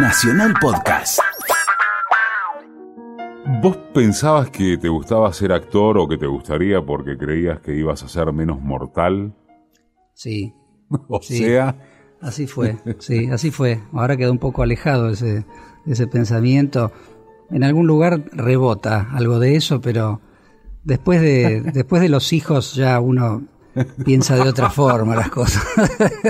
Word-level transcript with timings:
Nacional 0.00 0.54
Podcast. 0.60 1.18
¿Vos 3.62 3.76
pensabas 3.92 4.50
que 4.50 4.76
te 4.78 4.88
gustaba 4.88 5.32
ser 5.32 5.52
actor 5.52 5.98
o 5.98 6.06
que 6.08 6.16
te 6.18 6.26
gustaría 6.26 6.80
porque 6.84 7.16
creías 7.18 7.60
que 7.60 7.74
ibas 7.74 8.02
a 8.02 8.08
ser 8.08 8.32
menos 8.32 8.60
mortal? 8.60 9.34
Sí. 10.14 10.54
O 11.08 11.20
Sí. 11.22 11.38
sea, 11.38 11.76
Así 12.20 12.46
fue, 12.48 12.76
sí, 12.98 13.26
así 13.30 13.50
fue. 13.52 13.80
Ahora 13.92 14.16
quedó 14.16 14.32
un 14.32 14.38
poco 14.38 14.62
alejado 14.62 15.10
ese, 15.10 15.44
ese 15.86 16.06
pensamiento. 16.08 16.90
En 17.50 17.62
algún 17.62 17.86
lugar 17.86 18.24
rebota 18.32 19.08
algo 19.12 19.38
de 19.38 19.54
eso, 19.56 19.80
pero 19.80 20.20
después 20.82 21.20
de, 21.20 21.60
después 21.74 22.02
de 22.02 22.08
los 22.08 22.32
hijos 22.32 22.74
ya 22.74 22.98
uno 23.00 23.42
piensa 24.04 24.34
de 24.36 24.48
otra 24.48 24.70
forma 24.70 25.14
las 25.14 25.30
cosas. 25.30 25.62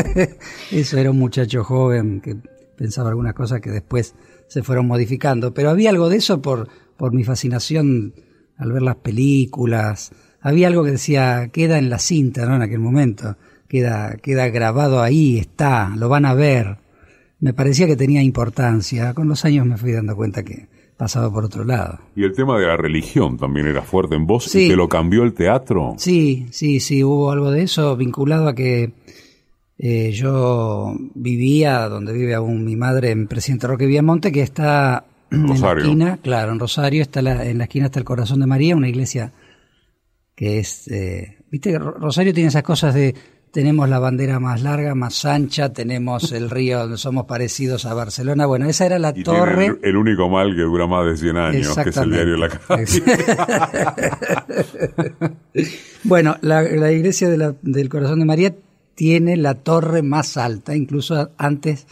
Eso 0.70 0.98
era 0.98 1.10
un 1.10 1.18
muchacho 1.18 1.64
joven 1.64 2.20
que 2.20 2.36
pensaba 2.78 3.10
algunas 3.10 3.34
cosas 3.34 3.60
que 3.60 3.70
después 3.70 4.14
se 4.46 4.62
fueron 4.62 4.86
modificando. 4.86 5.52
Pero 5.52 5.68
había 5.70 5.90
algo 5.90 6.08
de 6.08 6.16
eso 6.16 6.40
por, 6.40 6.68
por 6.96 7.12
mi 7.12 7.24
fascinación 7.24 8.14
al 8.56 8.72
ver 8.72 8.82
las 8.82 8.96
películas. 8.96 10.12
Había 10.40 10.68
algo 10.68 10.84
que 10.84 10.92
decía, 10.92 11.48
queda 11.52 11.78
en 11.78 11.90
la 11.90 11.98
cinta, 11.98 12.46
¿no? 12.46 12.56
En 12.56 12.62
aquel 12.62 12.78
momento. 12.78 13.36
Queda, 13.68 14.16
queda 14.22 14.48
grabado 14.48 15.02
ahí, 15.02 15.36
está, 15.38 15.94
lo 15.96 16.08
van 16.08 16.24
a 16.24 16.32
ver. 16.32 16.78
Me 17.40 17.52
parecía 17.52 17.86
que 17.86 17.96
tenía 17.96 18.22
importancia. 18.22 19.12
Con 19.12 19.28
los 19.28 19.44
años 19.44 19.66
me 19.66 19.76
fui 19.76 19.92
dando 19.92 20.16
cuenta 20.16 20.42
que 20.42 20.68
pasaba 20.96 21.30
por 21.32 21.44
otro 21.44 21.64
lado. 21.64 22.00
y 22.16 22.24
el 22.24 22.32
tema 22.34 22.58
de 22.58 22.66
la 22.66 22.76
religión 22.76 23.36
también 23.36 23.66
era 23.68 23.82
fuerte 23.82 24.16
en 24.16 24.26
vos 24.26 24.46
Sí. 24.46 24.64
y 24.66 24.68
te 24.70 24.74
lo 24.76 24.88
cambió 24.88 25.22
el 25.22 25.32
teatro. 25.32 25.94
Sí, 25.98 26.46
sí, 26.50 26.80
sí, 26.80 27.04
hubo 27.04 27.30
algo 27.30 27.52
de 27.52 27.62
eso 27.62 27.96
vinculado 27.96 28.48
a 28.48 28.54
que 28.56 28.94
eh, 29.78 30.10
yo 30.12 30.94
vivía 31.14 31.88
donde 31.88 32.12
vive 32.12 32.34
aún 32.34 32.64
mi 32.64 32.76
madre 32.76 33.10
en 33.10 33.26
Presidente 33.28 33.66
Roque 33.68 33.86
Viamonte, 33.86 34.32
que 34.32 34.42
está 34.42 35.04
en 35.30 35.60
la 35.60 35.72
esquina, 35.72 36.18
claro, 36.22 36.52
en 36.52 36.58
Rosario, 36.58 37.02
está 37.02 37.22
la- 37.22 37.44
en 37.46 37.58
la 37.58 37.64
esquina 37.64 37.86
está 37.86 37.98
el 37.98 38.04
Corazón 38.04 38.40
de 38.40 38.46
María, 38.46 38.76
una 38.76 38.88
iglesia 38.88 39.32
que 40.34 40.58
es, 40.60 40.86
eh, 40.88 41.38
viste, 41.50 41.78
Rosario 41.78 42.32
tiene 42.34 42.48
esas 42.48 42.62
cosas 42.62 42.94
de 42.94 43.14
tenemos 43.50 43.88
la 43.88 43.98
bandera 43.98 44.38
más 44.38 44.62
larga, 44.62 44.94
más 44.94 45.24
ancha, 45.24 45.72
tenemos 45.72 46.32
el 46.32 46.50
río 46.50 46.80
donde 46.80 46.98
somos 46.98 47.24
parecidos 47.24 47.86
a 47.86 47.94
Barcelona. 47.94 48.44
Bueno, 48.44 48.66
esa 48.68 48.84
era 48.84 48.98
la 48.98 49.14
Y 49.16 49.22
torre. 49.22 49.66
el, 49.66 49.78
el 49.82 49.96
único 49.96 50.28
mal 50.28 50.54
que 50.54 50.60
dura 50.62 50.86
más 50.86 51.06
de 51.06 51.16
100 51.16 51.36
años, 51.38 51.74
que 51.78 51.88
es 51.88 51.96
el 51.96 52.10
diario 52.10 52.34
de 52.34 52.38
la 52.38 52.48
calle. 52.50 53.02
Bueno, 56.04 56.36
la, 56.42 56.62
la 56.62 56.92
iglesia 56.92 57.28
de 57.28 57.36
la- 57.38 57.54
del 57.62 57.88
Corazón 57.88 58.20
de 58.20 58.24
María 58.26 58.54
tiene 58.98 59.36
la 59.36 59.54
torre 59.54 60.02
más 60.02 60.36
alta, 60.36 60.74
incluso 60.74 61.30
antes 61.38 61.86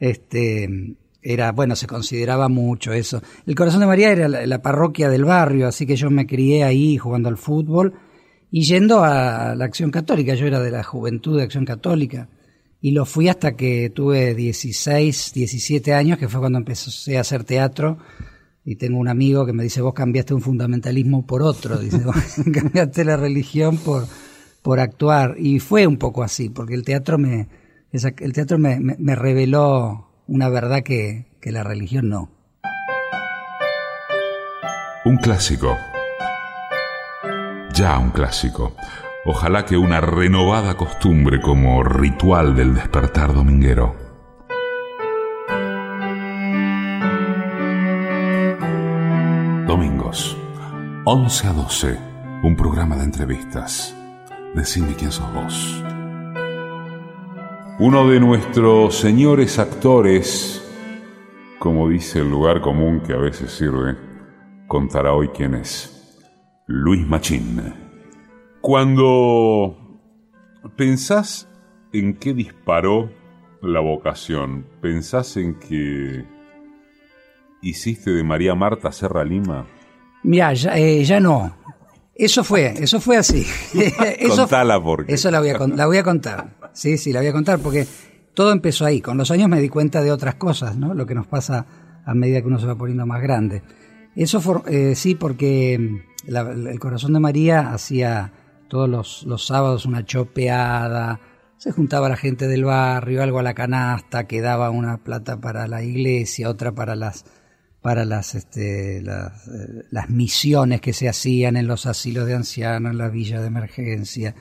este 0.00 0.96
era, 1.20 1.52
bueno, 1.52 1.76
se 1.76 1.86
consideraba 1.86 2.48
mucho 2.48 2.94
eso. 2.94 3.20
El 3.46 3.54
Corazón 3.54 3.80
de 3.80 3.86
María 3.86 4.10
era 4.10 4.26
la, 4.26 4.62
parroquia 4.62 5.10
del 5.10 5.26
barrio, 5.26 5.68
así 5.68 5.84
que 5.84 5.96
yo 5.96 6.08
me 6.08 6.26
crié 6.26 6.64
ahí 6.64 6.96
jugando 6.96 7.28
al 7.28 7.36
fútbol 7.36 7.92
y 8.50 8.62
yendo 8.62 9.04
a 9.04 9.54
la 9.54 9.66
Acción 9.66 9.90
Católica. 9.90 10.34
Yo 10.34 10.46
era 10.46 10.58
de 10.58 10.70
la 10.70 10.82
juventud 10.82 11.36
de 11.36 11.42
Acción 11.42 11.66
Católica 11.66 12.30
y 12.80 12.92
lo 12.92 13.04
fui 13.04 13.28
hasta 13.28 13.54
que 13.54 13.90
tuve 13.90 14.34
16, 14.34 15.32
17 15.34 15.92
años, 15.92 16.16
que 16.16 16.28
fue 16.28 16.40
cuando 16.40 16.56
empecé 16.56 17.18
a 17.18 17.20
hacer 17.20 17.44
teatro. 17.44 17.98
Y 18.64 18.76
tengo 18.76 18.98
un 18.98 19.08
amigo 19.08 19.44
que 19.44 19.52
me 19.52 19.62
dice, 19.62 19.82
vos 19.82 19.92
cambiaste 19.92 20.32
un 20.32 20.40
fundamentalismo 20.40 21.26
por 21.26 21.42
otro, 21.42 21.78
dice, 21.78 21.98
vos 22.04 22.16
cambiaste 22.50 23.04
la 23.04 23.18
religión 23.18 23.76
por, 23.76 24.06
por 24.66 24.80
actuar. 24.80 25.36
Y 25.38 25.60
fue 25.60 25.86
un 25.86 25.96
poco 25.96 26.24
así, 26.24 26.48
porque 26.50 26.74
el 26.74 26.82
teatro 26.84 27.18
me, 27.18 27.46
el 27.92 28.32
teatro 28.32 28.58
me, 28.58 28.80
me- 28.80 28.96
me 28.98 29.14
reveló 29.14 30.08
una 30.26 30.48
verdad 30.48 30.82
que, 30.82 31.26
que 31.40 31.52
la 31.52 31.62
religión 31.62 32.08
no. 32.08 32.30
Un 35.04 35.18
clásico. 35.18 35.76
Ya 37.74 37.96
un 38.00 38.10
clásico. 38.10 38.74
Ojalá 39.24 39.64
que 39.64 39.76
una 39.76 40.00
renovada 40.00 40.76
costumbre 40.76 41.40
como 41.40 41.84
ritual 41.84 42.56
del 42.56 42.74
despertar 42.74 43.34
dominguero. 43.34 43.94
Domingos, 49.66 50.36
11 51.04 51.48
a 51.48 51.52
12, 51.52 51.98
un 52.42 52.56
programa 52.56 52.96
de 52.96 53.04
entrevistas. 53.04 53.95
Decime 54.56 54.94
quién 54.94 55.12
sos 55.12 55.30
vos. 55.34 55.84
Uno 57.78 58.08
de 58.08 58.18
nuestros 58.18 58.96
señores 58.96 59.58
actores, 59.58 60.66
como 61.58 61.90
dice 61.90 62.20
el 62.20 62.30
lugar 62.30 62.62
común 62.62 63.00
que 63.00 63.12
a 63.12 63.18
veces 63.18 63.50
sirve, 63.50 63.96
contará 64.66 65.12
hoy 65.12 65.28
quién 65.28 65.56
es. 65.56 66.18
Luis 66.66 67.06
Machín. 67.06 67.74
Cuando 68.62 70.00
pensás 70.74 71.50
en 71.92 72.14
qué 72.14 72.32
disparó 72.32 73.12
la 73.60 73.80
vocación, 73.80 74.66
pensás 74.80 75.36
en 75.36 75.58
que 75.58 76.24
hiciste 77.60 78.10
de 78.10 78.24
María 78.24 78.54
Marta 78.54 78.90
Serra 78.90 79.22
Lima. 79.22 79.66
Mira, 80.22 80.54
ya, 80.54 80.78
eh, 80.78 81.04
ya 81.04 81.20
no. 81.20 81.65
Eso 82.18 82.44
fue, 82.44 82.74
eso 82.82 83.00
fue 83.00 83.16
así. 83.18 83.46
eso, 84.18 84.36
Contala 84.36 84.82
porque. 84.82 85.14
Eso 85.14 85.30
la 85.30 85.40
voy, 85.40 85.50
a, 85.50 85.58
la 85.58 85.86
voy 85.86 85.98
a 85.98 86.02
contar. 86.02 86.56
Sí, 86.72 86.96
sí, 86.98 87.12
la 87.12 87.20
voy 87.20 87.28
a 87.28 87.32
contar 87.32 87.58
porque 87.58 87.86
todo 88.34 88.52
empezó 88.52 88.84
ahí. 88.86 89.00
Con 89.00 89.18
los 89.18 89.30
años 89.30 89.48
me 89.48 89.60
di 89.60 89.68
cuenta 89.68 90.02
de 90.02 90.12
otras 90.12 90.34
cosas, 90.36 90.76
¿no? 90.76 90.94
Lo 90.94 91.06
que 91.06 91.14
nos 91.14 91.26
pasa 91.26 91.66
a 92.04 92.14
medida 92.14 92.40
que 92.40 92.46
uno 92.46 92.58
se 92.58 92.66
va 92.66 92.74
poniendo 92.74 93.04
más 93.06 93.20
grande. 93.22 93.62
Eso 94.14 94.40
eh, 94.66 94.94
sí, 94.94 95.14
porque 95.14 95.78
mm, 95.78 96.30
la- 96.30 96.40
el 96.52 96.78
corazón 96.78 97.12
de 97.12 97.20
María 97.20 97.72
hacía 97.72 98.32
todos 98.68 98.88
los, 98.88 99.24
los 99.24 99.46
sábados 99.46 99.84
una 99.86 100.04
chopeada, 100.04 101.20
se 101.58 101.72
juntaba 101.72 102.08
la 102.08 102.16
gente 102.16 102.48
del 102.48 102.64
barrio, 102.64 103.22
algo 103.22 103.38
a 103.38 103.42
la 103.42 103.54
canasta, 103.54 104.26
que 104.26 104.40
daba 104.40 104.70
una 104.70 104.98
plata 104.98 105.40
para 105.40 105.66
la 105.68 105.82
iglesia, 105.82 106.48
otra 106.50 106.72
para 106.72 106.96
las 106.96 107.24
para 107.86 108.04
las, 108.04 108.34
este, 108.34 109.00
las, 109.00 109.46
eh, 109.46 109.84
las 109.92 110.10
misiones 110.10 110.80
que 110.80 110.92
se 110.92 111.08
hacían 111.08 111.56
en 111.56 111.68
los 111.68 111.86
asilos 111.86 112.26
de 112.26 112.34
ancianos, 112.34 112.90
en 112.90 112.98
las 112.98 113.12
villas 113.12 113.42
de 113.42 113.46
emergencia. 113.46 114.34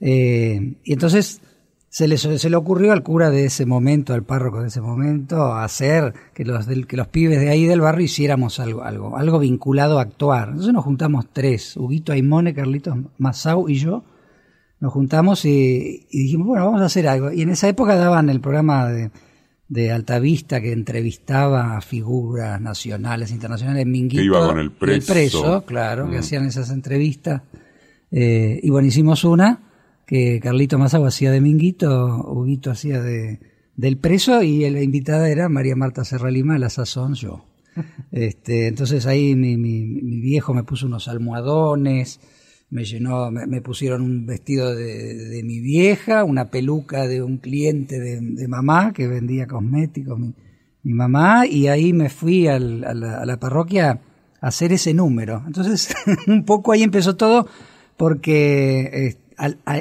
Eh, 0.00 0.76
y 0.82 0.92
entonces 0.94 1.42
se 1.90 2.08
le, 2.08 2.16
se 2.16 2.48
le 2.48 2.56
ocurrió 2.56 2.92
al 2.94 3.02
cura 3.02 3.28
de 3.28 3.44
ese 3.44 3.66
momento, 3.66 4.14
al 4.14 4.22
párroco 4.24 4.62
de 4.62 4.68
ese 4.68 4.80
momento, 4.80 5.52
hacer 5.52 6.14
que 6.32 6.46
los, 6.46 6.64
del- 6.64 6.86
que 6.86 6.96
los 6.96 7.08
pibes 7.08 7.38
de 7.38 7.50
ahí 7.50 7.66
del 7.66 7.82
barrio 7.82 8.06
hiciéramos 8.06 8.60
algo, 8.60 8.82
algo, 8.82 9.18
algo 9.18 9.40
vinculado 9.40 9.98
a 9.98 10.02
actuar. 10.02 10.48
Entonces 10.48 10.72
nos 10.72 10.82
juntamos 10.82 11.26
tres, 11.34 11.76
Huguito 11.76 12.12
Aimone, 12.14 12.54
Carlitos 12.54 12.96
Masau 13.18 13.68
y 13.68 13.74
yo, 13.74 14.04
nos 14.80 14.90
juntamos 14.94 15.44
y, 15.44 16.06
y 16.10 16.22
dijimos, 16.22 16.46
bueno, 16.46 16.64
vamos 16.64 16.80
a 16.80 16.86
hacer 16.86 17.06
algo. 17.08 17.30
Y 17.30 17.42
en 17.42 17.50
esa 17.50 17.68
época 17.68 17.94
daban 17.96 18.30
el 18.30 18.40
programa 18.40 18.88
de, 18.88 19.10
de 19.68 19.90
Altavista 19.90 20.60
que 20.60 20.72
entrevistaba 20.72 21.76
a 21.76 21.80
figuras 21.80 22.60
nacionales, 22.60 23.30
internacionales, 23.32 23.84
Minguito. 23.86 24.20
Que 24.20 24.26
iba 24.26 24.46
con 24.46 24.58
el 24.58 24.66
y 24.66 25.00
preso. 25.00 25.64
claro, 25.66 26.08
que 26.08 26.16
Mm. 26.16 26.20
hacían 26.20 26.46
esas 26.46 26.70
entrevistas. 26.70 27.42
Eh, 28.10 28.60
y 28.62 28.70
bueno, 28.70 28.86
hicimos 28.88 29.24
una 29.24 29.60
que 30.06 30.38
Carlito 30.40 30.78
Mazagua 30.78 31.08
hacía 31.08 31.32
de 31.32 31.40
Minguito, 31.40 32.24
Huguito 32.28 32.70
hacía 32.70 33.00
de 33.02 33.40
del 33.74 33.98
preso 33.98 34.42
y 34.42 34.70
la 34.70 34.80
invitada 34.80 35.28
era 35.28 35.50
María 35.50 35.76
Marta 35.76 36.02
Serra 36.04 36.30
Lima, 36.30 36.54
a 36.54 36.58
la 36.58 36.70
sazón 36.70 37.14
yo. 37.14 37.44
Este, 38.12 38.68
entonces 38.68 39.04
ahí 39.04 39.34
mi, 39.34 39.56
mi, 39.58 39.84
mi 39.84 40.20
viejo 40.20 40.54
me 40.54 40.62
puso 40.62 40.86
unos 40.86 41.08
almohadones, 41.08 42.20
me 42.68 42.84
llenó, 42.84 43.30
me, 43.30 43.60
pusieron 43.60 44.02
un 44.02 44.26
vestido 44.26 44.74
de, 44.74 45.14
de 45.14 45.42
mi 45.44 45.60
vieja, 45.60 46.24
una 46.24 46.50
peluca 46.50 47.06
de 47.06 47.22
un 47.22 47.38
cliente 47.38 48.00
de, 48.00 48.20
de 48.20 48.48
mamá 48.48 48.92
que 48.92 49.06
vendía 49.06 49.46
cosméticos, 49.46 50.18
mi, 50.18 50.34
mamá, 50.92 51.46
y 51.46 51.68
ahí 51.68 51.92
me 51.92 52.08
fui 52.10 52.48
al- 52.48 52.84
a, 52.84 52.94
la, 52.94 53.40
parroquia 53.40 54.00
a 54.40 54.46
hacer 54.48 54.72
ese 54.72 54.94
número. 54.94 55.42
Entonces, 55.46 55.94
un 56.26 56.44
poco 56.44 56.72
ahí 56.72 56.82
empezó 56.82 57.16
todo, 57.16 57.46
porque 57.96 58.80
eh, 58.92 59.16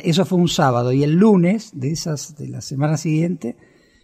eso 0.04 0.26
fue 0.26 0.38
un 0.38 0.48
sábado, 0.48 0.92
y 0.94 1.04
el 1.04 1.14
lunes 1.16 1.72
de 1.74 1.92
esas, 1.92 2.38
de 2.38 2.48
la 2.48 2.62
semana 2.62 2.98
siguiente, 2.98 3.56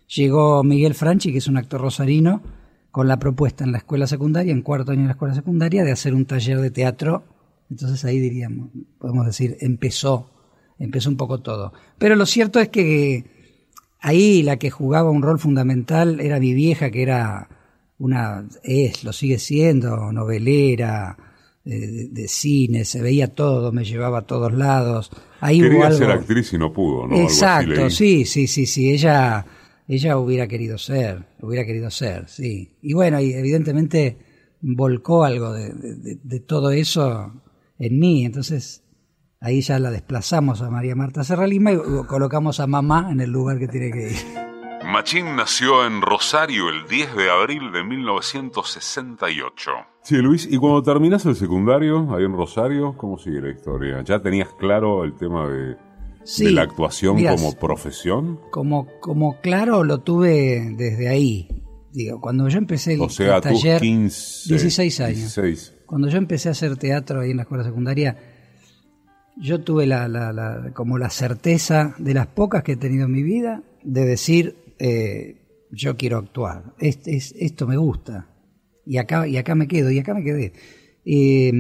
llegó 0.08 0.64
Miguel 0.64 0.96
Franchi, 0.96 1.32
que 1.32 1.38
es 1.38 1.48
un 1.48 1.58
actor 1.58 1.82
rosarino, 1.82 2.42
con 2.90 3.08
la 3.08 3.20
propuesta 3.20 3.64
en 3.64 3.72
la 3.72 3.78
escuela 3.78 4.06
secundaria, 4.08 4.52
en 4.52 4.64
cuarto 4.64 4.92
año 4.92 5.02
de 5.02 5.08
la 5.08 5.14
escuela 5.14 5.34
secundaria, 5.36 5.84
de 5.84 5.92
hacer 5.92 6.14
un 6.14 6.26
taller 6.26 6.60
de 6.60 6.72
teatro. 6.72 7.24
Entonces 7.72 8.06
ahí 8.06 8.20
diríamos, 8.20 8.70
podemos 9.00 9.26
decir, 9.26 9.58
empezó, 9.62 10.30
empezó 10.78 11.10
un 11.10 11.18
poco 11.18 11.40
todo. 11.42 11.74
Pero 11.98 12.16
lo 12.16 12.28
cierto 12.28 12.60
es 12.60 12.70
que 12.70 13.24
ahí 14.02 14.44
la 14.44 14.58
que 14.58 14.70
jugaba 14.70 15.10
un 15.10 15.22
rol 15.24 15.40
fundamental 15.40 16.20
era 16.20 16.40
mi 16.40 16.54
vieja, 16.54 16.92
que 16.92 17.02
era 17.02 17.48
una, 17.98 18.46
es, 18.64 19.04
lo 19.04 19.14
sigue 19.14 19.40
siendo, 19.40 20.12
novelera, 20.12 21.18
eh, 21.64 21.70
de, 21.88 22.08
de 22.10 22.28
cine, 22.28 22.84
se 22.86 23.02
veía 23.02 23.28
todo, 23.34 23.72
me 23.72 23.86
llevaba 23.86 24.20
a 24.20 24.28
todos 24.28 24.52
lados. 24.54 25.12
Ahí 25.40 25.62
hubo 25.62 25.70
Quería 25.70 25.86
algo- 25.88 25.98
ser 25.98 26.12
actriz 26.12 26.54
y 26.54 26.58
no 26.58 26.74
pudo, 26.74 27.08
¿no? 27.08 27.16
Exacto, 27.16 27.90
sí, 27.90 28.26
sí, 28.26 28.48
sí, 28.48 28.66
sí. 28.66 28.92
Ella 28.92 29.46
ella 29.88 30.18
hubiera 30.18 30.48
querido 30.48 30.78
ser, 30.78 31.26
hubiera 31.42 31.66
querido 31.66 31.90
ser, 31.92 32.28
sí. 32.30 32.78
Y 32.82 32.94
bueno, 32.94 33.20
y 33.20 33.34
evidentemente 33.34 34.18
volcó 34.62 35.24
algo 35.24 35.54
de, 35.54 35.70
de- 35.74 36.18
de 36.24 36.40
todo 36.40 36.72
eso 36.72 37.34
en 37.82 38.00
mí, 38.00 38.24
entonces 38.26 38.84
ahí 39.40 39.62
ya 39.62 39.80
la 39.80 39.90
desplazamos 39.90 40.62
a 40.62 40.70
María 40.70 40.96
Marta 40.96 41.24
Serra 41.24 41.48
Lima 41.48 41.72
y 41.72 41.78
colocamos 42.08 42.60
a 42.60 42.68
mamá 42.68 43.10
en 43.12 43.22
el 43.22 43.32
lugar 43.32 43.58
que 43.58 43.68
tiene 43.68 43.92
que 43.92 44.12
ir. 44.12 44.18
Machín 44.86 45.36
nació 45.36 45.86
en 45.86 46.02
Rosario 46.02 46.70
el 46.70 46.88
10 46.88 47.16
de 47.16 47.30
abril 47.30 47.72
de 47.72 47.84
1968. 47.84 49.72
Sí, 50.04 50.18
Luis, 50.18 50.48
y 50.50 50.58
cuando 50.58 50.84
terminas 50.84 51.26
el 51.26 51.36
secundario, 51.36 52.14
ahí 52.16 52.24
en 52.24 52.34
Rosario, 52.34 52.96
¿cómo 52.98 53.18
sigue 53.18 53.42
la 53.42 53.50
historia? 53.50 54.02
¿Ya 54.04 54.22
tenías 54.22 54.50
claro 54.60 55.04
el 55.04 55.16
tema 55.16 55.48
de, 55.48 55.76
Sí, 56.24 56.46
de 56.46 56.52
la 56.52 56.64
actuación 56.64 57.24
como 57.24 57.54
profesión? 57.54 58.40
Como, 58.52 58.88
como 59.00 59.40
claro 59.42 59.84
lo 59.84 60.00
tuve 60.00 60.74
desde 60.78 61.10
ahí. 61.10 61.48
Digo, 61.92 62.22
cuando 62.22 62.48
yo 62.48 62.58
empecé 62.58 62.94
el, 62.94 63.02
O 63.02 63.10
sea, 63.10 63.38
el 63.38 63.42
taller, 63.42 63.82
15... 63.82 64.50
16 64.50 65.00
años. 65.02 65.18
16. 65.36 65.74
Cuando 65.92 66.08
yo 66.08 66.18
empecé 66.20 66.48
a 66.48 66.54
hacer 66.54 66.78
teatro 66.78 67.20
ahí 67.20 67.32
en 67.32 67.36
la 67.36 67.44
escuela 67.44 67.66
secundaria, 67.66 68.16
yo 69.36 69.60
tuve 69.60 69.86
la, 69.86 70.08
la- 70.08 70.32
la- 70.32 70.72
como 70.74 70.98
la 70.98 71.10
certeza 71.10 71.96
de 71.98 72.14
las 72.14 72.28
pocas 72.28 72.64
que 72.64 72.72
he 72.72 72.78
tenido 72.78 73.08
en 73.08 73.12
mi 73.12 73.24
vida 73.24 73.62
de 73.84 74.06
decir, 74.06 74.56
eh, 74.80 75.36
yo 75.70 75.98
quiero 75.98 76.18
actuar, 76.20 76.64
Este 76.80 77.18
es- 77.18 77.36
esto 77.38 77.68
me 77.68 77.76
gusta, 77.76 78.28
y 78.86 79.00
acá, 79.00 79.28
y 79.28 79.36
acá 79.36 79.54
me 79.54 79.68
quedo, 79.68 79.92
y 79.92 80.00
acá 80.00 80.14
me 80.14 80.24
quedé. 80.24 80.54
Eh, 81.04 81.52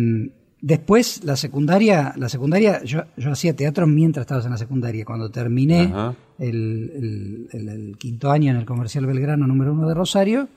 después, 0.61 1.25
la 1.25 1.35
secundaria, 1.35 2.13
la 2.15 2.29
secundaria 2.29 2.81
yo, 2.85 3.01
yo 3.17 3.31
hacía 3.33 3.53
teatro 3.53 3.85
mientras 3.85 4.23
estabas 4.23 4.45
en 4.45 4.51
la 4.51 4.57
secundaria. 4.57 5.03
Cuando 5.03 5.29
terminé 5.29 5.81
Ajá. 5.81 6.15
el, 6.39 6.89
el- 6.95 7.47
el- 7.51 7.67
el 7.69 7.97
quinto 7.97 8.31
año 8.31 8.51
en 8.51 8.57
el 8.59 8.65
Comercial 8.65 9.05
Belgrano 9.05 9.45
número 9.45 9.73
uno 9.73 9.89
de 9.89 9.93
Rosario, 9.93 10.47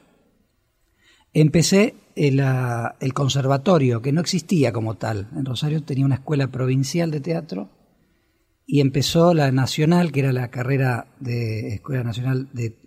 empecé 1.35 1.97
el, 2.17 2.41
ah, 2.41 2.97
el 3.01 3.13
conservatorio, 3.13 4.01
que 4.01 4.13
no 4.13 4.21
existía 4.21 4.73
como 4.73 4.97
tal. 4.97 5.29
En 5.37 5.45
Rosario 5.45 5.83
tenía 5.83 6.07
una 6.07 6.15
escuela 6.17 6.49
provincial 6.49 7.11
de 7.11 7.21
teatro 7.21 7.71
y 8.67 8.81
empezó 8.81 9.35
la 9.35 9.53
nacional, 9.53 10.13
que 10.13 10.21
era 10.21 10.33
la 10.33 10.51
carrera 10.51 11.09
de 11.21 11.75
Escuela 11.75 12.03
Nacional 12.03 12.49
de, 12.53 12.79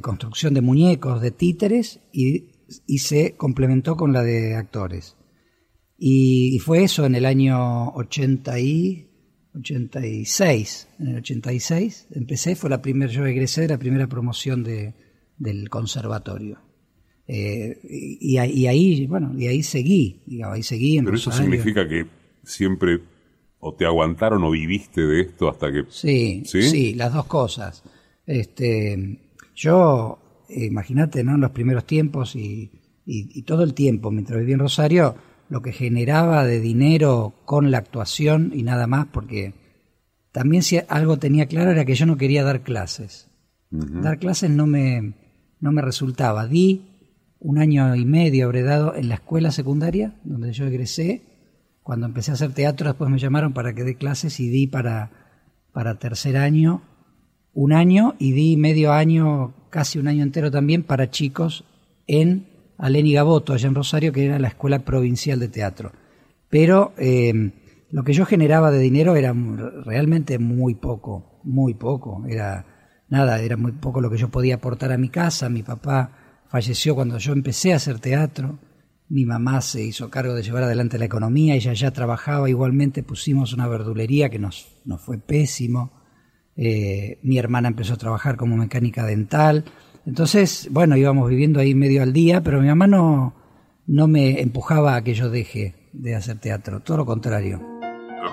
Construcción 0.00 0.54
de 0.54 0.62
Muñecos, 0.62 1.20
de 1.20 1.30
títeres, 1.30 2.00
y, 2.12 2.54
se 2.98 3.34
complementó 3.36 3.96
con 3.96 4.12
la 4.12 4.22
de 4.22 4.54
actores. 4.54 5.16
Y, 5.96 6.54
y 6.54 6.58
fue 6.58 6.84
eso 6.84 7.06
en 7.06 7.14
el 7.14 7.26
año 7.26 7.88
80 7.94 8.60
y 8.60 9.10
86. 9.54 10.88
En 10.98 11.08
el 11.08 11.16
86 11.16 12.08
empecé, 12.12 12.54
fue 12.54 12.70
la 12.70 12.82
primera, 12.82 13.10
yo 13.10 13.26
egresé 13.26 13.62
de 13.62 13.68
la 13.68 13.78
primera 13.78 14.06
promoción 14.06 14.62
de, 14.62 14.94
del 15.38 15.68
conservatorio. 15.70 16.67
Eh, 17.30 17.78
y, 17.84 18.38
y 18.38 18.66
ahí- 18.66 19.06
bueno, 19.06 19.34
y 19.38 19.46
ahí 19.48 19.62
seguí, 19.62 20.22
digamos, 20.26 20.56
ahí 20.56 20.62
seguí 20.62 20.96
en 20.96 21.04
Pero 21.04 21.16
eso 21.18 21.30
significa 21.30 21.86
que 21.86 22.06
siempre 22.42 23.00
o 23.60 23.74
te 23.74 23.84
aguantaron 23.84 24.42
o 24.44 24.50
viviste 24.50 25.02
de 25.06 25.20
esto 25.20 25.48
hasta 25.50 25.70
que... 25.70 25.84
Sí, 25.90 26.42
¿Sí? 26.46 26.62
sí, 26.62 26.94
las 26.94 27.12
dos 27.12 27.26
cosas. 27.26 27.82
Este, 28.26 29.18
yo, 29.54 30.18
eh, 30.48 30.66
imagínate, 30.66 31.22
¿no? 31.24 31.34
En 31.34 31.40
los 31.40 31.50
primeros 31.50 31.84
tiempos 31.86 32.34
y, 32.36 32.70
y- 33.04 33.38
y 33.38 33.42
todo 33.42 33.62
el 33.64 33.74
tiempo, 33.74 34.10
mientras 34.10 34.38
vivía 34.40 34.54
en 34.54 34.60
Rosario, 34.60 35.14
lo 35.50 35.60
que 35.60 35.72
generaba 35.72 36.44
de 36.46 36.60
dinero 36.60 37.34
con 37.44 37.70
la 37.70 37.78
actuación 37.78 38.52
y 38.54 38.62
nada 38.62 38.86
más, 38.86 39.06
porque 39.06 39.54
también 40.32 40.62
si 40.62 40.78
algo 40.88 41.18
tenía 41.18 41.46
claro 41.46 41.72
era 41.72 41.84
que 41.84 41.94
yo 41.94 42.06
no 42.06 42.16
quería 42.16 42.44
dar 42.44 42.62
clases. 42.62 43.28
Dar 43.70 44.18
clases 44.18 44.48
no 44.50 44.66
me, 44.66 45.12
no 45.60 45.72
me 45.72 45.82
resultaba. 45.82 46.46
Di 46.46 46.82
un 47.40 47.58
año 47.58 47.94
y 47.94 48.04
medio 48.04 48.46
habré 48.46 48.62
dado 48.62 48.94
en 48.94 49.08
la 49.08 49.16
escuela 49.16 49.50
secundaria, 49.50 50.14
donde 50.24 50.52
yo 50.52 50.66
egresé. 50.66 51.22
Cuando 51.82 52.06
empecé 52.06 52.32
a 52.32 52.34
hacer 52.34 52.52
teatro, 52.52 52.88
después 52.88 53.10
me 53.10 53.18
llamaron 53.18 53.52
para 53.52 53.72
que 53.74 53.84
dé 53.84 53.96
clases 53.96 54.40
y 54.40 54.48
di 54.48 54.66
para, 54.66 55.10
para 55.72 55.98
tercer 55.98 56.36
año 56.36 56.82
un 57.54 57.72
año 57.72 58.14
y 58.18 58.32
di 58.32 58.56
medio 58.56 58.92
año, 58.92 59.54
casi 59.70 59.98
un 59.98 60.06
año 60.06 60.22
entero 60.22 60.50
también, 60.50 60.82
para 60.82 61.10
chicos 61.10 61.64
en 62.06 62.46
Aleni 62.76 63.14
Gaboto, 63.14 63.52
allá 63.52 63.68
en 63.68 63.74
Rosario, 63.74 64.12
que 64.12 64.26
era 64.26 64.38
la 64.38 64.48
escuela 64.48 64.80
provincial 64.80 65.40
de 65.40 65.48
teatro. 65.48 65.92
Pero 66.48 66.92
eh, 66.98 67.52
lo 67.90 68.04
que 68.04 68.12
yo 68.12 68.26
generaba 68.26 68.70
de 68.70 68.78
dinero 68.78 69.16
era 69.16 69.34
realmente 69.84 70.38
muy 70.38 70.74
poco, 70.74 71.40
muy 71.42 71.74
poco. 71.74 72.24
Era 72.28 72.64
nada, 73.08 73.40
era 73.40 73.56
muy 73.56 73.72
poco 73.72 74.00
lo 74.00 74.10
que 74.10 74.18
yo 74.18 74.28
podía 74.28 74.56
aportar 74.56 74.92
a 74.92 74.98
mi 74.98 75.08
casa. 75.08 75.48
Mi 75.48 75.62
papá 75.62 76.12
falleció 76.48 76.94
cuando 76.94 77.18
yo 77.18 77.32
empecé 77.32 77.72
a 77.72 77.76
hacer 77.76 78.00
teatro. 78.00 78.58
Mi 79.08 79.24
mamá 79.24 79.60
se 79.60 79.82
hizo 79.82 80.10
cargo 80.10 80.34
de 80.34 80.42
llevar 80.42 80.64
adelante 80.64 80.98
la 80.98 81.06
economía, 81.06 81.54
ella 81.54 81.72
ya 81.72 81.92
trabajaba 81.92 82.50
igualmente, 82.50 83.02
pusimos 83.02 83.52
una 83.54 83.66
verdulería 83.66 84.28
que 84.28 84.38
nos, 84.38 84.80
nos 84.84 85.00
fue 85.00 85.18
pésimo. 85.18 85.92
Eh, 86.56 87.20
mi 87.22 87.38
hermana 87.38 87.68
empezó 87.68 87.94
a 87.94 87.98
trabajar 87.98 88.36
como 88.36 88.56
mecánica 88.56 89.06
dental. 89.06 89.64
Entonces, 90.04 90.68
bueno, 90.70 90.96
íbamos 90.96 91.28
viviendo 91.30 91.60
ahí 91.60 91.74
medio 91.74 92.02
al 92.02 92.12
día, 92.12 92.42
pero 92.42 92.60
mi 92.60 92.68
mamá 92.68 92.86
no, 92.86 93.34
no 93.86 94.08
me 94.08 94.40
empujaba 94.40 94.96
a 94.96 95.04
que 95.04 95.14
yo 95.14 95.30
deje 95.30 95.90
de 95.92 96.14
hacer 96.14 96.38
teatro, 96.38 96.80
todo 96.80 96.98
lo 96.98 97.06
contrario. 97.06 97.60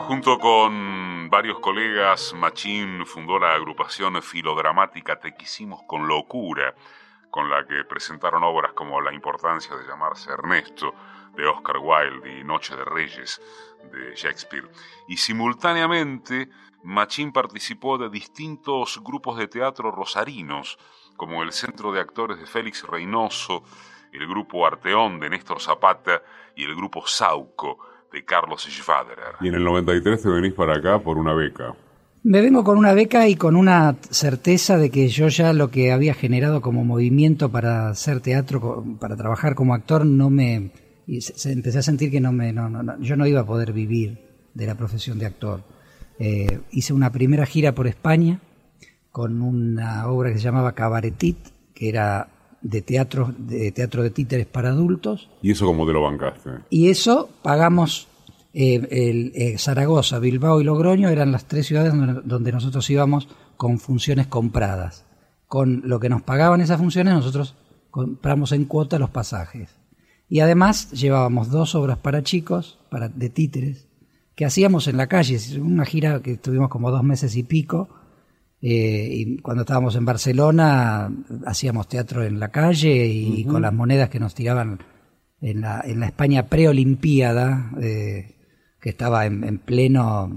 Junto 0.07 0.37
con 0.39 1.29
varios 1.29 1.59
colegas, 1.59 2.33
Machín 2.37 3.05
fundó 3.05 3.39
la 3.39 3.53
agrupación 3.55 4.21
filodramática 4.21 5.19
Te 5.19 5.33
Quisimos 5.35 5.81
con 5.87 6.07
Locura, 6.07 6.75
con 7.35 7.49
la 7.49 7.67
que 7.67 7.83
presentaron 7.83 8.45
obras 8.45 8.71
como 8.71 9.01
La 9.01 9.13
importancia 9.13 9.75
de 9.75 9.85
llamarse 9.85 10.31
Ernesto, 10.31 10.93
de 11.35 11.45
Oscar 11.45 11.79
Wilde 11.79 12.39
y 12.39 12.45
Noche 12.45 12.77
de 12.77 12.85
Reyes, 12.85 13.41
de 13.91 14.15
Shakespeare. 14.15 14.69
Y 15.09 15.17
simultáneamente, 15.17 16.47
Machín 16.83 17.33
participó 17.33 17.97
de 17.97 18.09
distintos 18.09 19.01
grupos 19.03 19.37
de 19.37 19.49
teatro 19.49 19.91
rosarinos, 19.91 20.79
como 21.17 21.43
el 21.43 21.51
Centro 21.51 21.91
de 21.91 21.99
Actores 21.99 22.39
de 22.39 22.45
Félix 22.45 22.83
Reynoso, 22.87 23.63
el 24.13 24.25
grupo 24.29 24.65
Arteón 24.65 25.19
de 25.19 25.29
Néstor 25.29 25.59
Zapata 25.59 26.21
y 26.55 26.63
el 26.63 26.73
grupo 26.73 27.05
Sauco 27.05 27.79
de 28.13 28.23
Carlos 28.23 28.63
Schwaderer. 28.63 29.35
Y 29.41 29.49
en 29.49 29.55
el 29.55 29.63
93 29.65 30.23
te 30.23 30.29
venís 30.29 30.53
para 30.53 30.77
acá 30.77 30.99
por 30.99 31.17
una 31.17 31.33
beca. 31.33 31.75
Me 32.27 32.41
vengo 32.41 32.63
con 32.63 32.79
una 32.79 32.93
beca 32.95 33.27
y 33.27 33.35
con 33.35 33.55
una 33.55 33.97
certeza 34.09 34.77
de 34.77 34.89
que 34.89 35.09
yo 35.09 35.27
ya 35.27 35.53
lo 35.53 35.69
que 35.69 35.91
había 35.91 36.15
generado 36.15 36.59
como 36.59 36.83
movimiento 36.83 37.51
para 37.51 37.89
hacer 37.89 38.19
teatro, 38.19 38.83
para 38.99 39.15
trabajar 39.15 39.53
como 39.53 39.75
actor, 39.75 40.07
no 40.07 40.31
me 40.31 40.71
y 41.05 41.21
se, 41.21 41.37
se- 41.37 41.51
empecé 41.51 41.77
a 41.77 41.81
sentir 41.83 42.09
que 42.09 42.19
no 42.19 42.31
me, 42.31 42.51
no, 42.51 42.67
no, 42.67 42.81
no, 42.81 42.99
yo 42.99 43.15
no 43.15 43.27
iba 43.27 43.41
a 43.41 43.45
poder 43.45 43.73
vivir 43.73 44.17
de 44.55 44.65
la 44.65 44.73
profesión 44.73 45.19
de 45.19 45.27
actor. 45.27 45.61
Eh, 46.17 46.61
hice 46.71 46.93
una 46.93 47.11
primera 47.11 47.45
gira 47.45 47.75
por 47.75 47.85
España 47.85 48.39
con 49.11 49.43
una 49.43 50.07
obra 50.07 50.31
que 50.31 50.39
se 50.39 50.45
llamaba 50.45 50.71
Cabaretit, 50.73 51.37
que 51.75 51.89
era 51.89 52.29
de 52.61 52.81
teatro 52.81 53.35
de 53.37 53.71
teatro 53.71 54.01
de 54.01 54.09
títeres 54.09 54.47
para 54.47 54.69
adultos 54.69 55.29
¿Y 55.43 55.51
eso 55.51 55.67
cómo 55.67 55.85
te 55.85 55.93
lo 55.93 56.01
bancaste? 56.01 56.49
y 56.71 56.89
eso 56.89 57.29
pagamos 57.43 58.07
eh, 58.57 58.87
el, 58.89 59.33
eh, 59.35 59.57
Zaragoza, 59.57 60.17
Bilbao 60.17 60.61
y 60.61 60.63
Logroño 60.63 61.09
eran 61.09 61.33
las 61.33 61.43
tres 61.43 61.67
ciudades 61.67 61.93
donde, 62.23 62.53
nosotros 62.53 62.89
íbamos 62.89 63.27
con 63.57 63.79
funciones 63.79 64.27
compradas. 64.27 65.05
Con 65.45 65.81
lo 65.83 65.99
que 65.99 66.07
nos 66.07 66.21
pagaban 66.21 66.61
esas 66.61 66.79
funciones 66.79 67.13
nosotros 67.13 67.57
compramos 67.91 68.53
en 68.53 68.63
cuota 68.63 68.97
los 68.97 69.09
pasajes. 69.09 69.75
Y 70.29 70.39
además 70.39 70.89
llevábamos 70.91 71.51
dos 71.51 71.75
obras 71.75 71.97
para 71.97 72.23
chicos, 72.23 72.79
para, 72.89 73.09
de 73.09 73.29
títeres, 73.29 73.89
que 74.35 74.45
hacíamos 74.45 74.87
en 74.87 74.95
la 74.95 75.07
calle, 75.07 75.35
Es 75.35 75.57
una 75.57 75.83
gira 75.83 76.21
que 76.21 76.31
estuvimos 76.31 76.69
como 76.69 76.91
dos 76.91 77.03
meses 77.03 77.35
y 77.35 77.43
pico. 77.43 77.89
eh, 78.61 79.09
y 79.11 79.37
cuando 79.39 79.63
estábamos 79.63 79.97
en 79.97 80.05
Barcelona 80.05 81.11
hacíamos 81.45 81.89
teatro 81.89 82.23
en 82.23 82.39
la 82.39 82.51
calle 82.51 83.05
y 83.05 83.43
con 83.43 83.61
las 83.61 83.73
monedas 83.73 84.09
que 84.09 84.19
nos 84.21 84.33
tiraban 84.33 84.79
en 85.41 85.59
la, 85.59 85.81
en 85.85 85.99
la 85.99 86.05
España 86.05 86.47
preolimpiada, 86.47 87.71
eh, 87.81 88.34
que 88.85 88.89
estaba 88.91 89.25
en, 89.25 89.43
en 89.43 89.57
pleno, 89.57 90.31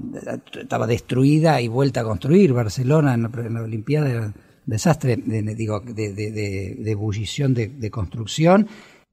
estaba 0.58 0.86
destruida 0.86 1.60
y 1.60 1.68
vuelta 1.68 2.00
a 2.00 2.04
construir. 2.04 2.54
Barcelona 2.54 3.12
en 3.12 3.24
la, 3.24 3.60
Olimpiada 3.62 4.32
desastre, 4.64 5.18
de, 5.18 5.42
digo, 5.54 5.80
de, 5.80 6.14
de, 6.14 6.32
de- 6.32 6.76
de 6.80 6.90
ebullición 6.90 7.52
de, 7.52 7.68
de 7.68 7.90
construcción 7.90 8.66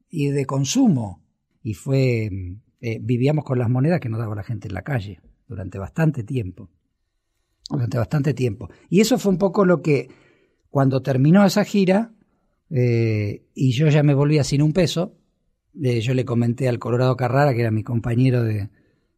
y 0.09 0.27
de 0.29 0.45
consumo. 0.45 1.21
Y 1.61 1.73
fue, 1.73 2.29
eh, 2.79 2.99
vivíamos 3.01 3.43
con 3.43 3.59
las 3.59 3.69
monedas 3.69 3.99
que 3.99 4.07
nos 4.07 4.19
daba 4.21 4.35
la 4.35 4.43
gente 4.43 4.69
en 4.69 4.73
la 4.73 4.83
calle 4.83 5.19
durante 5.49 5.79
bastante 5.79 6.23
tiempo. 6.23 6.69
Durante 7.69 7.97
bastante 7.97 8.33
tiempo. 8.33 8.69
Y 8.89 9.01
eso 9.01 9.17
fue 9.17 9.33
un 9.33 9.37
poco 9.37 9.65
lo 9.65 9.81
que, 9.81 10.07
cuando 10.69 11.01
terminó 11.01 11.45
esa 11.45 11.65
gira, 11.65 12.13
eh, 12.69 13.43
y 13.53 13.73
yo 13.73 13.89
ya 13.89 14.01
me 14.01 14.13
volvía 14.13 14.45
sin 14.45 14.61
un 14.61 14.71
peso, 14.71 15.17
eh, 15.83 15.99
yo 15.99 16.13
le 16.13 16.23
comenté 16.23 16.69
al 16.69 16.79
Colorado 16.79 17.17
Carrara, 17.17 17.53
que 17.53 17.59
era 17.59 17.71
mi 17.71 17.83
compañero 17.83 18.41
de, 18.41 18.69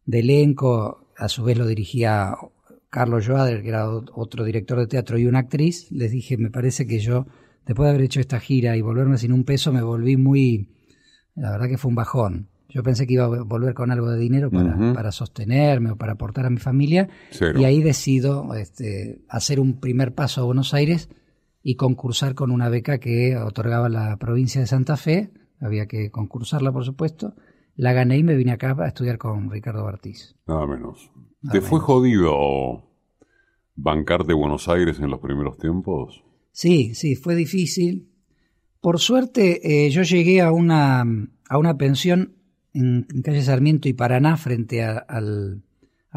de 0.08 0.20
elenco, 0.20 1.06
a 1.18 1.28
su 1.28 1.44
vez 1.44 1.58
lo 1.58 1.66
dirigía 1.66 2.34
Carlos 2.88 3.26
Joader, 3.26 3.62
que 3.62 3.68
era 3.68 3.90
otro 3.90 4.42
director 4.42 4.78
de 4.78 4.86
teatro 4.86 5.18
y 5.18 5.26
una 5.26 5.40
actriz, 5.40 5.92
les 5.92 6.10
dije, 6.10 6.38
me 6.38 6.50
parece 6.50 6.86
que 6.86 6.98
yo, 6.98 7.26
después 7.66 7.84
de 7.86 7.90
haber 7.90 8.02
hecho 8.04 8.18
esta 8.18 8.40
gira 8.40 8.74
y 8.74 8.80
volverme 8.80 9.18
sin 9.18 9.32
un 9.32 9.44
peso, 9.44 9.70
me 9.70 9.82
volví 9.82 10.16
muy, 10.16 10.70
la 11.34 11.50
verdad 11.50 11.68
que 11.68 11.76
fue 11.76 11.90
un 11.90 11.94
bajón. 11.94 12.48
Yo 12.70 12.82
pensé 12.82 13.06
que 13.06 13.14
iba 13.14 13.24
a 13.24 13.42
volver 13.42 13.74
con 13.74 13.90
algo 13.90 14.10
de 14.10 14.18
dinero 14.18 14.50
para, 14.50 14.94
para 14.94 15.12
sostenerme 15.12 15.90
o 15.90 15.96
para 15.96 16.12
aportar 16.12 16.46
a 16.46 16.50
mi 16.50 16.58
familia. 16.58 17.08
Y 17.58 17.64
ahí 17.64 17.82
decido 17.82 18.54
este, 18.54 19.20
hacer 19.28 19.60
un 19.60 19.78
primer 19.80 20.14
paso 20.14 20.40
a 20.40 20.44
Buenos 20.44 20.72
Aires 20.72 21.10
y 21.62 21.76
concursar 21.76 22.34
con 22.34 22.50
una 22.50 22.70
beca 22.70 22.98
que 22.98 23.36
otorgaba 23.36 23.90
la 23.90 24.16
provincia 24.16 24.60
de 24.60 24.66
Santa 24.66 24.96
Fe. 24.96 25.30
Había 25.60 25.86
que 25.86 26.10
concursarla, 26.10 26.72
por 26.72 26.84
supuesto. 26.84 27.34
La 27.78 27.92
gané 27.92 28.18
y 28.18 28.24
me 28.24 28.34
vine 28.34 28.50
acá 28.50 28.74
a 28.76 28.88
estudiar 28.88 29.18
con 29.18 29.52
Ricardo 29.52 29.84
Bartiz. 29.84 30.34
Nada 30.48 30.66
menos. 30.66 31.12
¿Te 31.52 31.60
fue 31.60 31.78
jodido 31.78 32.82
bancar 33.76 34.24
de 34.24 34.34
Buenos 34.34 34.68
Aires 34.68 34.98
en 34.98 35.10
los 35.10 35.20
primeros 35.20 35.58
tiempos? 35.58 36.24
Sí, 36.50 36.96
sí, 36.96 37.14
fue 37.14 37.36
difícil. 37.36 38.10
Por 38.80 38.98
suerte, 38.98 39.86
eh, 39.86 39.90
yo 39.90 40.02
llegué 40.02 40.40
a 40.40 40.50
una, 40.50 41.04
a 41.48 41.56
una 41.56 41.78
pensión 41.78 42.34
en, 42.74 43.06
calle 43.22 43.42
Sarmiento 43.42 43.88
y 43.88 43.92
Paraná, 43.92 44.36
frente 44.36 44.82
al, 44.82 45.62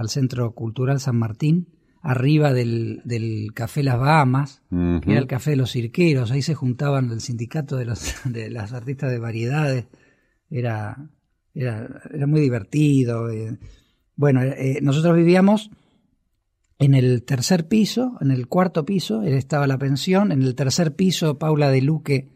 Centro 0.08 0.56
Cultural 0.56 1.00
San 1.00 1.18
Martín, 1.18 1.68
arriba 2.01 2.53
del, 2.53 3.51
Café 3.53 3.84
Las 3.84 4.00
Bahamas, 4.00 4.63
que 4.72 5.12
era 5.12 5.20
el 5.20 5.27
café 5.27 5.51
de 5.51 5.58
los 5.58 5.74
cirqueros. 5.74 6.32
Ahí 6.32 6.41
se 6.41 6.56
juntaban 6.56 7.12
el 7.12 7.22
sindicato 7.22 7.77
de, 7.77 7.86
los, 7.86 8.15
de 8.25 8.50
las 8.50 8.74
artistas 8.74 9.12
de 9.12 9.20
variedades. 9.20 9.86
Era, 10.50 11.12
era, 11.53 12.27
muy 12.27 12.41
divertido. 12.41 13.29
Eh. 13.29 13.58
Bueno, 14.15 14.41
eh, 14.43 14.79
nosotros 14.81 15.15
vivíamos 15.15 15.72
en 16.79 16.96
el 16.96 17.24
tercer 17.24 17.67
piso, 17.67 18.17
en 18.22 18.31
el 18.31 18.48
cuarto 18.48 18.86
piso, 18.86 19.22
él 19.22 19.34
estaba 19.34 19.67
la 19.67 19.77
pensión, 19.77 20.31
en 20.31 20.41
el 20.41 20.55
tercer 20.55 20.96
piso 20.96 21.38
Paula 21.38 21.70
de 21.70 21.81
Luque 21.81 22.29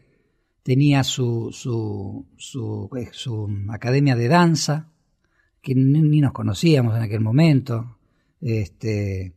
tenía 0.62 1.04
su, 1.04 1.50
su, 1.52 2.26
su, 2.36 2.90
eh, 2.96 3.08
su 3.12 3.48
academia 3.70 4.16
de 4.16 4.28
danza, 4.28 4.90
que 5.62 5.74
ni, 5.74 6.20
nos 6.20 6.32
conocíamos 6.32 6.96
en 6.96 7.02
aquel 7.02 7.20
momento. 7.20 7.98
Este, 8.40 9.34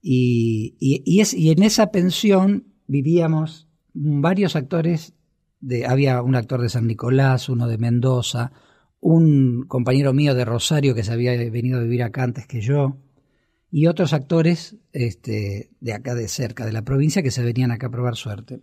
y, 0.00 0.76
y, 0.78 1.20
es, 1.20 1.34
y 1.34 1.50
en 1.50 1.62
esa 1.62 1.90
pensión 1.90 2.74
vivíamos 2.86 3.68
varios 3.92 4.56
actores, 4.56 5.14
de, 5.60 5.86
había 5.86 6.22
un 6.22 6.36
actor 6.36 6.60
de 6.62 6.68
San 6.68 6.86
Nicolás, 6.86 7.48
uno 7.48 7.66
de 7.66 7.78
Mendoza, 7.78 8.52
un 9.00 9.64
compañero 9.66 10.12
mío 10.12 10.34
de 10.34 10.44
Rosario 10.44 10.94
que 10.94 11.02
se 11.02 11.12
había 11.12 11.32
venido 11.50 11.78
a 11.78 11.82
vivir 11.82 12.02
acá 12.02 12.22
antes 12.22 12.46
que 12.46 12.60
yo, 12.60 12.98
y 13.70 13.86
otros 13.86 14.12
actores 14.12 14.76
este, 14.92 15.70
de 15.80 15.92
acá 15.92 16.14
de 16.14 16.28
cerca, 16.28 16.66
de 16.66 16.72
la 16.72 16.82
provincia, 16.82 17.22
que 17.22 17.30
se 17.30 17.42
venían 17.42 17.70
acá 17.70 17.86
a 17.86 17.90
probar 17.90 18.16
suerte. 18.16 18.60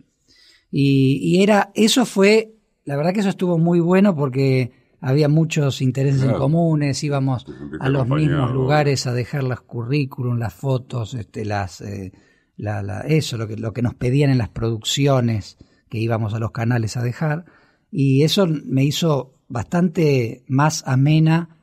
Y, 0.70 1.42
era, 1.42 1.70
eso 1.74 2.04
fue, 2.04 2.54
la 2.84 2.96
verdad 2.96 3.14
que 3.14 3.20
eso 3.20 3.30
estuvo 3.30 3.56
muy 3.56 3.80
bueno 3.80 4.14
porque 4.14 4.72
había 5.00 5.28
muchos 5.28 5.80
intereses 5.80 6.22
en 6.22 6.34
comunes, 6.34 7.02
íbamos 7.02 7.46
a 7.80 7.88
los 7.88 8.06
mismos 8.06 8.52
lugares 8.52 9.06
a 9.06 9.14
dejar 9.14 9.44
los 9.44 9.62
currículum, 9.62 10.38
las 10.38 10.52
fotos, 10.52 11.14
este, 11.14 11.46
las, 11.46 11.80
eh, 11.80 12.12
la, 12.56 13.00
eso, 13.08 13.38
lo 13.38 13.48
que, 13.48 13.56
lo 13.56 13.72
que 13.72 13.82
nos 13.82 13.94
pedían 13.94 14.30
en 14.30 14.38
las 14.38 14.50
producciones 14.50 15.56
que 15.88 15.98
íbamos 15.98 16.34
a 16.34 16.38
los 16.38 16.50
canales 16.50 16.98
a 16.98 17.02
dejar. 17.02 17.46
Y 17.90 18.24
eso 18.24 18.46
me 18.46 18.84
hizo 18.84 19.37
bastante 19.48 20.44
más 20.46 20.84
amena 20.86 21.56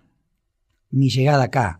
mi 0.89 1.09
llegada 1.09 1.45
acá. 1.45 1.79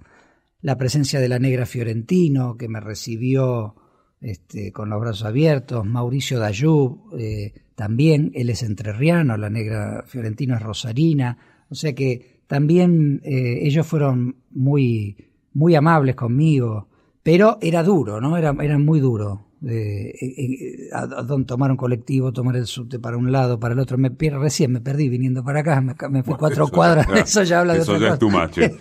La 0.62 0.78
presencia 0.78 1.20
de 1.20 1.30
la 1.30 1.40
negra 1.40 1.66
Fiorentino, 1.66 2.58
que 2.58 2.68
me 2.68 2.80
recibió 2.80 3.76
este, 4.22 4.72
con 4.72 4.90
los 4.90 5.00
brazos 5.00 5.26
abiertos, 5.26 5.86
Mauricio 5.86 6.40
Dayú, 6.40 7.04
eh, 7.18 7.54
también, 7.76 8.32
él 8.34 8.50
es 8.50 8.64
entrerriano, 8.64 9.38
la 9.38 9.50
negra 9.50 10.04
Fiorentino 10.08 10.56
es 10.56 10.62
rosarina, 10.62 11.38
o 11.70 11.76
sea 11.76 11.94
que 11.94 12.42
también 12.48 13.22
eh, 13.24 13.60
ellos 13.62 13.86
fueron 13.86 14.38
muy, 14.52 15.18
muy 15.54 15.76
amables 15.76 16.16
conmigo, 16.16 16.88
pero 17.22 17.58
era 17.62 17.84
duro, 17.84 18.22
¿no? 18.22 18.38
Era, 18.38 18.56
era 18.62 18.78
muy 18.78 19.00
duro. 19.00 19.45
Eh, 19.64 20.14
eh, 20.22 20.90
a, 20.94 21.26
tomar 21.46 21.72
un 21.72 21.78
colectivo, 21.78 22.34
tomar 22.34 22.58
el 22.58 22.66
subte 22.66 23.00
para 23.00 23.18
un 23.18 23.32
lado, 23.32 23.60
para 23.60 23.74
el 23.74 23.80
otro. 23.80 23.98
Me 23.98 24.10
recién 24.10 24.72
me 24.72 24.82
perdí 24.82 25.10
viniendo 25.10 25.44
para 25.44 25.62
acá, 25.62 25.82
me, 25.82 26.24
fui 26.24 26.36
cuatro 26.36 26.68
cuadras, 26.68 27.08
eso 27.16 27.44
ya 27.44 27.62
habla 27.62 27.74
de 27.74 27.80
Eso 27.80 27.98
ya 27.98 28.14
es 28.14 28.20
tu 28.20 28.30
mache. 28.30 28.76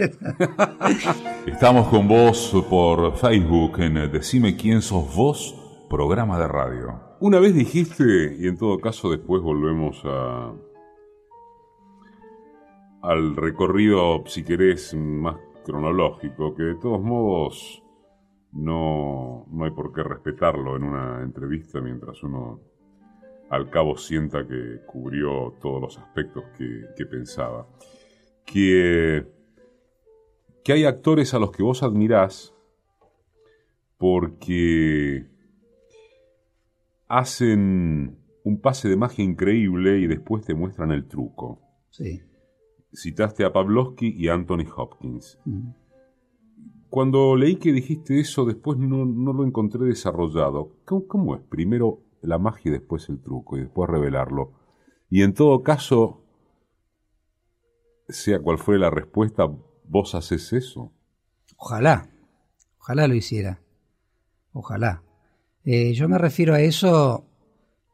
Estamos 1.46 1.88
con 1.88 2.08
vos 2.08 2.54
por 2.68 3.16
Facebook 3.16 3.80
en 3.80 4.10
Decime 4.10 4.56
quién 4.56 4.82
sos 4.82 5.14
vos, 5.14 5.54
programa 5.88 6.38
de 6.38 6.48
radio. 6.48 7.00
Una 7.20 7.38
vez 7.38 7.54
dijiste, 7.54 8.36
y 8.38 8.48
en 8.48 8.58
todo 8.58 8.78
caso 8.78 9.10
después 9.10 9.42
volvemos 9.42 10.02
a 10.04 10.52
al 13.02 13.36
recorrido, 13.36 14.24
si 14.26 14.44
querés, 14.44 14.94
más 14.94 15.36
cronológico, 15.64 16.54
que 16.54 16.62
de 16.62 16.74
todos 16.76 17.02
modos 17.02 17.83
no, 18.54 19.46
no 19.50 19.64
hay 19.64 19.72
por 19.72 19.92
qué 19.92 20.02
respetarlo 20.02 20.76
en 20.76 20.84
una 20.84 21.22
entrevista 21.22 21.80
mientras 21.80 22.22
uno 22.22 22.60
al 23.50 23.68
cabo 23.68 23.96
sienta 23.96 24.46
que 24.46 24.80
cubrió 24.86 25.54
todos 25.60 25.80
los 25.80 25.98
aspectos 25.98 26.44
que, 26.56 27.06
pensaba. 27.06 27.66
Que, 28.46 29.26
que 30.62 30.72
hay 30.72 30.84
actores 30.84 31.34
a 31.34 31.38
los 31.38 31.50
que 31.50 31.62
vos 31.62 31.82
admirás 31.82 32.54
porque 33.98 35.26
hacen 37.08 38.18
un 38.44 38.60
pase 38.60 38.88
de 38.88 38.96
magia 38.96 39.24
increíble 39.24 39.98
y 39.98 40.06
después 40.06 40.44
te 40.44 40.54
muestran 40.54 40.90
el 40.90 41.06
truco. 41.06 41.60
Sí. 41.90 42.22
Citaste 42.92 43.44
a 43.44 43.52
Pavlovsky 43.52 44.14
y 44.16 44.28
Anthony 44.28 44.66
Hopkins. 44.76 45.40
Mm. 45.44 45.83
Cuando 46.94 47.34
leí 47.34 47.56
que 47.56 47.72
dijiste 47.72 48.20
eso, 48.20 48.44
después 48.44 48.78
no, 48.78 49.04
lo 49.04 49.44
encontré 49.44 49.84
desarrollado. 49.84 50.76
¿Cómo, 50.84 51.34
es? 51.34 51.42
Primero 51.42 52.04
la 52.22 52.38
magia 52.38 52.68
y 52.68 52.70
después 52.70 53.08
el 53.08 53.20
truco 53.20 53.56
y 53.56 53.62
después 53.62 53.90
revelarlo. 53.90 54.52
Y 55.10 55.24
en 55.24 55.34
todo 55.34 55.64
caso, 55.64 56.22
sea 58.08 58.38
cual 58.38 58.58
fuere 58.58 58.78
la 58.78 58.90
respuesta, 58.90 59.50
¿vos 59.88 60.14
haces 60.14 60.52
eso? 60.52 60.92
Ojalá, 61.56 62.10
ojalá 62.78 63.08
lo 63.08 63.16
hiciera. 63.16 63.60
Ojalá. 64.52 65.02
Eh, 65.64 65.94
yo 65.94 66.08
me 66.08 66.18
refiero 66.18 66.54
a 66.54 66.60
eso 66.60 67.26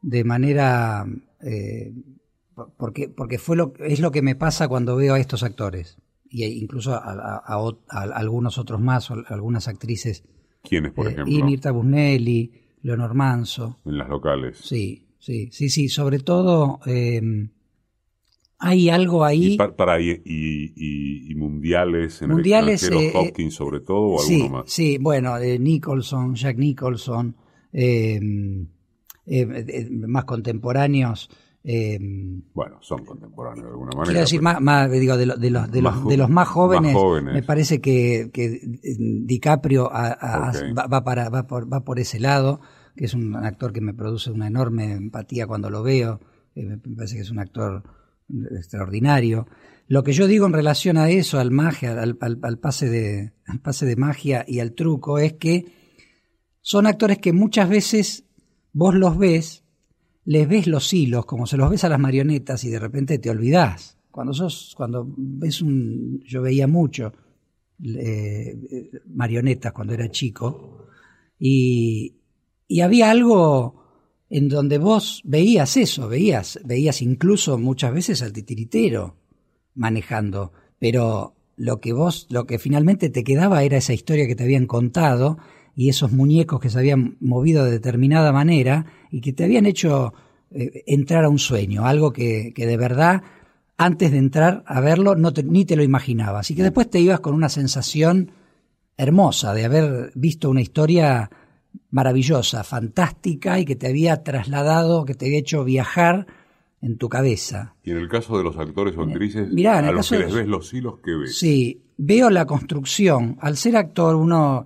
de 0.03 0.23
manera... 0.23 1.07
Eh, 1.41 1.91
porque, 2.77 3.09
porque 3.09 3.39
fue 3.39 3.55
lo, 3.55 3.73
es 3.79 3.99
lo 3.99 4.11
que 4.11 4.21
me 4.21 4.35
pasa 4.35 4.67
cuando 4.67 4.95
veo 4.95 5.15
a 5.15 5.19
estos 5.19 5.41
actores 5.41 5.97
y 6.31 6.45
incluso 6.45 6.93
a, 6.93 7.43
algunos 7.89 8.57
otros 8.57 8.79
más, 8.79 9.11
algunas 9.11 9.67
actrices. 9.67 10.23
¿Quiénes, 10.63 10.93
por 10.93 11.07
eh, 11.07 11.11
ejemplo? 11.11 11.33
Y 11.33 11.43
Mirta 11.43 11.71
Busnelli, 11.71 12.51
Leonor 12.83 13.13
Manso. 13.13 13.79
En 13.85 13.97
las 13.97 14.07
locales. 14.09 14.57
Sí, 14.57 15.07
sí, 15.19 15.49
sí, 15.51 15.69
sí. 15.69 15.89
Sobre 15.89 16.19
todo 16.19 16.79
em, 16.85 17.49
hay 18.59 18.89
algo 18.89 19.25
ahí. 19.25 19.53
¿Y, 19.53 19.57
para, 19.57 19.99
y, 19.99 21.33
mundiales 21.35 22.21
en 22.21 22.29
mundiales, 22.29 22.83
el 22.83 22.93
extranjero, 22.93 23.25
eh, 23.25 23.29
Hopkins 23.29 23.53
sobre 23.55 23.79
todo, 23.81 24.11
o 24.11 24.19
sí, 24.19 24.35
alguno 24.35 24.59
más? 24.59 24.71
Sí, 24.71 24.97
bueno, 24.99 25.37
Nicholson, 25.37 26.35
Jack 26.35 26.57
Nicholson, 26.57 27.35
em, 27.73 28.67
más 30.07 30.25
contemporáneos. 30.25 31.29
Em, 31.63 32.41
bueno, 32.55 32.77
son 32.81 33.05
contemporáneos 33.05 33.65
de 33.65 33.71
alguna 33.71 33.91
manera. 33.91 34.05
Quiero 34.05 34.19
decir, 34.21 34.41
más, 34.41 34.91
digo, 34.91 35.15
de, 35.15 35.27
los, 35.27 35.39
de, 35.39 35.51
los, 35.51 35.71
de, 35.71 35.81
los, 36.17 36.29
más, 36.29 36.47
jóvenes, 36.47 36.95
me 37.23 37.43
parece 37.43 37.79
que, 37.79 38.31
que 38.33 38.61
DiCaprio 38.81 39.89
va, 39.91 41.03
para, 41.03 41.29
va, 41.29 41.45
por, 41.45 41.71
va 41.71 41.81
por 41.81 41.99
ese 41.99 42.19
lado, 42.19 42.61
que 42.95 43.05
es 43.05 43.13
un 43.13 43.35
actor 43.35 43.73
que 43.73 43.81
me 43.81 43.93
produce 43.93 44.31
una 44.31 44.47
enorme 44.47 44.91
empatía 44.93 45.45
cuando 45.45 45.69
lo 45.69 45.83
veo, 45.83 46.19
eh, 46.55 46.65
me 46.65 46.95
parece 46.95 47.15
que 47.15 47.21
es 47.21 47.31
un 47.31 47.39
actor 47.39 47.83
extraordinario. 48.57 49.47
Lo 49.87 50.03
que 50.03 50.13
yo 50.13 50.25
digo 50.25 50.47
en 50.47 50.53
relación 50.53 50.97
a 50.97 51.09
eso, 51.09 51.39
al 51.39 51.51
magia, 51.51 51.91
al, 52.01 52.17
al, 52.19 52.57
pase 52.57 52.89
de, 52.89 53.33
al 53.45 53.59
pase 53.59 53.85
de 53.85 53.95
magia 53.97 54.45
y 54.47 54.61
al 54.61 54.73
truco, 54.73 55.19
es 55.19 55.33
que 55.33 55.65
son 56.61 56.87
actores 56.87 57.19
que 57.19 57.33
muchas 57.33 57.69
veces 57.69 58.25
vos 58.73 58.95
los 58.95 59.17
ves 59.17 59.60
les 60.25 60.47
ves 60.47 60.67
los 60.67 60.93
hilos 60.93 61.25
como 61.25 61.47
se 61.47 61.57
los 61.57 61.69
ves 61.69 61.83
a 61.83 61.89
las 61.89 61.99
marionetas 61.99 62.63
y 62.63 62.69
de 62.69 62.79
repente 62.79 63.19
te 63.19 63.29
olvidás. 63.29 63.97
Cuando 64.11 64.33
sos, 64.33 64.73
cuando 64.75 65.07
ves 65.17 65.61
un, 65.61 66.21
yo 66.25 66.41
veía 66.41 66.67
mucho 66.67 67.13
eh, 67.83 68.91
marionetas 69.07 69.71
cuando 69.71 69.93
era 69.93 70.09
chico 70.09 70.87
y, 71.39 72.15
y 72.67 72.81
había 72.81 73.09
algo 73.09 73.81
en 74.29 74.47
donde 74.47 74.77
vos 74.77 75.21
veías 75.25 75.75
eso, 75.77 76.07
veías, 76.07 76.59
veías 76.63 77.01
incluso 77.01 77.57
muchas 77.57 77.93
veces 77.93 78.21
al 78.21 78.31
titiritero 78.31 79.17
manejando, 79.75 80.53
pero 80.79 81.35
lo 81.57 81.79
que 81.79 81.93
vos, 81.93 82.27
lo 82.29 82.45
que 82.45 82.59
finalmente 82.59 83.09
te 83.09 83.23
quedaba 83.23 83.63
era 83.63 83.77
esa 83.77 83.93
historia 83.93 84.27
que 84.27 84.35
te 84.35 84.43
habían 84.43 84.67
contado 84.67 85.37
y 85.75 85.89
esos 85.89 86.11
muñecos 86.11 86.59
que 86.59 86.69
se 86.69 86.79
habían 86.79 87.17
movido 87.19 87.65
de 87.65 87.71
determinada 87.71 88.31
manera 88.31 88.85
y 89.09 89.21
que 89.21 89.33
te 89.33 89.43
habían 89.43 89.65
hecho 89.65 90.13
eh, 90.51 90.83
entrar 90.87 91.23
a 91.23 91.29
un 91.29 91.39
sueño, 91.39 91.85
algo 91.85 92.11
que, 92.11 92.53
que, 92.53 92.65
de 92.65 92.77
verdad 92.77 93.23
antes 93.77 94.11
de 94.11 94.19
entrar 94.19 94.63
a 94.67 94.79
verlo 94.79 95.15
no 95.15 95.31
ni 95.43 95.65
te 95.65 95.75
lo 95.75 95.81
imaginabas 95.81 96.51
y 96.51 96.55
que 96.55 96.61
después 96.61 96.89
te 96.89 96.99
ibas 96.99 97.19
con 97.19 97.33
una 97.33 97.49
sensación 97.49 98.31
hermosa 98.95 99.53
de 99.55 99.65
haber 99.65 100.11
visto 100.13 100.49
una 100.49 100.61
historia 100.61 101.31
maravillosa, 101.89 102.63
fantástica 102.63 103.59
y 103.59 103.65
que 103.65 103.75
te 103.75 103.87
había 103.87 104.23
trasladado, 104.23 105.05
que 105.05 105.15
te 105.15 105.25
había 105.25 105.39
hecho 105.39 105.63
viajar 105.63 106.27
en 106.81 106.97
tu 106.97 107.09
cabeza. 107.09 107.75
Y 107.83 107.91
en 107.91 107.97
el 107.97 108.09
caso 108.09 108.37
de 108.37 108.43
los 108.43 108.57
actores 108.57 108.95
o 108.97 109.03
actrices, 109.03 109.51
Mirá, 109.51 109.79
en 109.79 109.85
a 109.85 109.91
los 109.91 110.09
que 110.09 110.19
les 110.19 110.33
ves 110.33 110.47
los 110.47 110.73
hilos 110.73 110.99
que 111.03 111.15
ves. 111.15 111.37
Sí, 111.37 111.83
veo 111.97 112.29
la 112.29 112.45
construcción. 112.45 113.37
Al 113.39 113.57
ser 113.57 113.75
actor, 113.75 114.15
uno, 114.15 114.65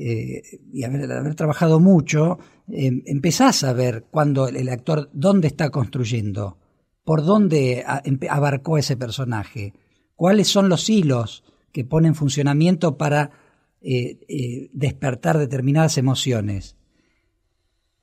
eh, 0.00 0.60
y 0.72 0.84
haber, 0.84 1.10
haber, 1.10 1.34
trabajado 1.34 1.80
mucho, 1.80 2.38
eh, 2.70 3.02
empezás 3.06 3.64
a 3.64 3.72
ver 3.72 4.04
cuando 4.12 4.46
el 4.46 4.68
actor, 4.68 5.10
dónde 5.12 5.48
está 5.48 5.70
construyendo, 5.70 6.56
por 7.02 7.24
dónde 7.24 7.84
abarcó 8.30 8.78
ese 8.78 8.96
personaje, 8.96 9.74
cuáles 10.14 10.46
son 10.46 10.68
los 10.68 10.88
hilos 10.88 11.42
que 11.72 11.84
pone 11.84 12.06
en 12.06 12.14
funcionamiento 12.14 12.96
para 12.96 13.32
eh, 13.80 14.70
despertar 14.72 15.36
determinadas 15.36 15.98
emociones. 15.98 16.76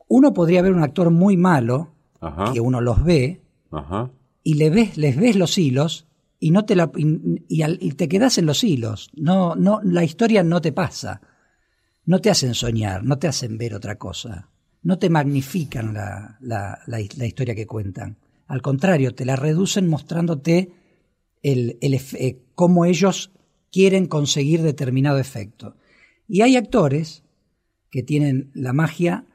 Uno 0.09 0.33
podría 0.33 0.63
ver 0.63 0.73
un 0.73 0.83
actor 0.83 1.11
muy 1.11 1.37
malo, 1.37 1.93
que 2.53 2.59
uno 2.59 2.81
los 2.81 3.05
ve, 3.05 3.41
y 4.43 4.55
le 4.55 4.69
ves, 4.69 4.97
les 4.97 5.15
ves 5.15 5.37
los 5.37 5.57
hilos 5.57 6.07
y 6.39 6.51
no 6.51 6.65
te 6.65 6.75
la, 6.75 6.91
y, 6.93 7.91
te 7.93 8.09
quedas 8.09 8.37
en 8.37 8.47
los 8.47 8.65
hilos. 8.65 9.11
No, 9.15 9.55
no, 9.55 9.79
la 9.81 10.03
historia 10.03 10.43
no 10.43 10.59
te 10.59 10.73
pasa. 10.73 11.21
No 12.05 12.21
te 12.21 12.29
hacen 12.29 12.53
soñar, 12.53 13.03
no 13.03 13.17
te 13.17 13.27
hacen 13.27 13.57
ver 13.57 13.73
otra 13.73 13.97
cosa. 13.97 14.49
No 14.83 14.99
te 14.99 15.09
magnifican 15.09 15.93
la, 15.93 16.37
la, 16.39 17.01
historia 17.25 17.55
que 17.55 17.65
cuentan. 17.65 18.17
Al 18.47 18.61
contrario, 18.61 19.15
te 19.15 19.25
la 19.25 19.35
reducen 19.35 19.87
mostrándote 19.87 20.71
el, 21.41 21.77
el, 21.81 21.95
eh, 21.95 22.43
cómo 22.53 22.85
ellos 22.85 23.31
quieren 23.71 24.05
conseguir 24.05 24.61
determinado 24.61 25.17
efecto. 25.17 25.75
Y 26.27 26.41
hay 26.41 26.55
actores 26.55 27.23
que 27.89 28.03
tienen 28.03 28.51
la 28.53 28.73
magia 28.73 29.25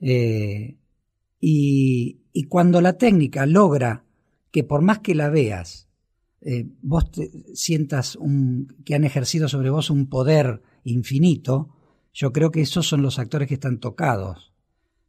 Eh, 0.00 0.76
y, 1.40 2.22
cuando 2.48 2.80
la 2.80 2.98
técnica 2.98 3.46
logra 3.46 4.04
que 4.50 4.62
por 4.62 4.82
más 4.82 5.00
que 5.00 5.14
la 5.14 5.30
veas, 5.30 5.88
eh, 6.40 6.66
vos 6.82 7.10
sientas 7.54 8.18
que 8.84 8.94
han 8.94 9.04
ejercido 9.04 9.48
sobre 9.48 9.70
vos 9.70 9.90
un 9.90 10.08
poder 10.08 10.62
infinito, 10.84 11.70
yo 12.12 12.32
creo 12.32 12.50
que 12.50 12.62
esos 12.62 12.86
son 12.86 13.02
los 13.02 13.18
actores 13.18 13.48
que 13.48 13.54
están 13.54 13.78
tocados, 13.78 14.52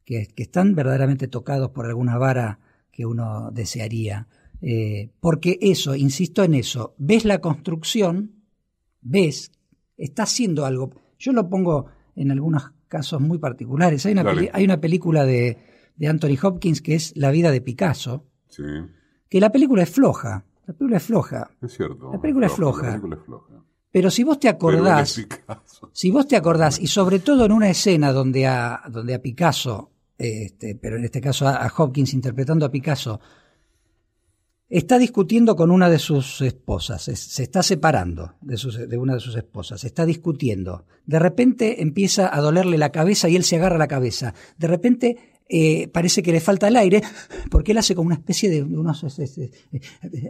que, 0.03 0.27
están 0.35 0.73
verdaderamente 0.73 1.27
tocados 1.27 1.71
por 1.71 1.85
alguna 1.85 2.17
vara 2.17 2.59
que 2.91 3.05
uno 3.05 3.51
desearía. 3.51 4.27
Eh, 4.61 5.11
porque 5.19 5.59
eso, 5.61 5.95
insisto 5.95 6.43
en 6.43 6.55
eso, 6.55 6.95
ves 6.97 7.23
la 7.25 7.39
construcción, 7.39 8.43
ves 9.01 9.51
está 9.97 10.23
haciendo 10.23 10.65
algo. 10.65 10.91
Yo 11.17 11.33
lo 11.33 11.49
pongo 11.49 11.87
en 12.15 12.31
algunos 12.31 12.71
casos 12.87 13.19
muy 13.21 13.37
particulares. 13.37 14.05
Hay 14.05 14.13
una, 14.13 14.25
hay 14.53 14.63
una 14.63 14.79
película 14.79 15.25
de, 15.25 15.57
de, 15.95 16.07
Anthony 16.07 16.37
Hopkins 16.41 16.81
que 16.81 16.95
es 16.95 17.15
La 17.15 17.31
vida 17.31 17.51
de 17.51 17.61
Picasso, 17.61 18.25
sí. 18.47 18.63
que 19.29 19.39
la 19.39 19.51
película 19.51 19.83
es 19.83 19.89
floja. 19.89 20.45
La 20.65 20.73
película 20.73 20.97
es 20.97 21.03
floja. 21.03 21.49
Es 21.61 21.73
cierto. 21.73 22.11
La 22.11 22.19
película, 22.19 22.47
es, 22.47 22.53
floja. 22.53 23.01
Pero 23.91 24.11
si 24.11 24.23
vos 24.23 24.39
te 24.39 24.49
acordás, 24.49 25.25
si 25.93 26.11
vos 26.11 26.27
te 26.27 26.35
acordás, 26.35 26.79
y 26.79 26.87
sobre 26.87 27.19
todo 27.19 27.45
en 27.45 27.51
una 27.51 27.69
escena 27.69 28.11
donde 28.11 28.45
a, 28.45 28.81
donde 28.89 29.15
a 29.15 29.21
Picasso, 29.21 29.91
este, 30.17 30.75
pero 30.75 30.97
en 30.97 31.05
este 31.05 31.21
caso 31.21 31.47
a 31.47 31.71
Hopkins 31.77 32.13
interpretando 32.13 32.65
a 32.65 32.71
Picasso, 32.71 33.19
está 34.69 34.99
discutiendo 34.99 35.55
con 35.55 35.71
una 35.71 35.89
de 35.89 35.99
sus 35.99 36.41
esposas, 36.41 37.03
se 37.03 37.43
está 37.43 37.63
separando 37.63 38.33
de, 38.41 38.97
una 38.97 39.13
de 39.13 39.19
sus 39.19 39.35
esposas, 39.35 39.83
está 39.83 40.05
discutiendo. 40.05 40.85
De 41.05 41.19
repente 41.19 41.81
empieza 41.81 42.33
a 42.35 42.41
dolerle 42.41 42.77
la 42.77 42.91
cabeza 42.91 43.29
y 43.29 43.35
él 43.35 43.43
se 43.43 43.55
agarra 43.55 43.77
la 43.77 43.87
cabeza. 43.87 44.33
De 44.57 44.67
repente 44.67 45.17
eh, 45.49 45.87
parece 45.87 46.21
que 46.21 46.33
le 46.33 46.41
falta 46.41 46.67
el 46.67 46.75
aire 46.75 47.01
porque 47.49 47.71
él 47.71 47.77
hace 47.77 47.95
como 47.95 48.07
una 48.07 48.15
especie 48.15 48.49
de 48.49 48.61
unos, 48.63 49.05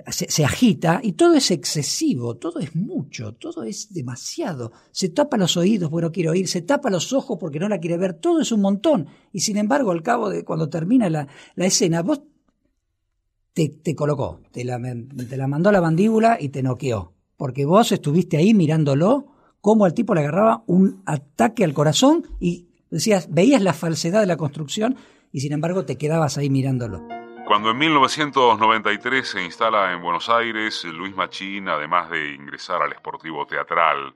se, 0.09 0.45
agita 0.45 0.99
y 1.01 1.13
todo 1.13 1.33
es 1.33 1.49
excesivo, 1.49 2.37
todo 2.37 2.59
es 2.59 2.75
mucho, 2.75 3.33
todo 3.33 3.63
es 3.63 3.91
demasiado. 3.91 4.71
Se 4.91 5.09
tapa 5.09 5.37
los 5.37 5.57
oídos 5.57 5.89
porque 5.89 6.05
no 6.05 6.11
quiere 6.11 6.29
oír, 6.29 6.47
se 6.47 6.61
tapa 6.61 6.91
los 6.91 7.11
ojos 7.11 7.39
porque 7.39 7.59
no 7.59 7.67
la 7.67 7.79
quiere 7.79 7.97
ver, 7.97 8.13
todo 8.13 8.41
es 8.41 8.51
un 8.51 8.61
montón. 8.61 9.07
Y 9.33 9.39
sin 9.39 9.57
embargo, 9.57 9.89
al 9.89 10.03
cabo 10.03 10.29
de 10.29 10.43
cuando 10.43 10.69
termina 10.69 11.09
la, 11.09 11.27
la 11.55 11.65
escena, 11.65 12.03
vos 12.03 12.21
te, 13.65 13.95
colocó, 13.95 14.39
te 14.51 14.63
la, 14.63 14.77
mandó 15.47 15.69
a 15.69 15.71
la 15.71 15.81
mandíbula 15.81 16.37
y 16.39 16.49
te 16.49 16.61
noqueó. 16.61 17.13
Porque 17.37 17.65
vos 17.65 17.91
estuviste 17.91 18.37
ahí 18.37 18.53
mirándolo, 18.53 19.27
cómo 19.61 19.85
al 19.85 19.93
tipo 19.93 20.13
le 20.13 20.21
agarraba 20.21 20.63
un 20.67 21.01
ataque 21.05 21.63
al 21.63 21.73
corazón 21.73 22.25
y 22.39 22.67
decías, 22.91 23.27
veías 23.31 23.61
la 23.61 23.73
falsedad 23.73 24.21
de 24.21 24.27
la 24.27 24.37
construcción 24.37 24.95
y 25.31 25.39
sin 25.39 25.53
embargo 25.53 25.85
te 25.85 25.97
quedabas 25.97 26.37
ahí 26.37 26.49
mirándolo. 26.49 27.07
Cuando 27.47 27.71
en 27.71 27.77
1993 27.77 29.27
se 29.27 29.43
instala 29.43 29.93
en 29.93 30.01
Buenos 30.01 30.29
Aires, 30.29 30.83
Luis 30.83 31.15
Machín, 31.15 31.69
además 31.69 32.09
de 32.09 32.33
ingresar 32.33 32.81
al 32.81 32.91
Esportivo 32.91 33.45
Teatral, 33.47 34.13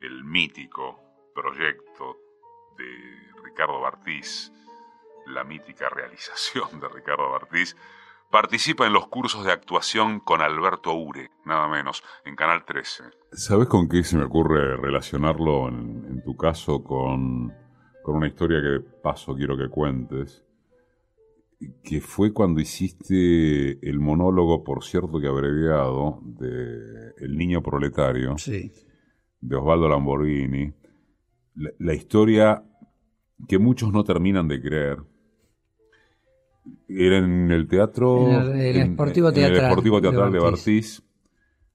el 0.00 0.24
mítico 0.24 1.00
proyecto 1.34 2.16
de 2.76 3.42
Ricardo 3.44 3.80
Bartiz, 3.80 4.52
la 5.26 5.44
mítica 5.44 5.88
realización 5.88 6.80
de 6.80 6.88
Ricardo 6.88 7.30
Bartiz, 7.30 7.76
Participa 8.34 8.84
en 8.84 8.92
los 8.92 9.06
cursos 9.06 9.44
de 9.44 9.52
actuación 9.52 10.18
con 10.18 10.40
Alberto 10.40 10.92
Ure, 10.92 11.30
nada 11.44 11.68
menos, 11.68 12.02
en 12.24 12.34
Canal 12.34 12.64
13. 12.64 13.04
¿Sabes 13.30 13.68
con 13.68 13.88
qué 13.88 14.02
se 14.02 14.16
me 14.16 14.24
ocurre 14.24 14.76
relacionarlo 14.76 15.68
en, 15.68 16.20
tu 16.24 16.36
caso 16.36 16.82
con, 16.82 17.52
con, 18.02 18.16
una 18.16 18.26
historia 18.26 18.60
que 18.60 18.66
de 18.66 18.80
paso 18.80 19.36
quiero 19.36 19.56
que 19.56 19.68
cuentes? 19.68 20.42
que 21.84 22.00
fue 22.00 22.32
cuando 22.32 22.60
hiciste 22.60 23.78
el 23.88 24.00
monólogo, 24.00 24.64
por 24.64 24.82
cierto 24.82 25.20
que 25.20 25.28
abreviado, 25.28 26.18
de 26.24 27.12
El 27.18 27.36
niño 27.36 27.62
proletario, 27.62 28.36
Sí. 28.36 28.72
de 29.38 29.54
Osvaldo 29.54 29.88
Lamborghini. 29.88 30.74
La, 31.54 31.70
la 31.78 31.94
historia 31.94 32.64
que 33.46 33.60
muchos 33.60 33.92
no 33.92 34.02
terminan 34.02 34.48
de 34.48 34.60
creer. 34.60 35.13
Era 36.88 37.18
en 37.18 37.50
el 37.50 37.66
teatro. 37.68 38.28
En 38.30 38.58
el- 38.58 38.76
el 38.76 38.92
Sportivo 38.92 39.28
en 39.28 39.34
Teatral 39.34 39.58
el 39.64 39.70
Sportivo 39.70 39.96
de 40.00 40.02
Teatral 40.08 40.32
de 40.32 40.38
Bartiz. 40.38 41.02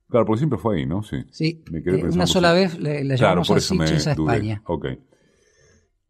Claro, 0.10 0.26
porque 0.26 0.40
siempre 0.40 0.58
fue 0.58 0.78
ahí, 0.78 0.86
¿no? 0.88 1.04
Sí. 1.04 1.24
Sí, 1.30 1.64
Me 1.72 1.84
quedé 1.84 2.00
eh, 2.00 2.06
una 2.12 2.26
sola 2.26 2.52
vez 2.54 2.80
le, 2.80 3.04
le 3.04 3.16
Claro, 3.16 3.44
por 3.44 3.58
a 3.58 3.60
eso 3.60 3.76
me 3.76 3.86
a. 3.86 3.88
España. 3.88 4.62
Ok. 4.66 4.86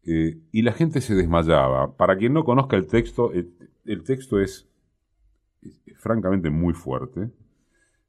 Eh, 0.04 0.38
y 0.50 0.62
la 0.62 0.72
gente 0.72 1.00
se 1.02 1.14
desmayaba. 1.14 1.94
Para 1.96 2.16
quien 2.16 2.32
no 2.32 2.42
conozca 2.44 2.76
el 2.76 2.86
texto, 2.86 3.32
el, 3.32 3.52
el 3.84 4.02
texto 4.02 4.40
es, 4.40 4.66
es 5.62 5.78
francamente 5.98 6.48
muy 6.48 6.72
fuerte, 6.72 7.30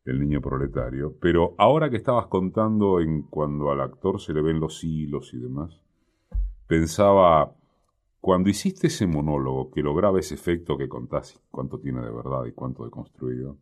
el 0.05 0.19
niño 0.21 0.39
proletario, 0.41 1.15
pero 1.19 1.53
ahora 1.57 1.89
que 1.89 1.97
estabas 1.97 2.27
contando 2.27 3.01
en 3.01 3.23
cuando 3.23 3.69
al 3.71 3.81
actor 3.81 4.21
se 4.21 4.33
le 4.33 4.41
ven 4.41 4.59
los 4.61 4.83
hilos 4.85 5.33
y 5.33 5.37
demás, 5.39 5.79
pensaba, 6.67 7.53
cuando 8.21 8.51
hiciste 8.51 8.87
ese 8.87 9.07
monólogo 9.07 9.71
que 9.71 9.81
lograba 9.81 10.19
ese 10.19 10.35
efecto 10.35 10.77
que 10.77 10.87
contás, 10.87 11.41
cuánto 11.49 11.79
tiene 11.79 12.01
de 12.01 12.11
verdad 12.11 12.45
y 12.47 12.51
cuánto 12.51 12.85
de 12.85 12.91
construido, 12.91 13.57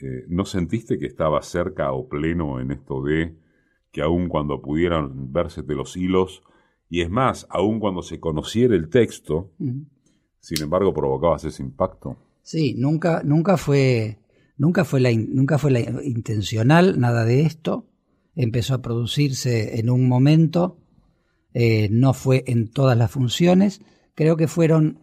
eh, 0.00 0.24
¿no 0.28 0.44
sentiste 0.44 0.98
que 0.98 1.06
estaba 1.06 1.40
cerca 1.42 1.92
o 1.92 2.08
pleno 2.08 2.60
en 2.60 2.72
esto 2.72 3.02
de 3.02 3.36
que 3.92 4.02
aun 4.02 4.28
cuando 4.28 4.60
pudieran 4.60 5.32
verse 5.32 5.62
de 5.62 5.74
los 5.74 5.96
hilos, 5.96 6.42
y 6.88 7.02
es 7.02 7.10
más, 7.10 7.46
aun 7.48 7.78
cuando 7.78 8.02
se 8.02 8.18
conociera 8.18 8.74
el 8.74 8.88
texto, 8.88 9.52
sin 10.40 10.62
embargo 10.62 10.92
provocabas 10.92 11.44
ese 11.44 11.62
impacto? 11.62 12.16
Sí, 12.42 12.74
nunca, 12.76 13.22
nunca 13.24 13.56
fue, 13.56 14.18
nunca 14.56 14.84
fue 14.84 14.98
la, 15.00 15.12
nunca 15.12 15.58
fue 15.58 15.70
la 15.70 15.80
intencional 15.80 16.98
nada 16.98 17.24
de 17.24 17.42
esto. 17.42 17.86
Empezó 18.34 18.74
a 18.74 18.82
producirse 18.82 19.78
en 19.78 19.90
un 19.90 20.08
momento, 20.08 20.78
eh, 21.54 21.88
no 21.90 22.12
fue 22.14 22.44
en 22.46 22.68
todas 22.68 22.96
las 22.96 23.10
funciones. 23.10 23.80
Creo 24.14 24.36
que 24.36 24.48
fueron 24.48 25.00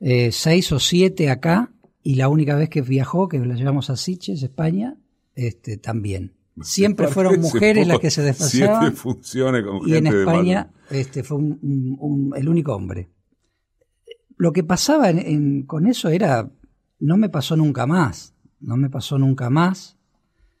eh, 0.00 0.30
seis 0.32 0.70
o 0.72 0.78
siete 0.78 1.30
acá 1.30 1.72
y 2.02 2.14
la 2.14 2.28
única 2.28 2.56
vez 2.56 2.68
que 2.68 2.82
viajó, 2.82 3.28
que 3.28 3.38
la 3.38 3.54
llevamos 3.54 3.90
a 3.90 3.96
Sitges, 3.96 4.42
España, 4.42 4.96
este, 5.34 5.76
también. 5.76 6.34
Siempre 6.62 7.06
fueron 7.08 7.40
mujeres 7.40 7.86
las 7.86 7.98
que 8.00 8.10
se 8.10 8.22
despachaban. 8.22 8.82
Siete 8.82 8.96
funciones 8.96 9.62
con 9.64 9.76
y 9.88 9.94
en 9.94 10.04
gente 10.04 10.16
de 10.16 10.22
España 10.22 10.70
este, 10.90 11.22
fue 11.22 11.36
un- 11.38 11.58
un- 11.62 11.96
un- 12.00 12.32
el 12.36 12.48
único 12.48 12.74
hombre. 12.74 13.08
Lo 14.36 14.52
que 14.52 14.64
pasaba 14.64 15.10
en- 15.10 15.18
en- 15.18 15.62
con 15.66 15.86
eso 15.86 16.08
era, 16.08 16.50
no 17.00 17.16
me 17.16 17.28
pasó 17.28 17.56
nunca 17.56 17.86
más, 17.86 18.34
no 18.60 18.76
me 18.76 18.90
pasó 18.90 19.18
nunca 19.18 19.50
más. 19.50 19.96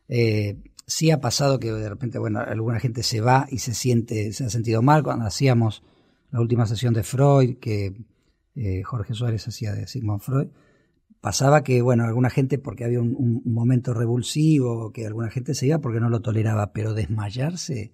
Eh, 0.08 0.56
sí 0.88 1.10
ha 1.10 1.20
pasado 1.20 1.60
que 1.60 1.70
de 1.70 1.88
repente, 1.88 2.18
bueno, 2.18 2.40
alguna 2.40 2.80
gente 2.80 3.02
se 3.02 3.20
va 3.20 3.46
y 3.50 3.58
se 3.58 3.74
siente, 3.74 4.32
se 4.32 4.46
ha 4.46 4.50
sentido 4.50 4.82
mal 4.82 5.02
cuando 5.02 5.26
hacíamos 5.26 5.84
la 6.30 6.40
última 6.40 6.66
sesión 6.66 6.94
de 6.94 7.02
Freud, 7.02 7.58
que 7.60 7.94
eh, 8.54 8.82
Jorge 8.82 9.14
Suárez 9.14 9.46
hacía 9.46 9.72
de 9.74 9.86
Sigmund 9.86 10.20
Freud. 10.20 10.48
Pasaba 11.20 11.62
que, 11.62 11.82
bueno, 11.82 12.04
alguna 12.04 12.30
gente, 12.30 12.58
porque 12.58 12.84
había 12.84 13.00
un, 13.00 13.42
momento 13.44 13.92
revulsivo, 13.92 14.90
que 14.90 15.06
alguna 15.06 15.30
gente 15.30 15.54
se 15.54 15.66
iba 15.66 15.78
porque 15.78 16.00
no 16.00 16.08
lo 16.08 16.22
toleraba, 16.22 16.72
pero 16.72 16.94
desmayarse 16.94 17.92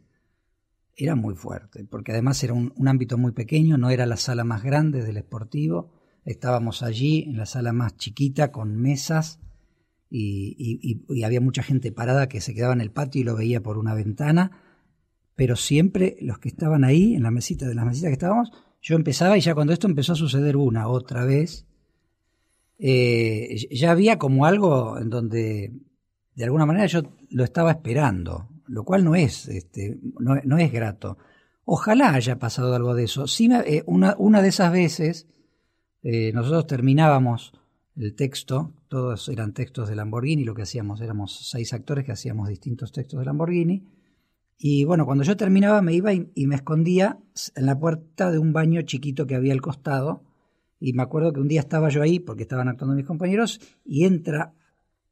era 0.97 1.17
muy 1.17 1.35
fuerte, 1.35 1.85
porque 1.85 2.13
además 2.13 2.43
era 2.45 2.53
un, 2.53 2.73
un 2.77 2.87
ámbito 2.87 3.19
muy 3.19 3.33
pequeño, 3.33 3.77
no 3.77 3.91
era 3.91 4.07
la 4.07 4.17
sala 4.17 4.45
más 4.45 4.63
grande 4.63 5.03
del 5.03 5.17
esportivo, 5.17 5.91
estábamos 6.25 6.85
allí 6.85 7.25
en 7.25 7.39
la 7.39 7.47
sala 7.47 7.73
más 7.73 7.97
chiquita 7.97 8.53
con 8.53 8.77
mesas 8.77 9.41
y, 10.17 11.25
había 11.25 11.41
mucha 11.41 11.63
gente 11.63 11.91
parada 11.91 12.29
que 12.29 12.41
se 12.41 12.55
quedaba 12.55 12.73
en 12.73 12.81
el 12.81 12.93
patio 12.93 13.21
y 13.21 13.25
lo 13.25 13.37
veía 13.37 13.63
por 13.63 13.79
una 13.79 13.95
ventana, 13.95 14.53
pero 15.35 15.57
siempre 15.57 16.17
los 16.21 16.39
que 16.39 16.49
estaban 16.49 16.85
ahí, 16.85 17.15
en 17.15 17.25
la 17.25 17.33
mesita 17.33 17.67
de 17.67 17.75
las 17.75 17.85
mesitas 17.85 18.09
que 18.09 18.15
estábamos, 18.15 18.53
yo 18.81 18.95
empezaba 18.95 19.37
y 19.37 19.41
ya 19.41 19.55
cuando 19.55 19.73
esto 19.73 19.89
empezó 19.89 20.13
a 20.13 20.17
suceder 20.17 20.57
una 20.57 20.89
otra 20.89 21.25
vez, 21.25 21.67
eh, 22.79 23.57
ya 23.71 23.91
había 23.91 24.19
como 24.19 24.47
algo 24.47 24.99
en 24.99 25.11
donde 25.11 25.73
de 26.35 26.45
alguna 26.45 26.67
manera 26.67 26.87
yo 26.87 27.03
lo 27.31 27.43
estaba 27.43 27.73
esperando, 27.73 28.49
lo 28.67 28.85
cual 28.85 29.05
no 29.05 29.17
es, 29.17 29.49
este, 29.49 29.99
no, 30.21 30.59
es 30.59 30.73
grato. 30.73 31.19
Ojalá 31.65 32.15
haya 32.15 32.39
pasado 32.39 32.75
algo 32.75 32.95
de 32.95 33.05
eso. 33.05 33.27
Sí, 33.27 33.49
eh, 33.53 33.83
una, 33.87 34.15
una 34.19 34.43
de 34.43 34.49
esas 34.49 34.71
veces 34.71 35.27
eh, 36.03 36.33
nosotros 36.33 36.67
terminábamos 36.67 37.53
el 37.97 38.15
texto, 38.15 38.75
todos 38.89 39.29
eran 39.29 39.55
textos 39.55 39.89
de 39.89 39.97
Lamborghini, 39.97 40.45
lo 40.45 40.55
que 40.55 40.63
hacíamos, 40.63 41.01
éramos 41.01 41.49
seis 41.49 41.73
actores 41.73 42.05
que 42.05 42.13
hacíamos 42.13 42.49
distintos 42.49 42.93
textos 42.93 43.21
de 43.21 43.27
Lamborghini. 43.27 43.87
Y 44.57 44.85
bueno, 44.85 45.05
cuando 45.05 45.25
yo 45.25 45.37
terminaba 45.37 45.83
me 45.83 45.95
iba 45.95 46.13
y, 46.13 46.47
me 46.47 46.55
escondía 46.55 47.19
en 47.55 47.67
la 47.67 47.79
puerta 47.79 48.31
de 48.31 48.39
un 48.39 48.53
baño 48.53 48.83
chiquito 48.83 49.27
que 49.27 49.35
había 49.35 49.53
al 49.53 49.61
costado. 49.61 50.25
Y 50.81 50.93
me 50.93 51.03
acuerdo 51.03 51.33
que 51.33 51.41
un 51.41 51.49
día 51.49 51.61
estaba 51.61 51.89
yo 51.89 52.03
ahí 52.03 52.19
porque 52.19 52.43
estaban 52.43 52.69
actuando 52.69 52.95
mis 52.97 53.07
compañeros 53.07 53.61
y 53.85 54.05
entra 54.05 54.55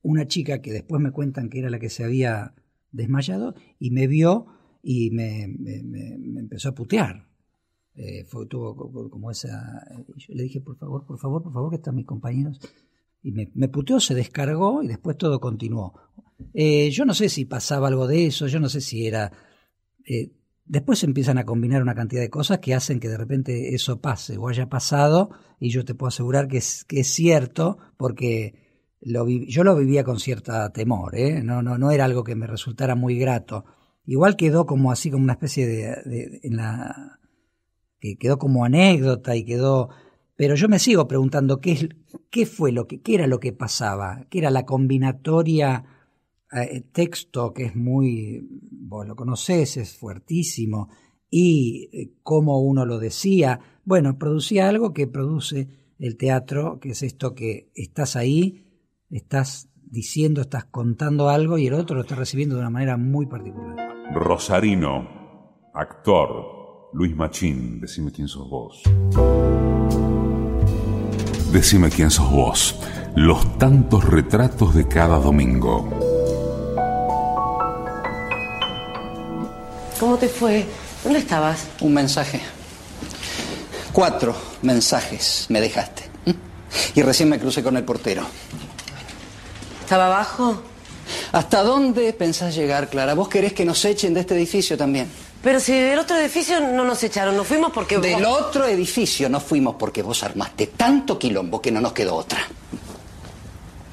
una 0.03 0.27
chica 0.27 0.61
que 0.61 0.73
después 0.73 1.01
me 1.01 1.13
cuentan 1.13 1.49
que 1.49 1.61
era 1.61 1.71
la 1.71 1.79
que 1.79 1.89
se 1.89 2.05
había 2.05 2.55
desmayado 2.91 3.55
y 3.79 3.91
me 3.91 4.07
vio 4.07 4.47
y 4.83 5.11
me 5.11 5.45
empezó 5.45 6.71
a 6.71 6.75
putear. 6.75 7.32
Eh, 7.95 8.25
fue, 8.25 8.47
tuvo 8.47 8.75
co- 8.75 8.91
co- 8.91 9.11
como 9.11 9.31
esa... 9.31 9.83
y 10.17 10.21
Yo 10.21 10.35
le 10.35 10.45
dije, 10.45 10.61
por 10.61 10.77
favor, 10.79 11.05
por 11.07 11.19
favor, 11.19 11.43
por 11.43 11.53
favor, 11.53 11.71
que 11.71 11.77
están 11.77 11.95
mis 11.95 12.07
compañeros. 12.07 12.59
Y 13.23 13.33
me, 13.33 13.69
puteó, 13.69 14.01
se 14.01 14.15
descargó 14.15 14.83
y 14.83 14.89
después 14.89 15.17
todo 15.17 15.41
continuó. 15.41 15.95
Eh, 16.55 16.91
yo 16.91 17.05
no 17.05 17.15
sé 17.15 17.29
si 17.29 17.45
pasaba 17.45 17.89
algo 17.89 18.07
de 18.07 18.27
eso, 18.27 18.47
yo 18.47 18.59
no 18.61 18.69
sé 18.69 18.81
si 18.81 19.07
era... 19.07 19.31
eh, 20.07 20.33
después 20.65 21.01
se 21.01 21.07
empiezan 21.07 21.39
a 21.39 21.45
combinar 21.45 21.83
una 21.83 21.95
cantidad 21.95 22.23
de 22.23 22.31
cosas 22.31 22.59
que 22.61 22.75
hacen 22.75 22.99
que 22.99 23.09
de 23.09 23.19
repente 23.19 23.75
eso 23.75 24.01
pase 24.01 24.39
o 24.39 24.49
haya 24.49 24.69
pasado 24.69 25.31
y 25.61 25.71
yo 25.71 25.85
te 25.85 25.95
puedo 25.95 26.09
asegurar 26.09 26.49
que 26.49 26.59
es, 26.59 26.87
cierto 27.03 27.79
porque 27.97 28.55
lo 29.01 29.29
yo 29.29 29.65
lo 29.65 29.77
vivía 29.77 30.05
con 30.05 30.19
cierta 30.19 30.73
temor, 30.73 31.17
¿eh? 31.17 31.43
no, 31.43 31.63
no, 31.63 31.79
no 31.79 31.91
era 31.91 32.05
algo 32.07 32.25
que 32.25 32.37
me 32.37 32.47
resultara 32.47 32.95
muy 32.95 33.19
grato. 33.19 33.65
Igual 34.07 34.37
quedó 34.37 34.65
como 34.67 34.91
así, 34.93 35.11
como 35.11 35.25
una 35.25 35.35
especie 35.35 35.67
de, 35.67 35.83
de- 36.09 36.41
en 36.45 36.57
la 36.57 37.19
que 38.03 38.17
quedó 38.17 38.37
como 38.37 38.65
anécdota 38.65 39.37
y 39.37 39.45
quedó 39.45 39.91
pero 40.35 40.57
yo 40.57 40.69
me 40.69 40.81
sigo 40.81 41.07
preguntando 41.07 41.61
qué 41.61 41.89
qué 42.31 42.47
fue 42.47 42.73
lo 42.73 42.89
que 42.89 43.01
qué 43.01 43.15
era 43.15 43.29
lo 43.29 43.39
que 43.39 43.53
pasaba 43.53 44.27
qué 44.29 44.41
era 44.41 44.51
la 44.51 44.67
combinatoria 44.67 45.85
eh, 46.53 46.83
texto 46.93 47.55
que 47.55 47.67
es 47.67 47.77
muy 47.77 48.45
vos 48.73 49.07
lo 49.07 49.15
conocés 49.15 49.77
es 49.77 49.97
fuertísimo 49.97 50.89
y 51.31 51.89
eh, 51.95 52.13
cómo 52.23 52.61
uno 52.61 52.85
lo 52.85 52.99
decía. 52.99 53.59
Bueno 53.85 54.19
producía 54.19 54.69
algo 54.69 54.93
que 54.93 55.07
produce 55.07 55.69
el 55.99 56.17
teatro 56.17 56.79
que 56.79 56.91
es 56.91 57.03
esto 57.03 57.35
que 57.35 57.71
estás 57.75 58.17
ahí 58.17 58.67
estás 59.11 59.71
diciendo 59.83 60.43
estás 60.43 60.67
contando 60.67 61.29
algo 61.29 61.57
y 61.57 61.69
el 61.69 61.75
otro 61.75 61.97
lo 61.97 62.03
está 62.03 62.17
recibiendo 62.17 62.57
de 62.57 62.61
una 62.61 62.71
manera 62.71 62.97
muy 62.97 63.27
particular. 63.27 63.77
Rosarino, 64.13 65.71
actor, 65.73 66.62
Luis 66.95 67.17
Machín, 67.17 67.81
decime 67.81 68.13
quién 68.13 68.29
sos 68.29 68.51
vos. 68.51 68.83
Decime 71.51 71.89
quién 71.89 72.11
sos 72.11 72.31
vos. 72.31 72.75
Los 73.17 73.57
tantos 73.57 74.05
retratos 74.05 74.75
de 74.75 74.87
cada 74.87 75.17
domingo. 75.19 75.89
¿Cómo 79.99 80.19
te 80.19 80.29
fue? 80.29 80.67
¿Dónde 81.03 81.21
estabas? 81.21 81.67
Un 81.81 81.95
mensaje. 81.95 82.43
Cuatro 83.95 84.37
mensajes 84.61 85.47
me 85.49 85.63
dejaste. 85.63 86.03
Y 86.95 87.01
recién 87.01 87.31
me 87.31 87.39
crucé 87.39 87.63
con 87.63 87.79
el 87.79 87.85
portero. 87.85 88.23
¿Estaba 89.81 90.07
abajo? 90.07 90.63
¿Hasta 91.33 91.63
dónde 91.63 92.13
pensás 92.13 92.55
llegar, 92.55 92.91
Clara? 92.91 93.15
¿Vos 93.15 93.29
querés 93.29 93.55
que 93.55 93.65
nos 93.65 93.83
echen 93.87 94.13
de 94.13 94.21
este 94.21 94.35
edificio 94.35 94.77
también? 94.77 95.09
Pero 95.43 95.59
si 95.59 95.73
del 95.73 95.99
otro 95.99 96.17
edificio 96.17 96.61
no 96.61 96.85
nos 96.85 97.03
echaron, 97.03 97.37
nos 97.37 97.47
fuimos 97.47 97.73
porque... 97.73 97.99
Del 97.99 98.25
otro 98.25 98.65
edificio 98.67 99.29
no 99.29 99.41
fuimos 99.41 99.75
porque 99.77 100.03
vos 100.03 100.23
armaste 100.23 100.69
tanto 100.69 101.19
quilombo 101.19 101.61
que 101.61 101.73
no 101.73 101.81
nos 101.81 101.93
quedó 101.93 102.15
otra. 102.15 102.39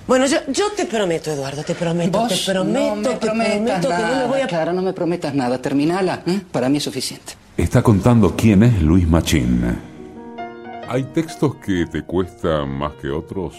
Bueno, 0.07 0.25
yo, 0.25 0.38
yo 0.47 0.71
te 0.71 0.85
prometo, 0.85 1.31
Eduardo, 1.31 1.63
te 1.63 1.75
prometo, 1.75 2.19
Vos 2.19 2.29
te 2.29 2.51
prometo, 2.51 2.89
no 2.89 2.95
me 2.95 3.09
te 3.09 3.15
prometo 3.17 3.89
que 3.89 3.95
no 3.95 4.15
me 4.15 4.25
voy 4.27 4.41
a... 4.41 4.47
Clara, 4.47 4.73
no 4.73 4.81
me 4.81 4.93
prometas 4.93 5.33
nada. 5.33 5.62
Terminala. 5.62 6.23
¿eh? 6.25 6.41
Para 6.51 6.69
mí 6.69 6.77
es 6.77 6.83
suficiente. 6.83 7.33
Está 7.57 7.81
contando 7.81 8.35
quién 8.35 8.63
es 8.63 8.81
Luis 8.81 9.07
Machín. 9.07 9.77
¿Hay 10.88 11.03
textos 11.13 11.55
que 11.57 11.85
te 11.85 12.03
cuestan 12.03 12.69
más 12.69 12.93
que 13.01 13.09
otros? 13.09 13.55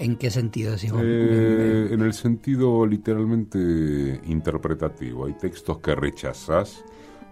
¿En 0.00 0.16
qué 0.16 0.30
sentido 0.30 0.72
vos? 0.72 1.02
Eh, 1.04 1.88
en 1.92 2.00
el 2.00 2.14
sentido 2.14 2.86
literalmente 2.86 4.20
interpretativo. 4.24 5.26
Hay 5.26 5.34
textos 5.34 5.78
que 5.78 5.94
rechazás 5.94 6.84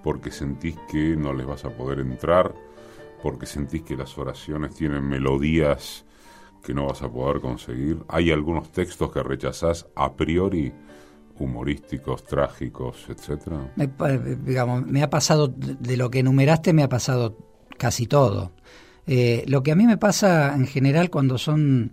porque 0.05 0.31
sentís 0.31 0.77
que 0.91 1.17
no 1.17 1.33
les 1.33 1.47
vas 1.47 1.65
a 1.65 1.71
poder 1.71 2.01
entrar 2.01 2.55
porque 3.23 3.47
sentís 3.47 3.83
que 3.83 3.97
las 3.97 4.17
oraciones 4.17 4.75
tienen 4.75 5.09
melodías 5.09 6.05
que 6.63 6.75
no 6.75 6.87
vas 6.87 7.03
a 7.03 7.11
poder 7.11 7.41
conseguir? 7.41 8.05
¿Hay 8.09 8.31
algunos 8.31 8.71
textos 8.71 9.11
que 9.13 9.23
rechazás 9.23 9.87
a 9.95 10.15
priori, 10.15 10.73
humorísticos, 11.39 12.25
trágicos, 12.25 13.07
etcétera? 13.09 13.73
Me, 13.77 13.89
digamos, 14.45 14.87
me 14.87 15.03
ha 15.03 15.11
pasado, 15.11 15.49
de 15.49 15.97
lo 15.97 16.11
que 16.11 16.19
enumeraste, 16.19 16.73
me 16.73 16.83
ha 16.83 16.89
pasado 16.89 17.39
casi 17.79 18.07
todo. 18.07 18.53
Eh, 19.07 19.45
lo 19.47 19.63
que 19.63 19.73
a 19.73 19.77
mí 19.77 19.87
me 19.87 19.97
pasa 19.97 20.55
en 20.55 20.67
general 20.67 21.09
cuando 21.09 21.39
son 21.39 21.93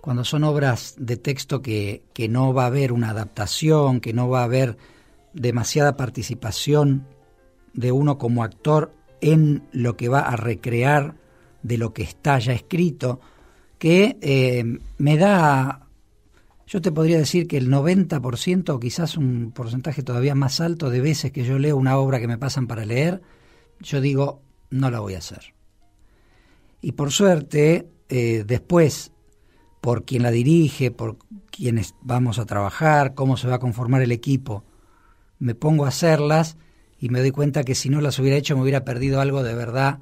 cuando 0.00 0.24
son 0.24 0.44
obras 0.44 0.94
de 0.98 1.16
texto 1.16 1.62
que, 1.62 2.02
que 2.12 2.28
no 2.28 2.54
va 2.54 2.64
a 2.64 2.68
haber 2.68 2.92
una 2.92 3.10
adaptación, 3.10 4.00
que 4.00 4.12
no 4.12 4.28
va 4.28 4.40
a 4.40 4.44
haber 4.44 4.76
demasiada 5.32 5.96
participación 5.96 7.06
de 7.74 7.92
uno 7.92 8.18
como 8.18 8.42
actor 8.42 8.92
en 9.20 9.62
lo 9.72 9.96
que 9.96 10.08
va 10.08 10.20
a 10.20 10.36
recrear 10.36 11.14
de 11.62 11.78
lo 11.78 11.92
que 11.92 12.02
está 12.02 12.38
ya 12.38 12.52
escrito, 12.52 13.20
que 13.78 14.18
eh, 14.20 14.64
me 14.98 15.16
da, 15.16 15.86
yo 16.66 16.80
te 16.80 16.92
podría 16.92 17.18
decir 17.18 17.46
que 17.46 17.58
el 17.58 17.68
90% 17.68 18.70
o 18.70 18.80
quizás 18.80 19.16
un 19.16 19.52
porcentaje 19.52 20.02
todavía 20.02 20.34
más 20.34 20.60
alto 20.60 20.90
de 20.90 21.00
veces 21.00 21.32
que 21.32 21.44
yo 21.44 21.58
leo 21.58 21.76
una 21.76 21.96
obra 21.98 22.20
que 22.20 22.28
me 22.28 22.38
pasan 22.38 22.66
para 22.66 22.84
leer, 22.84 23.20
yo 23.80 24.00
digo, 24.00 24.42
no 24.70 24.90
la 24.90 25.00
voy 25.00 25.14
a 25.14 25.18
hacer. 25.18 25.54
Y 26.82 26.92
por 26.92 27.10
suerte, 27.10 27.88
eh, 28.08 28.44
después, 28.46 29.12
por 29.80 30.04
quien 30.04 30.22
la 30.22 30.30
dirige, 30.30 30.90
por 30.90 31.18
quienes 31.50 31.94
vamos 32.02 32.38
a 32.38 32.46
trabajar, 32.46 33.14
cómo 33.14 33.36
se 33.36 33.48
va 33.48 33.56
a 33.56 33.60
conformar 33.60 34.02
el 34.02 34.12
equipo, 34.12 34.64
me 35.38 35.54
pongo 35.54 35.86
a 35.86 35.88
hacerlas 35.88 36.56
y 36.98 37.08
me 37.08 37.20
doy 37.20 37.30
cuenta 37.30 37.64
que 37.64 37.74
si 37.74 37.88
no 37.88 38.00
las 38.00 38.18
hubiera 38.18 38.36
hecho 38.36 38.56
me 38.56 38.62
hubiera 38.62 38.84
perdido 38.84 39.20
algo 39.20 39.42
de 39.42 39.54
verdad 39.54 40.00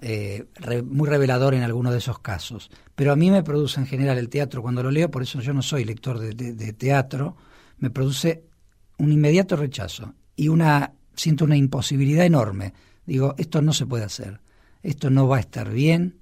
eh, 0.00 0.44
muy 0.84 1.08
revelador 1.08 1.54
en 1.54 1.62
alguno 1.62 1.92
de 1.92 1.98
esos 1.98 2.18
casos. 2.18 2.70
Pero 2.94 3.12
a 3.12 3.16
mí 3.16 3.30
me 3.30 3.42
produce 3.42 3.78
en 3.78 3.86
general 3.86 4.18
el 4.18 4.28
teatro 4.28 4.62
cuando 4.62 4.82
lo 4.82 4.90
leo, 4.90 5.10
por 5.10 5.22
eso 5.22 5.40
yo 5.40 5.52
no 5.52 5.62
soy 5.62 5.84
lector 5.84 6.18
de, 6.18 6.72
teatro, 6.72 7.36
me 7.78 7.90
produce 7.90 8.44
un 8.98 9.12
inmediato 9.12 9.56
rechazo 9.56 10.14
y 10.34 10.48
una 10.48 10.92
siento 11.14 11.44
una 11.44 11.56
imposibilidad 11.56 12.24
enorme. 12.24 12.74
Digo, 13.06 13.34
esto 13.38 13.62
no 13.62 13.72
se 13.72 13.86
puede 13.86 14.04
hacer, 14.04 14.40
esto 14.82 15.10
no 15.10 15.28
va 15.28 15.36
a 15.36 15.40
estar 15.40 15.70
bien, 15.70 16.16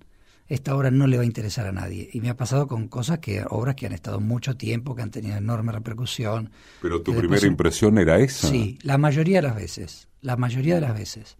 esta 0.52 0.76
obra 0.76 0.90
no 0.90 1.06
le 1.06 1.16
va 1.16 1.22
a 1.22 1.26
interesar 1.26 1.66
a 1.66 1.72
nadie. 1.72 2.10
Y 2.12 2.20
me 2.20 2.28
ha 2.28 2.36
pasado 2.36 2.66
con 2.66 2.86
cosas 2.88 3.20
que, 3.20 3.42
obras 3.48 3.74
que 3.74 3.86
han 3.86 3.94
estado 3.94 4.20
mucho 4.20 4.54
tiempo, 4.54 4.94
que 4.94 5.00
han 5.00 5.10
tenido 5.10 5.34
enorme 5.34 5.72
repercusión. 5.72 6.50
Pero 6.82 7.00
tu 7.00 7.14
primera 7.14 7.46
impresión 7.46 7.96
era 7.96 8.18
esa. 8.18 8.48
Sí, 8.48 8.78
la 8.82 8.98
mayoría 8.98 9.38
de 9.38 9.48
las 9.48 9.56
veces, 9.56 10.08
la 10.20 10.36
mayoría 10.36 10.74
de 10.74 10.82
las 10.82 10.94
veces. 10.94 11.38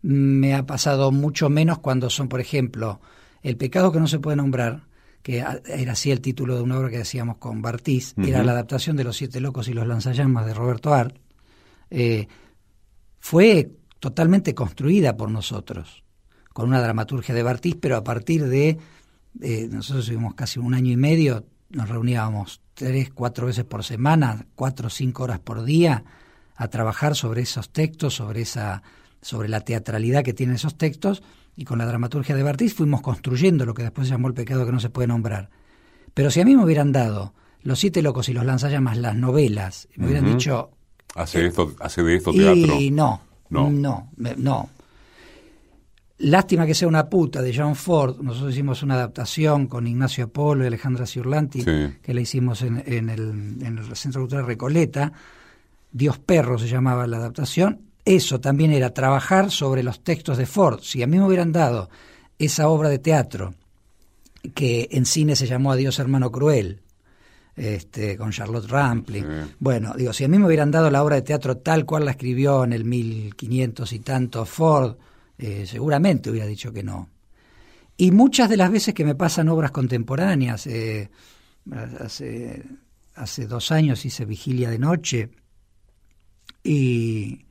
Me 0.00 0.54
ha 0.54 0.64
pasado 0.64 1.12
mucho 1.12 1.50
menos 1.50 1.80
cuando 1.80 2.08
son, 2.08 2.28
por 2.28 2.40
ejemplo, 2.40 3.00
El 3.42 3.58
pecado 3.58 3.92
que 3.92 4.00
no 4.00 4.06
se 4.06 4.20
puede 4.20 4.38
nombrar, 4.38 4.84
que 5.22 5.44
era 5.66 5.92
así 5.92 6.10
el 6.10 6.22
título 6.22 6.56
de 6.56 6.62
una 6.62 6.78
obra 6.78 6.88
que 6.88 6.96
decíamos 6.96 7.36
con 7.36 7.60
Bartiz, 7.60 8.14
era 8.16 8.42
la 8.42 8.52
adaptación 8.52 8.96
de 8.96 9.04
Los 9.04 9.18
Siete 9.18 9.38
Locos 9.38 9.68
y 9.68 9.74
los 9.74 9.86
Lanzallamas 9.86 10.46
de 10.46 10.54
Roberto 10.54 10.94
Art, 10.94 11.14
eh, 11.90 12.26
fue 13.20 13.70
totalmente 14.00 14.54
construida 14.54 15.14
por 15.14 15.30
nosotros 15.30 16.03
con 16.54 16.68
una 16.68 16.80
dramaturgia 16.80 17.34
de 17.34 17.42
Bartiz, 17.42 17.76
pero 17.78 17.96
a 17.96 18.04
partir 18.04 18.46
de, 18.46 18.78
nosotros 19.70 20.06
tuvimos 20.06 20.34
casi 20.34 20.60
un 20.60 20.72
año 20.72 20.92
y 20.92 20.96
medio, 20.96 21.44
nos 21.68 21.88
reuníamos 21.88 22.62
tres, 22.74 23.10
cuatro 23.12 23.46
veces 23.46 23.64
por 23.64 23.82
semana, 23.82 24.46
cuatro 24.54 24.86
o 24.86 24.90
cinco 24.90 25.24
horas 25.24 25.40
por 25.40 25.64
día, 25.64 26.04
a 26.54 26.68
trabajar 26.68 27.16
sobre 27.16 27.42
esos 27.42 27.70
textos, 27.70 28.14
sobre 28.14 28.42
esa, 28.42 28.84
sobre 29.20 29.48
la 29.48 29.62
teatralidad 29.62 30.22
que 30.22 30.32
tienen 30.32 30.54
esos 30.54 30.78
textos, 30.78 31.24
y 31.56 31.64
con 31.64 31.78
la 31.78 31.86
dramaturgia 31.86 32.36
de 32.36 32.44
Bartiz 32.44 32.72
fuimos 32.74 33.02
construyendo 33.02 33.66
lo 33.66 33.74
que 33.74 33.82
después 33.82 34.06
se 34.06 34.14
llamó 34.14 34.28
el 34.28 34.34
pecado 34.34 34.64
que 34.64 34.72
no 34.72 34.80
se 34.80 34.90
puede 34.90 35.08
nombrar. 35.08 35.50
Pero 36.14 36.30
si 36.30 36.40
a 36.40 36.44
mí 36.44 36.54
me 36.54 36.62
hubieran 36.62 36.92
dado 36.92 37.34
Los 37.62 37.80
Siete 37.80 38.00
Locos 38.00 38.28
y 38.28 38.32
los 38.32 38.46
Lanzallamas, 38.46 38.96
las 38.96 39.16
novelas, 39.16 39.88
me 39.96 40.06
hubieran 40.06 40.26
dicho... 40.26 40.70
Hace, 41.16 41.46
esto, 41.46 41.74
hace 41.80 42.02
de 42.04 42.16
esto 42.16 42.32
teatro. 42.32 42.80
Y 42.80 42.92
no, 42.92 43.20
no, 43.50 43.70
no, 43.70 44.08
no. 44.36 44.68
Lástima 46.18 46.64
que 46.64 46.74
sea 46.74 46.86
una 46.86 47.08
puta 47.08 47.42
de 47.42 47.54
John 47.54 47.74
Ford. 47.74 48.20
Nosotros 48.20 48.52
hicimos 48.52 48.82
una 48.82 48.94
adaptación 48.94 49.66
con 49.66 49.86
Ignacio 49.86 50.24
Apolo 50.24 50.62
y 50.62 50.68
Alejandra 50.68 51.06
Ciurlanti, 51.06 51.64
que 51.64 52.14
la 52.14 52.20
hicimos 52.20 52.62
en, 52.62 52.78
el, 52.86 53.08
en 53.10 53.78
el 53.78 53.96
Centro 53.96 54.22
Cultural 54.22 54.46
Recoleta. 54.46 55.12
Dios 55.90 56.18
Perro 56.18 56.58
se 56.58 56.68
llamaba 56.68 57.06
la 57.06 57.16
adaptación. 57.16 57.80
Eso 58.04 58.40
también 58.40 58.70
era 58.70 58.90
trabajar 58.90 59.50
sobre 59.50 59.82
los 59.82 60.04
textos 60.04 60.38
de 60.38 60.46
Ford. 60.46 60.80
Si 60.82 61.02
a 61.02 61.06
mí 61.06 61.18
me 61.18 61.26
hubieran 61.26 61.52
dado 61.52 61.90
esa 62.38 62.68
obra 62.68 62.88
de 62.88 62.98
teatro, 62.98 63.54
que 64.54 64.88
en 64.92 65.06
cine 65.06 65.36
se 65.36 65.46
llamó 65.46 65.72
Adiós 65.72 65.98
Hermano 65.98 66.30
Cruel, 66.30 66.80
este, 67.56 68.16
con 68.16 68.30
Charlotte 68.30 68.68
Rampling. 68.68 69.26
Bueno, 69.58 69.94
digo, 69.96 70.12
si 70.12 70.24
a 70.24 70.28
mí 70.28 70.38
me 70.38 70.46
hubieran 70.46 70.70
dado 70.70 70.90
la 70.90 71.02
obra 71.02 71.16
de 71.16 71.22
teatro 71.22 71.56
tal 71.56 71.84
cual 71.86 72.04
la 72.04 72.12
escribió 72.12 72.64
en 72.64 72.72
el 72.72 72.84
1500 72.84 73.92
y 73.92 73.98
tanto 74.00 74.44
Ford, 74.44 74.96
eh, 75.38 75.66
seguramente 75.66 76.30
hubiera 76.30 76.46
dicho 76.46 76.72
que 76.72 76.82
no. 76.82 77.10
Y 77.96 78.10
muchas 78.10 78.50
de 78.50 78.56
las 78.56 78.70
veces 78.70 78.94
que 78.94 79.04
me 79.04 79.14
pasan 79.14 79.48
obras 79.48 79.70
contemporáneas, 79.70 80.66
eh, 80.66 81.10
hace, 82.00 82.64
hace 83.14 83.46
dos 83.46 83.70
años 83.70 84.04
hice 84.04 84.24
Vigilia 84.24 84.70
de 84.70 84.78
Noche 84.78 85.30
y, 86.62 87.46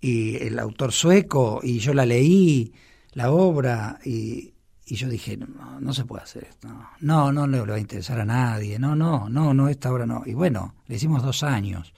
y 0.00 0.36
el 0.36 0.58
autor 0.58 0.92
sueco, 0.92 1.60
y 1.62 1.78
yo 1.78 1.92
la 1.92 2.06
leí, 2.06 2.72
la 3.12 3.32
obra, 3.32 3.98
y, 4.04 4.54
y 4.86 4.94
yo 4.94 5.08
dije, 5.08 5.36
no, 5.36 5.78
no 5.80 5.92
se 5.92 6.04
puede 6.04 6.22
hacer 6.22 6.44
esto, 6.44 6.68
no, 7.00 7.32
no, 7.32 7.46
no 7.46 7.46
le 7.46 7.60
va 7.60 7.76
a 7.76 7.80
interesar 7.80 8.20
a 8.20 8.24
nadie, 8.24 8.78
no, 8.78 8.96
no, 8.96 9.28
no, 9.28 9.52
no, 9.52 9.68
esta 9.68 9.92
obra 9.92 10.06
no. 10.06 10.22
Y 10.26 10.34
bueno, 10.34 10.74
le 10.86 10.96
hicimos 10.96 11.22
dos 11.22 11.42
años. 11.42 11.92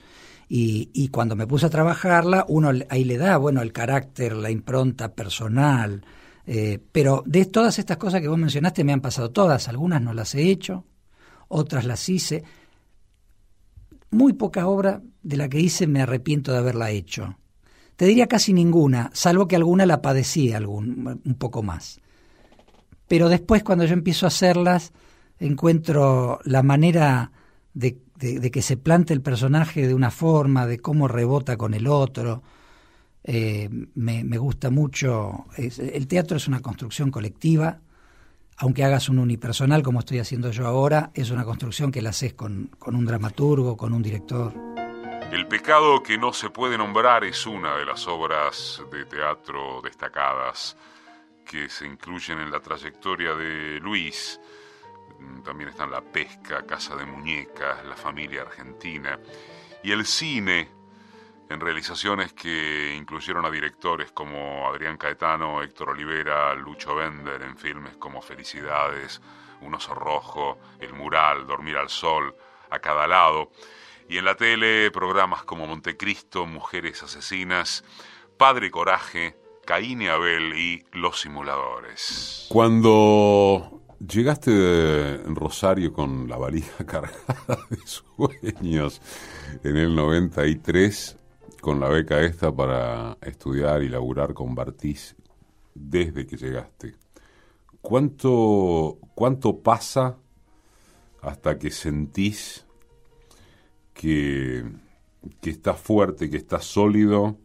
Y, 0.55 1.07
cuando 1.07 1.35
me 1.35 1.47
puse 1.47 1.65
a 1.65 1.71
trabajarla, 1.71 2.45
uno 2.47 2.71
ahí 2.89 3.05
le 3.05 3.17
da, 3.17 3.37
bueno, 3.37 3.63
el 3.63 3.73
carácter, 3.73 4.33
la 4.33 4.51
impronta 4.51 5.15
personal. 5.15 6.05
Eh, 6.45 6.77
pero 6.91 7.23
de 7.25 7.45
todas 7.45 7.79
estas 7.79 7.97
cosas 7.97 8.21
que 8.21 8.27
vos 8.27 8.37
mencionaste 8.37 8.83
me 8.83 8.93
han 8.93 9.01
pasado 9.01 9.31
todas. 9.31 9.67
Algunas 9.67 9.99
no 10.03 10.13
las 10.13 10.35
he 10.35 10.51
hecho, 10.51 10.85
otras 11.47 11.85
las 11.85 12.07
hice. 12.07 12.43
Muy 14.11 14.33
poca 14.33 14.67
obra 14.67 15.01
de 15.23 15.37
la 15.37 15.49
que 15.49 15.59
hice 15.59 15.87
me 15.87 16.03
arrepiento 16.03 16.51
de 16.51 16.59
haberla 16.59 16.91
hecho. 16.91 17.35
Te 17.95 18.05
diría 18.05 18.27
casi 18.27 18.53
ninguna, 18.53 19.09
salvo 19.11 19.47
que 19.47 19.55
alguna 19.55 19.87
la 19.87 20.03
padecí 20.03 20.53
algún, 20.53 21.19
un 21.25 21.33
poco 21.33 21.63
más. 21.63 21.99
Pero 23.07 23.27
después 23.27 23.63
cuando 23.63 23.85
yo 23.85 23.93
empiezo 23.93 24.27
a 24.27 24.29
hacerlas, 24.29 24.93
encuentro 25.39 26.41
la 26.43 26.61
manera 26.61 27.31
de 27.73 28.02
de, 28.23 28.51
que 28.51 28.61
se 28.61 28.77
plante 28.77 29.13
el 29.13 29.21
personaje 29.21 29.85
de 29.85 29.93
una 29.93 30.11
forma, 30.11 30.65
de 30.65 30.79
cómo 30.79 31.07
rebota 31.07 31.57
con 31.57 31.73
el 31.73 31.87
otro. 31.87 32.41
Eh, 33.25 33.69
me, 33.95 34.37
gusta 34.37 34.69
mucho. 34.69 35.45
el 35.57 36.07
teatro 36.07 36.37
es 36.37 36.47
una 36.47 36.61
construcción 36.61 37.11
colectiva, 37.11 37.79
aunque 38.57 38.83
hagas 38.83 39.09
un 39.09 39.19
unipersonal 39.19 39.83
como 39.83 39.99
estoy 39.99 40.19
haciendo 40.19 40.51
yo 40.51 40.67
ahora, 40.67 41.11
es 41.13 41.31
una 41.31 41.43
construcción 41.43 41.91
que 41.91 42.01
la 42.01 42.11
haces 42.11 42.33
con, 42.33 42.69
con 42.79 42.95
un 42.95 43.05
dramaturgo, 43.05 43.75
con 43.75 43.93
un 43.93 44.01
director. 44.01 44.53
El 45.31 45.47
pecado 45.47 46.03
que 46.03 46.17
no 46.17 46.31
se 46.31 46.49
puede 46.49 46.77
nombrar 46.77 47.23
es 47.23 47.45
una 47.47 47.75
de 47.75 47.85
las 47.85 48.07
obras 48.07 48.81
de 48.91 49.05
teatro 49.05 49.81
destacadas 49.81 50.77
que 51.45 51.69
se 51.69 51.85
incluyen 51.85 52.39
en 52.39 52.51
la 52.51 52.59
trayectoria 52.59 53.33
de 53.33 53.79
Luis 53.81 54.39
también 55.43 55.69
están 55.69 55.91
la 55.91 56.01
pesca, 56.01 56.65
Casa 56.65 56.95
de 56.95 57.05
Muñecas, 57.05 57.85
la 57.85 57.95
familia 57.95 58.41
argentina 58.41 59.19
y 59.83 59.91
el 59.91 60.05
cine 60.05 60.69
en 61.49 61.59
realizaciones 61.59 62.33
que 62.33 62.95
incluyeron 62.95 63.45
a 63.45 63.51
directores 63.51 64.11
como 64.11 64.67
Adrián 64.67 64.97
Caetano, 64.97 65.61
Héctor 65.61 65.89
Olivera, 65.89 66.55
Lucho 66.55 66.95
Bender 66.95 67.41
en 67.43 67.57
filmes 67.57 67.95
como 67.97 68.21
Felicidades, 68.21 69.21
Un 69.61 69.75
oso 69.75 69.93
rojo, 69.93 70.57
El 70.79 70.93
mural, 70.93 71.45
Dormir 71.45 71.77
al 71.77 71.89
sol, 71.89 72.35
A 72.69 72.79
cada 72.79 73.07
lado, 73.07 73.51
y 74.09 74.17
en 74.17 74.25
la 74.25 74.35
tele 74.35 74.89
programas 74.91 75.43
como 75.43 75.67
Montecristo, 75.67 76.45
Mujeres 76.45 77.03
asesinas, 77.03 77.83
Padre 78.37 78.71
Coraje, 78.71 79.37
Caín 79.65 80.01
y 80.01 80.07
Abel 80.07 80.57
y 80.57 80.85
Los 80.91 81.21
simuladores. 81.21 82.47
Cuando 82.49 83.82
Llegaste 84.07 84.51
en 85.23 85.33
Rosario 85.33 85.93
con 85.93 86.27
la 86.27 86.37
valija 86.37 86.83
cargada 86.85 87.57
de 87.69 87.77
sueños 87.85 89.01
en 89.63 89.77
el 89.77 89.95
93 89.95 91.17
con 91.61 91.79
la 91.79 91.87
beca 91.87 92.19
esta 92.21 92.53
para 92.53 93.17
estudiar 93.21 93.81
y 93.81 93.87
laburar 93.87 94.33
con 94.33 94.55
Bartiz 94.55 95.15
desde 95.73 96.27
que 96.27 96.35
llegaste. 96.35 96.95
¿Cuánto, 97.81 98.97
cuánto 99.15 99.59
pasa 99.59 100.17
hasta 101.21 101.57
que 101.57 101.71
sentís 101.71 102.65
que, 103.93 104.65
que 105.39 105.49
estás 105.49 105.79
fuerte, 105.79 106.29
que 106.29 106.37
estás 106.37 106.65
sólido, 106.65 107.37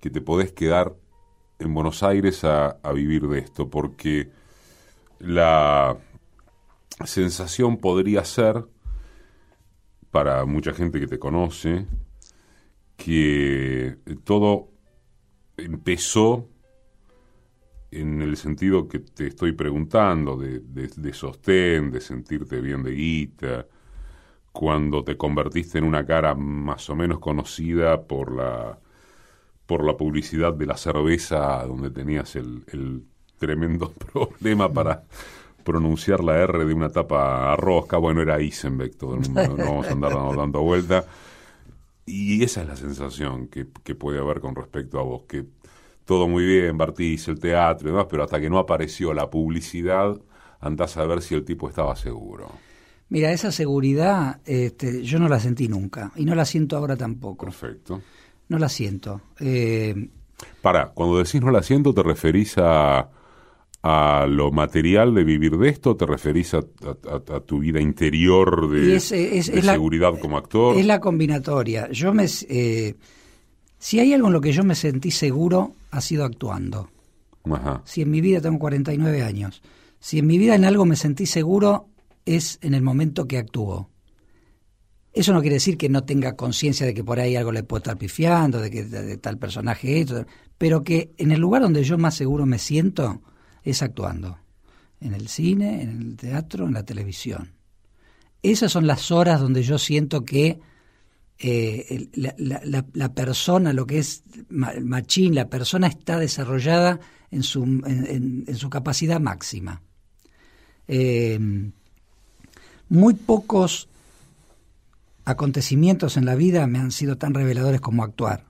que 0.00 0.08
te 0.08 0.22
podés 0.22 0.52
quedar 0.52 0.96
en 1.58 1.74
Buenos 1.74 2.02
Aires 2.02 2.42
a, 2.44 2.78
a 2.82 2.92
vivir 2.92 3.28
de 3.28 3.40
esto? 3.40 3.68
Porque 3.68 4.39
la 5.20 5.96
sensación 7.04 7.78
podría 7.78 8.24
ser, 8.24 8.64
para 10.10 10.44
mucha 10.44 10.72
gente 10.72 10.98
que 10.98 11.06
te 11.06 11.18
conoce, 11.18 11.86
que 12.96 13.96
todo 14.24 14.68
empezó 15.56 16.48
en 17.90 18.22
el 18.22 18.36
sentido 18.36 18.88
que 18.88 19.00
te 19.00 19.28
estoy 19.28 19.52
preguntando, 19.52 20.36
de, 20.36 20.60
de, 20.60 21.12
sostén, 21.12 21.90
de 21.90 22.00
sentirte 22.00 22.60
bien 22.60 22.82
de 22.82 22.92
guita, 22.92 23.66
cuando 24.52 25.04
te 25.04 25.16
convertiste 25.16 25.78
en 25.78 25.84
una 25.84 26.04
cara 26.04 26.34
más 26.34 26.88
o 26.90 26.96
menos 26.96 27.18
conocida 27.18 28.02
por 28.02 28.34
la, 28.34 28.78
por 29.66 29.84
la 29.84 29.96
publicidad 29.96 30.54
de 30.54 30.66
la 30.66 30.76
cerveza, 30.76 31.64
donde 31.66 31.90
tenías 31.90 32.36
el, 32.36 32.64
el 32.68 33.04
tremendo 33.40 33.92
problema 34.12 34.72
para 34.72 35.02
pronunciar 35.64 36.22
la 36.22 36.38
R 36.38 36.64
de 36.64 36.74
una 36.74 36.90
tapa 36.90 37.52
a 37.52 37.56
rosca, 37.56 37.96
bueno, 37.96 38.22
era 38.22 38.40
Isenbeck, 38.40 38.96
todo 38.96 39.14
el 39.14 39.20
mundo, 39.20 39.56
no 39.56 39.64
vamos 39.64 39.88
a 39.88 39.92
andar 39.92 40.12
dando 40.12 40.62
vuelta. 40.62 41.04
Y 42.06 42.42
esa 42.42 42.62
es 42.62 42.68
la 42.68 42.76
sensación 42.76 43.48
que, 43.48 43.66
que 43.82 43.94
puede 43.94 44.18
haber 44.18 44.40
con 44.40 44.54
respecto 44.54 44.98
a 44.98 45.02
vos, 45.02 45.22
que 45.28 45.44
todo 46.04 46.28
muy 46.28 46.44
bien, 46.44 46.76
Bartiz, 46.76 47.28
el 47.28 47.38
teatro 47.38 47.88
y 47.88 47.92
demás, 47.92 48.06
pero 48.10 48.24
hasta 48.24 48.40
que 48.40 48.50
no 48.50 48.58
apareció 48.58 49.14
la 49.14 49.30
publicidad, 49.30 50.16
andás 50.60 50.96
a 50.96 51.04
ver 51.06 51.22
si 51.22 51.34
el 51.34 51.44
tipo 51.44 51.68
estaba 51.68 51.94
seguro. 51.96 52.50
Mira, 53.08 53.32
esa 53.32 53.52
seguridad 53.52 54.40
este, 54.44 55.02
yo 55.02 55.18
no 55.18 55.28
la 55.28 55.40
sentí 55.40 55.68
nunca 55.68 56.12
y 56.16 56.24
no 56.24 56.34
la 56.34 56.44
siento 56.44 56.76
ahora 56.76 56.96
tampoco. 56.96 57.44
Perfecto. 57.44 58.02
No 58.48 58.58
la 58.58 58.68
siento. 58.68 59.20
Eh, 59.38 60.08
Para, 60.60 60.88
cuando 60.88 61.18
decís 61.18 61.40
no 61.40 61.50
la 61.50 61.62
siento, 61.62 61.94
¿te 61.94 62.02
referís 62.02 62.56
a, 62.58 63.08
a 63.82 64.26
lo 64.28 64.52
material 64.52 65.14
de 65.14 65.24
vivir 65.24 65.56
de 65.56 65.68
esto? 65.68 65.96
¿Te 65.96 66.06
referís 66.06 66.54
a, 66.54 66.62
tu 67.46 67.60
vida 67.60 67.80
interior 67.80 68.70
de, 68.70 69.00
seguridad 69.00 70.18
como 70.18 70.36
actor? 70.36 70.76
Es 70.76 70.86
la 70.86 71.00
combinatoria. 71.00 71.90
Yo 71.90 72.12
me... 72.12 72.26
Eh, 72.48 72.94
si 73.78 73.98
hay 73.98 74.12
algo 74.12 74.26
en 74.26 74.34
lo 74.34 74.40
que 74.40 74.52
yo 74.52 74.62
me 74.62 74.74
sentí 74.74 75.10
seguro, 75.10 75.74
ha 75.90 76.00
sido 76.00 76.24
actuando. 76.24 76.90
Si 77.84 78.02
en 78.02 78.10
mi 78.10 78.20
vida 78.20 78.40
tengo 78.40 78.58
49 78.58 79.22
años, 79.22 79.62
si 79.98 80.18
en 80.18 80.26
mi 80.26 80.36
vida 80.36 80.54
en 80.54 80.64
algo 80.66 80.84
me 80.84 80.96
sentí 80.96 81.24
seguro, 81.24 81.88
es 82.26 82.58
en 82.60 82.74
el 82.74 82.82
momento 82.82 83.26
que 83.26 83.38
actúo. 83.38 83.88
Eso 85.12 85.32
no 85.32 85.40
quiere 85.40 85.54
decir 85.54 85.76
que 85.76 85.88
no 85.88 86.04
tenga 86.04 86.36
conciencia 86.36 86.86
de 86.86 86.94
que 86.94 87.02
por 87.02 87.18
ahí 87.18 87.34
algo 87.34 87.50
le 87.50 87.64
puedo 87.64 87.78
estar 87.78 87.96
pifiando, 87.96 88.60
de 88.60 88.70
que 88.70 88.84
de, 88.84 89.16
tal 89.16 89.38
personaje 89.38 90.00
es, 90.00 90.12
pero 90.56 90.84
que 90.84 91.12
en 91.16 91.32
el 91.32 91.40
lugar 91.40 91.62
donde 91.62 91.82
yo 91.82 91.98
más 91.98 92.14
seguro 92.14 92.46
me 92.46 92.58
siento 92.58 93.20
es 93.64 93.82
actuando. 93.82 94.38
En 95.00 95.14
el 95.14 95.28
cine, 95.28 95.82
en 95.82 96.02
el 96.02 96.16
teatro, 96.16 96.66
en 96.66 96.74
la 96.74 96.84
televisión. 96.84 97.52
Esas 98.42 98.72
son 98.72 98.86
las 98.86 99.10
horas 99.10 99.40
donde 99.40 99.62
yo 99.62 99.78
siento 99.78 100.24
que 100.24 100.60
eh, 101.38 102.08
la, 102.14 103.14
persona, 103.14 103.72
lo 103.72 103.86
que 103.86 103.98
es 103.98 104.22
machín, 104.48 105.34
la 105.34 105.48
persona 105.48 105.86
está 105.86 106.18
desarrollada 106.18 107.00
en 107.30 107.42
su, 107.42 107.62
en, 107.64 108.56
su 108.56 108.68
capacidad 108.68 109.20
máxima. 109.20 109.82
Eh, 110.86 111.38
muy 112.90 113.14
pocos 113.14 113.88
acontecimientos 115.24 116.16
en 116.16 116.26
la 116.26 116.34
vida 116.34 116.66
me 116.66 116.78
han 116.78 116.90
sido 116.90 117.16
tan 117.16 117.34
reveladores 117.34 117.80
como 117.80 118.04
actuar. 118.04 118.44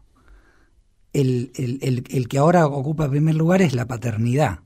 El, 1.13 1.53
el, 1.55 2.29
que 2.29 2.39
ahora 2.39 2.67
ocupa 2.67 3.05
el 3.05 3.11
primer 3.11 3.35
lugar 3.35 3.63
es 3.63 3.75
la 3.75 3.87
paternidad. 3.87 4.61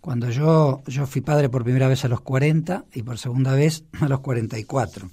Cuando 0.00 0.30
yo, 0.30 0.82
yo 0.86 1.06
fui 1.06 1.20
padre 1.20 1.48
por 1.48 1.64
primera 1.64 1.88
vez 1.88 2.04
a 2.04 2.08
los 2.08 2.20
40 2.20 2.86
y 2.94 3.02
por 3.02 3.18
segunda 3.18 3.54
vez 3.54 3.84
a 4.00 4.08
los 4.08 4.20
44 4.20 5.10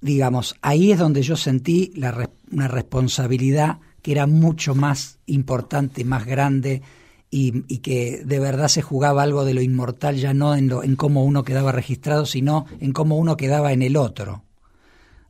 digamos, 0.00 0.56
ahí 0.62 0.92
es 0.92 0.98
donde 0.98 1.22
yo 1.22 1.36
sentí 1.36 1.92
la, 1.94 2.30
una 2.52 2.68
responsabilidad 2.68 3.78
que 4.02 4.12
era 4.12 4.26
mucho 4.26 4.74
más 4.74 5.18
importante, 5.26 6.04
más 6.04 6.24
grande 6.24 6.82
y, 7.30 7.78
que 7.78 8.22
de 8.24 8.38
verdad 8.38 8.68
se 8.68 8.82
jugaba 8.82 9.22
algo 9.22 9.44
de 9.44 9.54
lo 9.54 9.60
inmortal, 9.60 10.16
ya 10.16 10.32
no 10.32 10.54
en, 10.54 10.68
lo, 10.68 10.82
en 10.82 10.96
cómo 10.96 11.24
uno 11.24 11.42
quedaba 11.42 11.72
registrado, 11.72 12.26
sino 12.26 12.66
en 12.80 12.92
cómo 12.92 13.18
uno 13.18 13.36
quedaba 13.36 13.72
en 13.72 13.82
el 13.82 13.96
otro, 13.96 14.44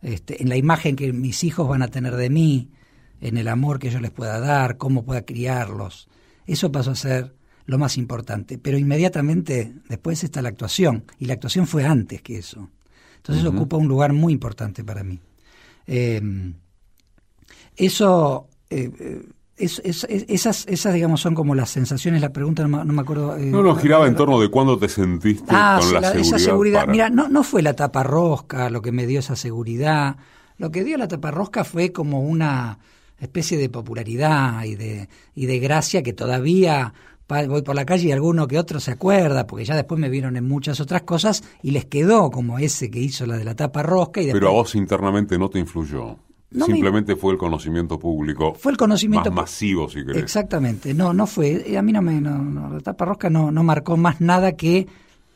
este, 0.03 0.43
en 0.43 0.49
la 0.49 0.57
imagen 0.57 0.97
que 0.97 1.13
mis 1.13 1.43
hijos 1.45 1.67
van 1.67 1.83
a 1.83 1.89
tener 1.89 2.17
de 2.17 2.31
mí, 2.31 2.71
en 3.21 3.37
el 3.37 3.49
amor 3.49 3.81
que 3.81 3.91
yo 3.91 4.01
les 4.01 4.13
pueda 4.13 4.39
dar, 4.39 4.77
cómo 4.77 5.05
pueda 5.05 5.23
criarlos. 5.23 6.09
Eso 6.49 6.73
pasó 6.73 6.93
a 6.93 6.97
ser 6.97 7.35
lo 7.67 7.79
más 7.79 7.99
importante. 7.99 8.59
Pero 8.59 8.79
inmediatamente 8.79 9.75
después 9.89 10.25
está 10.25 10.43
la 10.43 10.49
actuación, 10.49 11.05
y 11.19 11.27
la 11.27 11.35
actuación 11.35 11.67
fue 11.67 11.85
antes 11.85 12.23
que 12.23 12.39
eso. 12.39 12.71
Entonces 13.19 13.45
ocupa 13.45 13.77
un 13.77 13.87
lugar 13.87 14.15
muy 14.15 14.33
importante 14.33 14.83
para 14.83 15.05
mí. 15.05 15.21
Eh, 15.87 16.21
eso, 17.77 18.49
eh, 18.71 18.91
eh, 18.99 19.29
esas, 19.59 20.67
esas, 20.67 20.95
digamos, 20.95 21.21
son 21.21 21.35
como 21.35 21.55
las 21.55 21.69
sensaciones, 21.69 22.23
la 22.23 22.33
pregunta 22.33 22.67
no, 22.67 22.85
me 22.85 23.01
acuerdo. 23.03 23.37
no, 23.37 23.63
no, 23.63 23.77
giraba 23.77 24.07
en 24.07 24.17
torno 24.17 24.41
de 24.41 24.49
cuándo 24.51 24.79
te 24.79 24.89
sentiste 24.89 25.45
ah, 25.51 25.79
con 25.81 25.93
la, 25.93 26.01
seguridad. 26.01 26.17
Esa 26.17 26.39
seguridad. 26.39 26.87
Mira, 26.89 27.11
no, 27.11 27.29
no 27.29 27.43
fue 27.43 27.61
la 27.61 27.75
tapa 27.75 28.03
rosca 28.03 28.71
lo 28.71 28.81
que 28.81 28.93
me 28.93 29.07
dio 29.07 29.21
esa 29.21 29.37
seguridad. 29.37 30.17
Lo 30.57 30.71
que 30.71 30.85
dio 30.85 30.97
la 30.97 31.09
tapa 31.09 31.31
rosca 31.31 31.65
fue 31.65 31.93
como 31.93 32.23
una 32.23 32.79
especie 33.19 33.59
de 33.59 33.69
popularidad 33.69 34.65
y 34.65 34.77
de, 34.77 35.09
y 35.35 35.47
de 35.47 35.59
gracia 35.59 36.03
que 36.03 36.13
todavía 36.13 36.93
voy 37.29 37.63
por 37.63 37.75
la 37.75 37.85
calle 37.85 38.09
y 38.09 38.13
alguno 38.13 38.47
que 38.47 38.59
otro 38.59 38.81
se 38.81 38.93
acuerda, 38.93 39.47
porque 39.47 39.65
ya 39.65 39.77
después 39.77 40.01
me 40.01 40.09
vieron 40.09 40.37
en 40.37 40.49
muchas 40.49 40.81
otras 40.81 41.03
cosas 41.03 41.45
y 41.63 41.73
les 41.73 41.85
quedó 41.85 42.31
como 42.31 42.59
ese 42.59 42.91
que 42.91 43.01
hizo 43.01 43.27
la 43.27 43.37
de 43.37 43.45
la 43.45 43.55
tapa 43.55 43.83
rosca. 43.83 44.23
Y 44.23 44.33
Pero 44.33 44.49
a 44.49 44.53
vos 44.53 44.75
internamente 44.75 45.39
no 45.39 45.51
te 45.51 45.59
influyó. 45.59 46.17
Simplemente 46.51 47.15
fue 47.15 47.33
el 47.33 47.39
conocimiento 47.39 47.99
público. 47.99 48.55
Fue 48.55 48.73
el 48.73 48.79
conocimiento 48.79 49.31
más 49.31 49.43
masivo, 49.43 49.91
si 49.91 50.03
querés. 50.05 50.23
Exactamente. 50.23 50.95
No, 50.95 51.13
no 51.13 51.27
fue. 51.27 51.77
A 51.77 51.83
mí 51.83 51.93
no 51.93 52.01
me. 52.01 52.23
No, 52.23 52.71
la 52.73 52.81
tapa 52.81 53.05
rosca 53.05 53.29
no, 53.29 53.51
no 53.51 53.63
marcó 53.63 53.99
más 53.99 54.23
nada 54.23 54.53
que, 54.53 54.87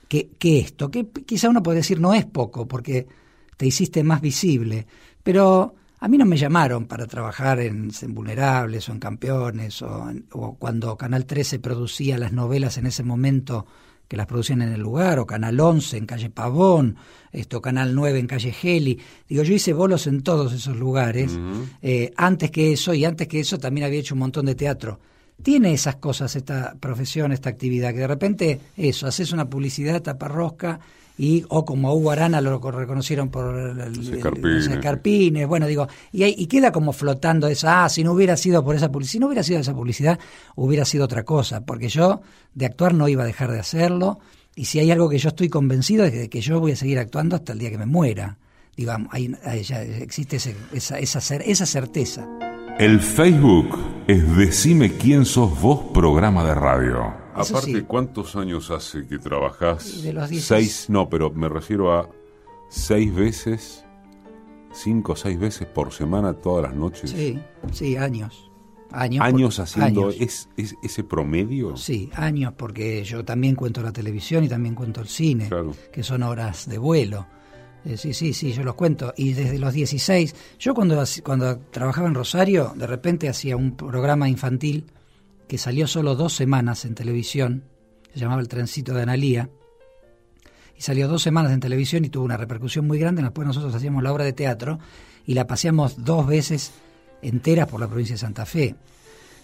que, 0.08 0.30
que 0.38 0.60
esto. 0.60 0.90
Que 0.90 1.06
quizá 1.26 1.50
uno 1.50 1.62
puede 1.62 1.78
decir 1.78 2.00
no 2.00 2.14
es 2.14 2.24
poco, 2.24 2.66
porque 2.66 3.06
te 3.58 3.66
hiciste 3.66 4.02
más 4.02 4.22
visible. 4.22 4.86
Pero 5.22 5.74
a 6.02 6.08
mí 6.08 6.18
no 6.18 6.24
me 6.24 6.36
llamaron 6.36 6.86
para 6.86 7.06
trabajar 7.06 7.60
en, 7.60 7.92
Vulnerables 8.08 8.88
o 8.88 8.92
en 8.92 8.98
Campeones 8.98 9.82
o, 9.82 10.56
cuando 10.58 10.96
Canal 10.96 11.26
13 11.26 11.60
producía 11.60 12.18
las 12.18 12.32
novelas 12.32 12.76
en 12.76 12.86
ese 12.86 13.04
momento 13.04 13.66
que 14.08 14.16
las 14.16 14.26
producían 14.26 14.62
en 14.62 14.72
el 14.72 14.80
lugar, 14.80 15.20
o 15.20 15.26
Canal 15.26 15.60
11 15.60 15.98
en 15.98 16.06
calle 16.06 16.28
Pavón, 16.28 16.96
esto, 17.30 17.62
Canal 17.62 17.94
9 17.94 18.18
en 18.18 18.26
calle 18.26 18.50
Geli. 18.50 18.98
Digo, 19.28 19.44
yo 19.44 19.54
hice 19.54 19.72
bolos 19.72 20.08
en 20.08 20.24
todos 20.24 20.52
esos 20.52 20.76
lugares. 20.76 21.38
Eh, 21.80 22.12
antes 22.16 22.50
que 22.50 22.72
eso, 22.72 22.92
y 22.92 23.04
antes 23.04 23.28
que 23.28 23.38
eso 23.38 23.58
también 23.58 23.86
había 23.86 24.00
hecho 24.00 24.16
un 24.16 24.20
montón 24.20 24.46
de 24.46 24.56
teatro. 24.56 24.98
Tiene 25.40 25.72
esas 25.72 25.96
cosas 25.96 26.34
esta 26.34 26.74
profesión, 26.80 27.30
esta 27.30 27.48
actividad, 27.48 27.92
que 27.92 28.00
de 28.00 28.08
repente 28.08 28.60
eso, 28.76 29.06
haces 29.06 29.32
una 29.32 29.48
publicidad 29.48 30.02
taparrosca 30.02 30.80
y 31.18 31.44
o 31.48 31.64
como 31.64 31.88
a 31.88 31.94
Hugo 31.94 32.10
Arana 32.10 32.40
lo 32.40 32.58
reconocieron 32.58 33.28
por 33.28 33.54
los 33.54 34.10
Carpines, 34.80 35.46
bueno, 35.46 35.66
digo, 35.66 35.88
y, 36.12 36.24
y 36.24 36.46
queda 36.46 36.72
como 36.72 36.92
flotando 36.92 37.46
esa, 37.48 37.84
ah, 37.84 37.88
si 37.88 38.02
no 38.02 38.12
hubiera 38.12 38.36
sido 38.36 38.64
por 38.64 38.74
esa 38.74 38.90
publicidad, 38.90 39.12
si 39.12 39.18
no 39.18 39.26
hubiera 39.26 39.42
sido 39.42 39.60
esa 39.60 39.74
publicidad, 39.74 40.18
hubiera 40.56 40.84
sido 40.84 41.04
otra 41.04 41.24
cosa, 41.24 41.64
porque 41.64 41.88
yo 41.88 42.22
de 42.54 42.66
actuar 42.66 42.94
no 42.94 43.08
iba 43.08 43.22
a 43.22 43.26
dejar 43.26 43.50
de 43.50 43.60
hacerlo, 43.60 44.18
y 44.54 44.66
si 44.66 44.78
hay 44.78 44.90
algo 44.90 45.08
que 45.08 45.18
yo 45.18 45.28
estoy 45.28 45.48
convencido 45.48 46.04
es 46.04 46.12
de 46.12 46.28
que 46.28 46.40
yo 46.40 46.60
voy 46.60 46.72
a 46.72 46.76
seguir 46.76 46.98
actuando 46.98 47.36
hasta 47.36 47.52
el 47.52 47.58
día 47.58 47.70
que 47.70 47.78
me 47.78 47.86
muera. 47.86 48.36
Digamos, 48.76 49.08
hay, 49.12 49.34
existe 50.00 50.36
esa, 50.36 50.98
esa, 50.98 51.18
esa 51.36 51.66
certeza. 51.66 52.26
El 52.78 53.00
Facebook 53.00 53.78
es 54.06 54.36
Decime 54.36 54.92
quién 54.92 55.24
sos 55.24 55.60
vos, 55.60 55.80
programa 55.92 56.44
de 56.44 56.54
radio. 56.54 57.21
Aparte, 57.34 57.84
¿cuántos 57.84 58.36
años 58.36 58.70
hace 58.70 59.06
que 59.06 59.18
trabajás? 59.18 60.02
De 60.02 60.12
los 60.12 60.28
Seis, 60.28 60.86
no, 60.88 61.08
pero 61.08 61.30
me 61.30 61.48
refiero 61.48 61.92
a 61.92 62.08
seis 62.68 63.14
veces, 63.14 63.84
cinco 64.72 65.12
o 65.12 65.16
seis 65.16 65.38
veces 65.38 65.66
por 65.66 65.92
semana, 65.92 66.34
todas 66.34 66.64
las 66.64 66.74
noches. 66.74 67.10
Sí, 67.10 67.38
sí, 67.72 67.96
años. 67.96 68.50
Años, 68.94 69.24
años 69.24 69.58
haciendo 69.58 70.10
Es, 70.10 70.50
ese 70.56 71.02
promedio. 71.04 71.78
Sí, 71.78 72.10
años, 72.14 72.52
porque 72.54 73.02
yo 73.04 73.24
también 73.24 73.54
cuento 73.54 73.80
la 73.82 73.90
televisión 73.90 74.44
y 74.44 74.48
también 74.48 74.74
cuento 74.74 75.00
el 75.00 75.08
cine, 75.08 75.48
que 75.90 76.02
son 76.02 76.22
horas 76.22 76.68
de 76.68 76.76
vuelo. 76.76 77.26
Eh, 77.84 77.96
sí, 77.96 78.12
sí, 78.12 78.32
sí, 78.32 78.52
yo 78.52 78.62
los 78.62 78.74
cuento. 78.74 79.12
Y 79.16 79.32
desde 79.32 79.58
los 79.58 79.72
16, 79.72 80.34
yo 80.58 80.74
cuando, 80.74 81.02
cuando 81.24 81.58
trabajaba 81.58 82.06
en 82.06 82.14
Rosario, 82.14 82.72
de 82.76 82.86
repente 82.86 83.28
hacía 83.28 83.56
un 83.56 83.76
programa 83.76 84.28
infantil 84.28 84.86
que 85.52 85.58
salió 85.58 85.86
solo 85.86 86.14
dos 86.14 86.32
semanas 86.32 86.86
en 86.86 86.94
televisión, 86.94 87.64
se 88.14 88.20
llamaba 88.20 88.40
El 88.40 88.48
Trencito 88.48 88.94
de 88.94 89.02
Analía, 89.02 89.50
y 90.74 90.80
salió 90.80 91.08
dos 91.08 91.20
semanas 91.20 91.52
en 91.52 91.60
televisión 91.60 92.06
y 92.06 92.08
tuvo 92.08 92.24
una 92.24 92.38
repercusión 92.38 92.86
muy 92.86 92.98
grande. 92.98 93.20
Después 93.20 93.46
nosotros 93.46 93.74
hacíamos 93.74 94.02
la 94.02 94.14
obra 94.14 94.24
de 94.24 94.32
teatro 94.32 94.78
y 95.26 95.34
la 95.34 95.46
paseamos 95.46 96.02
dos 96.02 96.26
veces 96.26 96.72
enteras 97.20 97.68
por 97.68 97.80
la 97.80 97.86
provincia 97.86 98.14
de 98.14 98.20
Santa 98.20 98.46
Fe. 98.46 98.76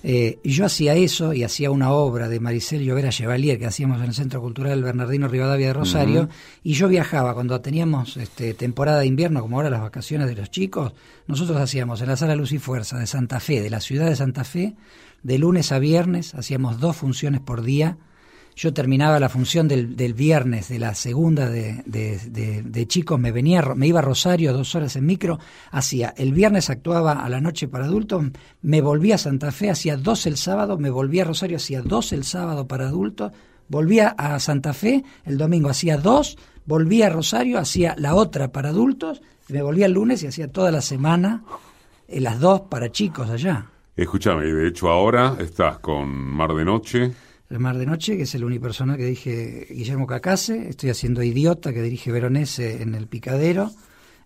Eh, 0.04 0.38
y 0.44 0.50
yo 0.50 0.64
hacía 0.64 0.94
eso 0.94 1.32
y 1.32 1.42
hacía 1.42 1.70
una 1.70 1.90
obra 1.90 2.28
de 2.28 2.38
Maricel 2.38 2.84
Llovera 2.84 3.10
Chevalier 3.10 3.58
que 3.58 3.66
hacíamos 3.66 3.98
en 3.98 4.04
el 4.04 4.14
Centro 4.14 4.40
Cultural 4.40 4.82
Bernardino 4.82 5.28
Rivadavia 5.28 5.68
de 5.68 5.72
Rosario. 5.72 6.28
Y 6.62 6.74
yo 6.74 6.88
viajaba 6.88 7.34
cuando 7.34 7.60
teníamos 7.60 8.16
este, 8.16 8.54
temporada 8.54 9.00
de 9.00 9.06
invierno, 9.06 9.40
como 9.40 9.56
ahora 9.56 9.70
las 9.70 9.80
vacaciones 9.80 10.28
de 10.28 10.36
los 10.36 10.50
chicos. 10.50 10.92
Nosotros 11.26 11.58
hacíamos 11.58 12.00
en 12.00 12.08
la 12.08 12.16
Sala 12.16 12.36
Luz 12.36 12.52
y 12.52 12.58
Fuerza 12.58 12.98
de 12.98 13.06
Santa 13.06 13.40
Fe, 13.40 13.60
de 13.60 13.70
la 13.70 13.80
ciudad 13.80 14.06
de 14.06 14.16
Santa 14.16 14.44
Fe, 14.44 14.76
de 15.22 15.38
lunes 15.38 15.72
a 15.72 15.78
viernes, 15.78 16.34
hacíamos 16.34 16.78
dos 16.78 16.96
funciones 16.96 17.40
por 17.40 17.62
día 17.62 17.98
yo 18.58 18.74
terminaba 18.74 19.20
la 19.20 19.28
función 19.28 19.68
del, 19.68 19.94
del 19.94 20.14
viernes 20.14 20.68
de 20.68 20.80
la 20.80 20.92
segunda 20.96 21.48
de, 21.48 21.84
de, 21.86 22.86
chicos, 22.88 23.18
me 23.18 23.30
venía, 23.30 23.62
me 23.76 23.86
iba 23.86 24.00
a 24.00 24.02
Rosario 24.02 24.52
dos 24.52 24.74
horas 24.74 24.96
en 24.96 25.06
micro, 25.06 25.38
hacía, 25.70 26.12
el 26.16 26.32
viernes 26.32 26.68
actuaba 26.68 27.24
a 27.24 27.28
la 27.28 27.40
noche 27.40 27.68
para 27.68 27.84
adultos, 27.84 28.24
me 28.62 28.80
volvía 28.80 29.14
a 29.14 29.18
Santa 29.18 29.52
Fe, 29.52 29.70
hacía 29.70 29.96
dos 29.96 30.26
el 30.26 30.36
sábado, 30.36 30.76
me 30.76 30.90
volvía 30.90 31.22
a 31.22 31.26
Rosario, 31.26 31.56
hacía 31.56 31.82
dos 31.82 32.12
el 32.12 32.24
sábado 32.24 32.66
para 32.66 32.88
adultos, 32.88 33.30
volvía 33.68 34.08
a 34.18 34.40
Santa 34.40 34.72
Fe, 34.72 35.04
el 35.24 35.38
domingo 35.38 35.68
hacía 35.68 35.96
dos, 35.96 36.36
volvía 36.66 37.06
a 37.06 37.10
Rosario, 37.10 37.60
hacía 37.60 37.94
la 37.96 38.16
otra 38.16 38.50
para 38.50 38.70
adultos, 38.70 39.22
me 39.50 39.62
volvía 39.62 39.86
el 39.86 39.92
lunes 39.92 40.24
y 40.24 40.26
hacía 40.26 40.48
toda 40.48 40.72
la 40.72 40.80
semana 40.80 41.44
eh, 42.08 42.20
las 42.20 42.40
dos 42.40 42.62
para 42.62 42.90
chicos 42.90 43.30
allá. 43.30 43.66
Escúchame, 43.94 44.46
de 44.46 44.66
hecho 44.66 44.88
ahora 44.88 45.36
estás 45.38 45.78
con 45.78 46.08
Mar 46.08 46.54
de 46.54 46.64
Noche, 46.64 47.14
el 47.50 47.58
Mar 47.58 47.78
de 47.78 47.86
Noche, 47.86 48.16
que 48.16 48.24
es 48.24 48.34
el 48.34 48.44
unipersonal 48.44 48.96
que 48.96 49.06
dije 49.06 49.66
Guillermo 49.70 50.06
Cacase, 50.06 50.68
estoy 50.68 50.90
haciendo 50.90 51.22
Idiota, 51.22 51.72
que 51.72 51.82
dirige 51.82 52.12
Veronese 52.12 52.82
en 52.82 52.94
El 52.94 53.06
Picadero, 53.06 53.70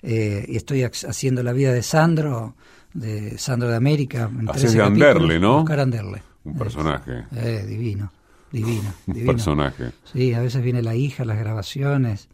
eh, 0.03 0.45
y 0.49 0.57
estoy 0.57 0.83
haciendo 0.83 1.43
La 1.43 1.53
vida 1.53 1.73
de 1.73 1.83
Sandro, 1.83 2.57
de 2.93 3.39
Sandro 3.39 3.69
de 3.69 3.77
América. 3.77 4.29
Haces 4.49 4.73
de 4.73 4.83
Anderle, 4.83 5.39
¿no? 5.39 5.59
Oscar 5.59 5.81
Anderle. 5.81 6.23
Un 6.45 6.59
personaje. 6.59 7.25
Eh, 7.37 7.65
divino, 7.69 8.13
divino, 8.51 8.93
Un 9.07 9.27
personaje. 9.27 9.93
Sí, 10.13 10.35
a 10.35 10.41
veces 10.41 10.61
viene 10.63 10.83
la 10.83 10.97
hija, 10.97 11.25
las 11.25 11.39
grabaciones. 11.39 12.29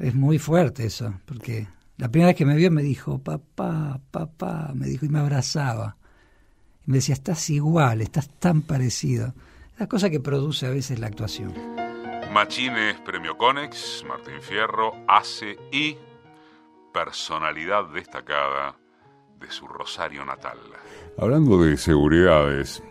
Es 0.00 0.14
muy 0.14 0.38
fuerte 0.38 0.86
eso, 0.86 1.14
porque 1.24 1.68
la 1.98 2.10
primera 2.10 2.30
vez 2.30 2.36
que 2.36 2.44
me 2.44 2.56
vio 2.56 2.72
me 2.72 2.82
dijo, 2.82 3.20
papá, 3.20 4.00
papá, 4.10 4.72
me 4.74 4.88
dijo 4.88 5.06
y 5.06 5.08
me 5.08 5.20
abrazaba. 5.20 5.96
Y 6.84 6.90
me 6.90 6.96
decía, 6.96 7.14
estás 7.14 7.48
igual, 7.48 8.00
estás 8.00 8.28
tan 8.40 8.62
parecido 8.62 9.32
la 9.78 9.86
cosa 9.86 10.10
que 10.10 10.20
produce 10.20 10.66
a 10.66 10.70
veces 10.70 10.98
la 10.98 11.06
actuación. 11.06 11.52
Machines 12.32 13.00
Premio 13.00 13.36
Conex, 13.36 14.04
Martín 14.06 14.40
Fierro, 14.40 14.92
hace 15.08 15.56
y 15.72 15.96
personalidad 16.92 17.88
destacada 17.92 18.76
de 19.38 19.50
su 19.50 19.66
Rosario 19.66 20.24
natal. 20.24 20.58
Hablando 21.18 21.62
de 21.62 21.76
seguridades, 21.76 22.82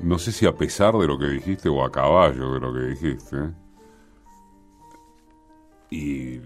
no 0.00 0.18
sé 0.18 0.32
si 0.32 0.46
a 0.46 0.56
pesar 0.56 0.94
de 0.94 1.06
lo 1.06 1.18
que 1.18 1.26
dijiste 1.26 1.68
o 1.68 1.84
a 1.84 1.90
caballo 1.90 2.54
de 2.54 2.60
lo 2.60 2.72
que 2.72 2.80
dijiste, 2.80 3.36
y 5.90 6.40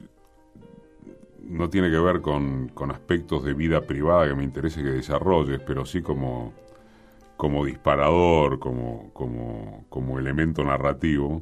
no 1.42 1.68
tiene 1.68 1.90
que 1.90 1.98
ver 1.98 2.20
con, 2.20 2.68
con 2.68 2.90
aspectos 2.90 3.44
de 3.44 3.54
vida 3.54 3.80
privada 3.80 4.28
que 4.28 4.34
me 4.34 4.44
interese 4.44 4.82
que 4.82 4.90
desarrolles, 4.90 5.60
pero 5.66 5.84
sí 5.84 6.02
como 6.02 6.52
como 7.40 7.64
disparador, 7.64 8.58
como, 8.58 9.14
como, 9.14 9.86
como 9.88 10.18
elemento 10.18 10.62
narrativo. 10.62 11.40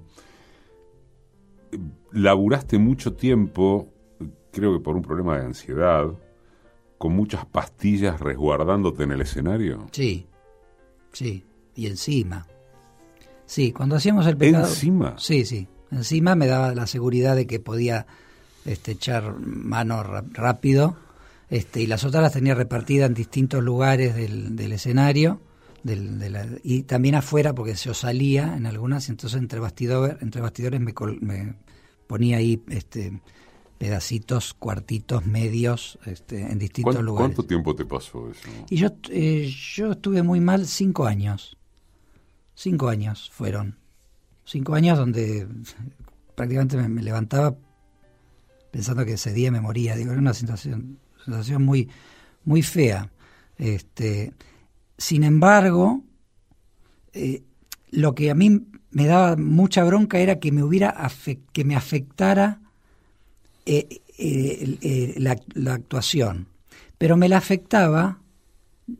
Laburaste 2.13 2.79
mucho 2.79 3.15
tiempo, 3.15 3.89
creo 4.53 4.75
que 4.75 4.79
por 4.79 4.95
un 4.95 5.03
problema 5.03 5.37
de 5.37 5.47
ansiedad, 5.47 6.07
con 6.99 7.17
muchas 7.17 7.47
pastillas 7.47 8.21
resguardándote 8.21 9.03
en 9.03 9.11
el 9.11 9.23
escenario. 9.23 9.89
Sí, 9.91 10.29
sí, 11.13 11.45
y 11.75 11.89
encima. 11.89 12.47
Sí, 13.45 13.73
cuando 13.73 13.97
hacíamos 13.97 14.25
el 14.29 14.37
pecado. 14.37 14.69
¿Encima? 14.69 15.17
Sí, 15.19 15.45
sí. 15.45 15.67
Encima 15.91 16.37
me 16.37 16.47
daba 16.47 16.77
la 16.77 16.87
seguridad 16.87 17.35
de 17.35 17.49
que 17.49 17.59
podía 17.59 18.07
este, 18.65 18.93
echar 18.93 19.37
mano 19.41 20.05
rápido. 20.05 20.97
Este, 21.51 21.81
y 21.81 21.89
las 21.89 22.05
otras 22.05 22.23
las 22.23 22.35
tenía 22.35 22.55
repartidas 22.55 23.09
en 23.09 23.15
distintos 23.15 23.65
lugares 23.65 24.15
del, 24.15 24.55
del 24.55 24.71
escenario 24.71 25.41
y 25.85 26.83
también 26.83 27.15
afuera 27.15 27.55
porque 27.55 27.75
yo 27.75 27.95
salía 27.95 28.57
en 28.57 28.67
algunas 28.67 29.09
entonces 29.09 29.39
entre 29.39 29.61
bastidores 29.61 30.17
entre 30.21 30.41
bastidores 30.41 30.81
me, 30.81 30.93
me 31.21 31.55
ponía 32.07 32.39
ahí 32.39 32.63
este 32.69 33.21
pedacitos 33.79 34.55
cuartitos 34.55 35.25
medios 35.25 35.99
este, 36.05 36.41
en 36.41 36.59
distintos 36.59 37.01
lugares. 37.03 37.37
cuánto 37.37 37.49
tiempo 37.49 37.77
te 37.77 37.85
pasó 37.85 38.29
eso 38.31 38.49
y 38.69 38.77
yo 38.77 38.89
eh, 39.11 39.49
yo 39.75 39.93
estuve 39.93 40.23
muy 40.23 40.41
mal 40.41 40.67
cinco 40.67 41.07
años. 41.07 41.57
Cinco 42.55 42.89
años 42.89 43.31
fueron. 43.31 43.79
Cinco 44.45 44.75
años 44.75 44.99
donde 44.99 45.47
prácticamente 46.35 46.77
me, 46.77 47.03
levantaba 47.03 47.57
pensando 48.73 49.05
que 49.05 49.13
ese 49.13 49.33
día 49.33 49.53
me 49.53 49.61
moría. 49.61 49.95
Digo 49.95 50.11
era 50.11 50.21
una 50.21 50.35
sensación 50.35 50.99
sensación 51.25 51.63
muy 51.63 51.89
muy 52.45 52.63
fea. 52.63 53.13
Este 53.57 54.33
sin 54.99 55.23
embargo, 55.23 56.03
eh, 57.13 57.43
lo 57.91 58.15
que 58.15 58.31
a 58.31 58.35
mí 58.35 58.67
me 58.91 59.07
daba 59.07 59.37
mucha 59.37 59.85
bronca 59.85 60.19
era 60.19 60.41
que 60.41 60.51
me 60.51 60.63
hubiera 60.63 61.09
que 61.53 61.65
me 61.65 61.77
afectara 61.77 62.61
eh, 63.65 64.03
eh, 64.19 65.15
la, 65.19 65.73
actuación. 65.73 66.49
Pero 66.99 67.17
me 67.17 67.29
la 67.29 67.39
afectaba, 67.39 68.21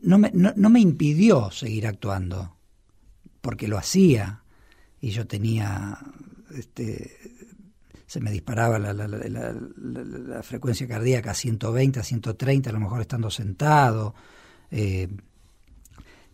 no 0.01 0.17
me, 0.17 0.31
no, 0.33 0.69
me 0.69 0.79
impidió 0.79 1.51
seguir 1.51 1.85
actuando, 1.85 2.55
porque 3.41 3.67
lo 3.67 3.77
hacía 3.77 4.43
y 5.01 5.09
yo 5.09 5.27
tenía, 5.27 5.97
este, 6.55 7.17
se 8.07 8.21
me 8.21 8.31
disparaba 8.31 8.79
la, 8.79 8.93
la, 8.93 10.43
frecuencia 10.43 10.87
cardíaca 10.87 11.31
a 11.31 11.35
120, 11.35 11.99
a 11.99 12.03
130, 12.03 12.69
a 12.69 12.73
lo 12.73 12.79
mejor 12.79 13.01
estando 13.01 13.29
sentado. 13.29 14.15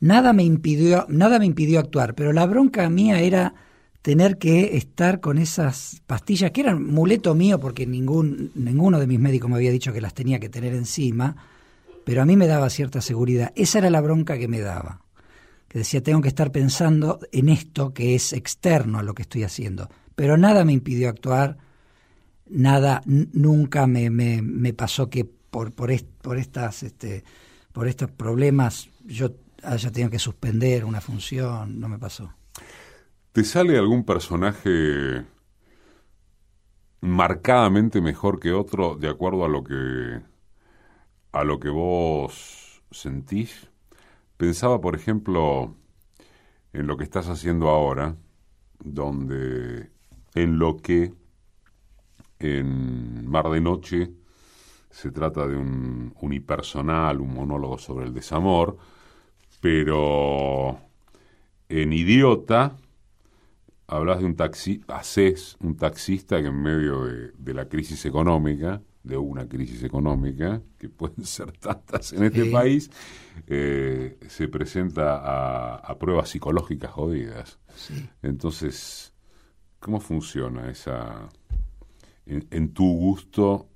Nada 0.06 0.34
me 0.34 0.44
impidió, 0.44 1.08
nada 1.10 1.40
me 1.40 1.48
impidió 1.48 1.80
actuar, 1.80 2.14
pero 2.14 2.32
la 2.32 2.46
bronca 2.46 2.88
mía 2.92 3.22
era 3.22 3.56
tener 4.04 4.38
que 4.38 4.78
estar 4.78 5.20
con 5.20 5.40
esas 5.40 6.04
pastillas 6.06 6.52
que 6.52 6.62
eran 6.62 6.86
muleto 6.86 7.34
mío 7.34 7.60
porque 7.60 7.88
ningún, 7.88 8.52
ninguno 8.54 9.00
de 9.00 9.08
mis 9.08 9.20
médicos 9.20 9.50
me 9.50 9.56
había 9.56 9.72
dicho 9.72 9.92
que 9.92 10.02
las 10.02 10.14
tenía 10.14 10.40
que 10.40 10.48
tener 10.48 10.76
encima, 10.76 11.36
pero 12.04 12.22
a 12.22 12.26
mí 12.26 12.38
me 12.38 12.46
daba 12.46 12.70
cierta 12.70 13.02
seguridad. 13.02 13.52
Esa 13.56 13.80
era 13.80 13.90
la 13.90 14.00
bronca 14.00 14.38
que 14.38 14.48
me 14.48 14.60
daba. 14.60 15.02
Que 15.68 15.80
decía, 15.80 16.04
tengo 16.04 16.22
que 16.22 16.28
estar 16.28 16.52
pensando 16.52 17.20
en 17.32 17.50
esto 17.50 17.92
que 17.92 18.14
es 18.14 18.32
externo 18.32 19.00
a 19.00 19.04
lo 19.04 19.16
que 19.16 19.24
estoy 19.24 19.42
haciendo. 19.42 19.90
Pero 20.14 20.38
nada 20.38 20.66
me 20.66 20.74
impidió 20.74 21.10
actuar, 21.10 21.58
nada, 22.48 23.02
nunca 23.08 23.88
me, 23.88 24.12
me, 24.12 24.72
pasó 24.74 25.10
que 25.10 25.26
por, 25.26 25.72
por, 25.72 25.90
por, 26.22 26.38
estas, 26.38 26.84
este, 26.84 27.24
por 27.72 27.88
estos 27.88 28.12
problemas 28.12 28.88
yo 29.04 29.32
haya 29.66 29.92
tenido 29.92 30.10
que 30.10 30.20
suspender 30.20 30.86
una 30.86 31.02
función, 31.02 31.80
no 31.80 31.90
me 31.90 32.00
pasó. 32.00 32.34
¿Te 33.32 33.44
sale 33.44 33.78
algún 33.78 34.06
personaje 34.06 35.26
marcadamente 37.02 38.02
mejor 38.02 38.40
que 38.40 38.52
otro 38.54 38.96
de 38.96 39.10
acuerdo 39.10 39.46
a 39.46 39.50
lo 39.50 39.64
que 39.64 40.22
a 41.32 41.44
lo 41.44 41.60
que 41.60 41.70
vos 41.70 42.82
sentís? 42.92 43.70
Pensaba, 44.38 44.80
por 44.80 44.96
ejemplo, 44.96 45.76
en 46.72 46.88
lo 46.88 46.98
que 46.98 47.04
estás 47.04 47.28
haciendo 47.28 47.70
ahora, 47.70 48.16
donde 48.80 49.90
en 50.34 50.60
lo 50.60 50.78
que 50.78 51.14
en 52.40 53.28
Mar 53.30 53.50
de 53.50 53.62
Noche 53.62 54.12
se 54.90 55.12
trata 55.12 55.48
de 55.48 55.58
un 55.58 56.14
unipersonal, 56.22 57.20
un 57.20 57.34
monólogo 57.34 57.78
sobre 57.78 58.06
el 58.06 58.14
desamor, 58.14 58.78
pero 59.66 60.80
en 61.70 61.92
Idiota 61.92 62.78
hablas 63.88 64.20
de 64.20 64.26
un 64.26 64.36
taxi, 64.36 64.82
haces 64.88 65.58
un 65.60 65.76
taxista 65.76 66.40
que 66.40 66.50
en 66.50 66.62
medio 66.62 67.04
de, 67.04 67.54
la 67.56 67.68
crisis 67.68 68.06
económica, 68.06 68.84
de 69.02 69.18
una 69.18 69.50
crisis 69.50 69.82
económica, 69.82 70.62
que 70.78 70.88
pueden 70.88 71.26
ser 71.26 71.52
tantas 71.54 72.14
en 72.14 72.26
este 72.26 72.46
país, 72.46 72.92
eh, 73.48 74.20
se 74.28 74.48
presenta 74.50 75.78
a, 75.78 75.98
pruebas 75.98 76.30
psicológicas 76.30 76.92
jodidas. 76.92 77.58
Entonces, 78.22 79.16
¿cómo 79.80 80.00
funciona 80.00 80.70
esa, 80.70 81.28
en, 82.28 82.72
tu 82.72 82.86
gusto, 82.86 83.68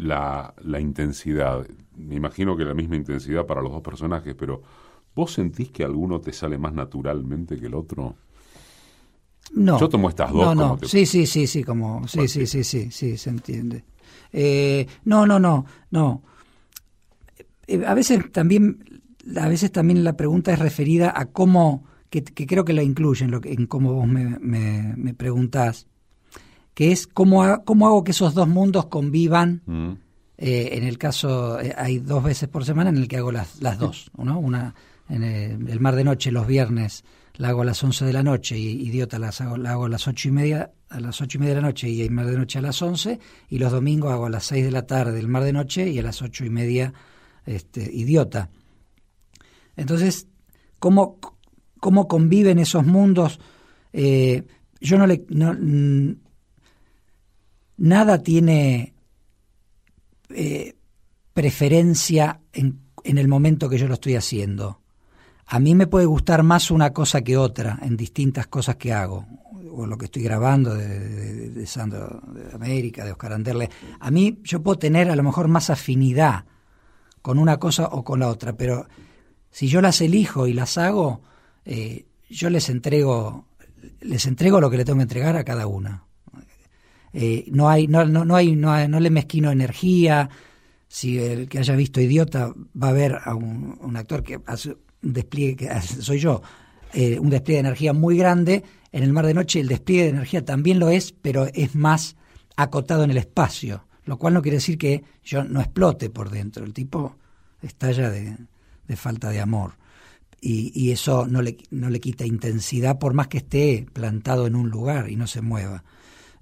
la, 0.00 0.54
la 0.62 0.80
intensidad? 0.80 1.66
Me 1.96 2.14
imagino 2.14 2.56
que 2.56 2.64
la 2.64 2.74
misma 2.74 2.96
intensidad 2.96 3.46
para 3.46 3.62
los 3.62 3.72
dos 3.72 3.82
personajes, 3.82 4.34
pero 4.34 4.62
¿Vos 5.14 5.32
sentís 5.32 5.70
que 5.70 5.84
alguno 5.84 6.20
te 6.20 6.32
sale 6.32 6.56
más 6.58 6.72
naturalmente 6.72 7.58
que 7.58 7.66
el 7.66 7.74
otro? 7.74 8.16
No. 9.52 9.78
Yo 9.80 9.88
tomo 9.88 10.08
estas 10.08 10.32
dos. 10.32 10.42
No, 10.42 10.54
no. 10.54 10.78
Sí, 10.86 11.04
sí, 11.06 11.26
sí, 11.26 11.46
sí, 11.46 11.64
como. 11.64 12.06
Sí, 12.06 12.28
sí, 12.28 12.46
sí, 12.46 12.62
sí, 12.62 12.90
sí, 12.90 13.16
se 13.16 13.30
entiende. 13.30 13.84
Eh, 14.32 14.86
no, 15.04 15.26
no, 15.26 15.40
no, 15.40 15.66
no. 15.90 16.22
Eh, 17.66 17.84
a 17.84 17.94
veces 17.94 18.30
también 18.30 19.02
a 19.36 19.48
veces 19.48 19.72
también 19.72 20.04
la 20.04 20.16
pregunta 20.16 20.52
es 20.52 20.58
referida 20.58 21.12
a 21.14 21.26
cómo, 21.26 21.84
que, 22.08 22.22
creo 22.24 22.64
que 22.64 22.72
la 22.72 22.82
incluye 22.82 23.24
en, 23.24 23.32
lo 23.32 23.40
que, 23.40 23.52
en 23.52 23.66
cómo 23.66 23.92
vos 23.92 24.06
me, 24.06 24.38
me, 24.40 25.14
preguntás, 25.14 25.88
que 26.74 26.92
es 26.92 27.06
cómo, 27.06 27.64
cómo 27.64 27.86
hago 27.86 28.04
que 28.04 28.12
esos 28.12 28.34
dos 28.34 28.48
mundos 28.48 28.86
convivan. 28.86 29.62
Mm. 29.66 29.92
Eh, 30.38 30.70
en 30.72 30.84
el 30.84 30.96
caso, 30.96 31.60
eh, 31.60 31.74
hay 31.76 31.98
dos 31.98 32.22
veces 32.22 32.48
por 32.48 32.64
semana 32.64 32.90
en 32.90 32.96
el 32.96 33.08
que 33.08 33.18
hago 33.18 33.30
las, 33.30 33.60
las 33.60 33.78
dos, 33.78 34.10
¿no? 34.16 34.38
Una 34.38 34.74
en 35.10 35.22
el, 35.22 35.80
Mar 35.80 35.96
de 35.96 36.04
Noche 36.04 36.30
los 36.30 36.46
viernes 36.46 37.04
la 37.34 37.48
hago 37.48 37.62
a 37.62 37.64
las 37.64 37.82
11 37.82 38.04
de 38.04 38.12
la 38.12 38.22
noche 38.22 38.58
y 38.58 38.88
Idiota 38.88 39.18
las 39.18 39.40
hago, 39.40 39.56
la 39.56 39.72
hago 39.72 39.86
a 39.86 39.88
las 39.88 40.06
ocho 40.06 40.28
y 40.28 40.30
media 40.30 40.72
a 40.88 41.00
las 41.00 41.20
ocho 41.20 41.38
y 41.38 41.40
media 41.40 41.54
de 41.54 41.60
la 41.60 41.66
noche 41.68 41.88
y 41.88 42.02
el 42.02 42.10
Mar 42.10 42.26
de 42.26 42.36
Noche 42.36 42.58
a 42.58 42.62
las 42.62 42.80
11 42.80 43.18
y 43.48 43.58
los 43.58 43.72
domingos 43.72 44.12
hago 44.12 44.26
a 44.26 44.30
las 44.30 44.44
6 44.44 44.64
de 44.64 44.70
la 44.70 44.86
tarde 44.86 45.18
el 45.18 45.28
Mar 45.28 45.44
de 45.44 45.52
Noche 45.52 45.88
y 45.88 45.98
a 45.98 46.02
las 46.02 46.22
ocho 46.22 46.44
y 46.44 46.50
media 46.50 46.92
este, 47.46 47.90
Idiota. 47.92 48.50
Entonces, 49.76 50.26
¿cómo, 50.78 51.18
cómo 51.78 52.06
conviven 52.08 52.58
esos 52.58 52.84
mundos? 52.84 53.40
Eh, 53.92 54.46
yo 54.80 54.98
no 54.98 55.06
le... 55.06 55.24
nada 57.80 58.22
tiene 58.22 58.94
eh, 60.28 60.76
preferencia 61.34 62.40
en, 62.52 62.78
en 63.02 63.18
el 63.18 63.26
momento 63.26 63.68
que 63.68 63.78
yo 63.78 63.88
lo 63.88 63.94
estoy 63.94 64.14
haciendo 64.14 64.80
a 65.52 65.58
mí 65.58 65.74
me 65.74 65.88
puede 65.88 66.06
gustar 66.06 66.44
más 66.44 66.70
una 66.70 66.92
cosa 66.92 67.22
que 67.22 67.36
otra 67.36 67.80
en 67.82 67.96
distintas 67.96 68.46
cosas 68.46 68.76
que 68.76 68.92
hago, 68.92 69.26
o 69.72 69.84
lo 69.84 69.98
que 69.98 70.04
estoy 70.04 70.22
grabando 70.22 70.74
de, 70.74 71.66
Sandro 71.66 72.22
de 72.32 72.54
América, 72.54 73.04
de 73.04 73.10
Oscar 73.10 73.32
Anderle. 73.32 73.68
A 73.98 74.12
mí 74.12 74.38
yo 74.44 74.62
puedo 74.62 74.78
tener 74.78 75.10
a 75.10 75.16
lo 75.16 75.24
mejor 75.24 75.48
más 75.48 75.68
afinidad 75.68 76.44
con 77.20 77.36
una 77.36 77.56
cosa 77.56 77.86
o 77.86 78.04
con 78.04 78.20
la 78.20 78.28
otra, 78.28 78.52
pero 78.52 78.86
si 79.50 79.66
yo 79.66 79.80
las 79.80 80.00
elijo 80.00 80.46
y 80.46 80.52
las 80.52 80.78
hago, 80.78 81.20
eh, 81.64 82.06
yo 82.28 82.48
les 82.48 82.68
entrego, 82.68 83.46
les 84.02 84.26
entrego 84.26 84.60
lo 84.60 84.70
que 84.70 84.76
le 84.76 84.84
tengo 84.84 84.98
que 84.98 85.02
entregar 85.02 85.36
a 85.36 85.42
cada 85.42 85.66
una. 85.66 86.04
Eh, 87.12 87.46
no 87.50 87.68
hay, 87.68 87.86
no, 87.86 88.04
no, 88.04 88.24
no 88.24 88.36
hay, 88.36 88.54
no, 88.54 88.88
no 88.88 89.00
le 89.00 89.10
mezquino 89.10 89.50
energía. 89.50 90.28
Si 90.88 91.18
el 91.18 91.48
que 91.48 91.58
haya 91.58 91.76
visto 91.76 92.00
Idiota 92.00 92.52
va 92.80 92.88
a 92.88 92.92
ver 92.92 93.18
a 93.22 93.34
un, 93.34 93.78
un 93.80 93.96
actor 93.96 94.22
que 94.22 94.40
hace 94.46 94.76
despliegue, 95.02 95.68
soy 95.82 96.18
yo, 96.18 96.42
eh, 96.92 97.18
un 97.18 97.30
despliegue 97.30 97.62
de 97.62 97.68
energía 97.68 97.92
muy 97.92 98.16
grande. 98.16 98.64
En 98.92 99.02
el 99.02 99.12
mar 99.12 99.26
de 99.26 99.34
noche 99.34 99.60
el 99.60 99.68
despliegue 99.68 100.04
de 100.04 100.10
energía 100.10 100.44
también 100.44 100.78
lo 100.78 100.88
es, 100.88 101.12
pero 101.12 101.46
es 101.46 101.74
más 101.74 102.16
acotado 102.56 103.04
en 103.04 103.10
el 103.10 103.16
espacio, 103.16 103.84
lo 104.04 104.18
cual 104.18 104.34
no 104.34 104.42
quiere 104.42 104.56
decir 104.56 104.78
que 104.78 105.04
yo 105.24 105.44
no 105.44 105.60
explote 105.60 106.10
por 106.10 106.30
dentro. 106.30 106.64
El 106.64 106.72
tipo 106.72 107.16
estalla 107.62 108.10
de, 108.10 108.36
de 108.88 108.96
falta 108.96 109.30
de 109.30 109.40
amor. 109.40 109.74
Y, 110.40 110.72
y, 110.74 110.90
eso 110.90 111.26
no 111.26 111.42
le, 111.42 111.58
no 111.70 111.90
le 111.90 112.00
quita 112.00 112.24
intensidad 112.24 112.98
por 112.98 113.12
más 113.12 113.28
que 113.28 113.38
esté 113.38 113.86
plantado 113.92 114.46
en 114.46 114.56
un 114.56 114.70
lugar 114.70 115.10
y 115.10 115.16
no 115.16 115.26
se 115.26 115.42
mueva. 115.42 115.84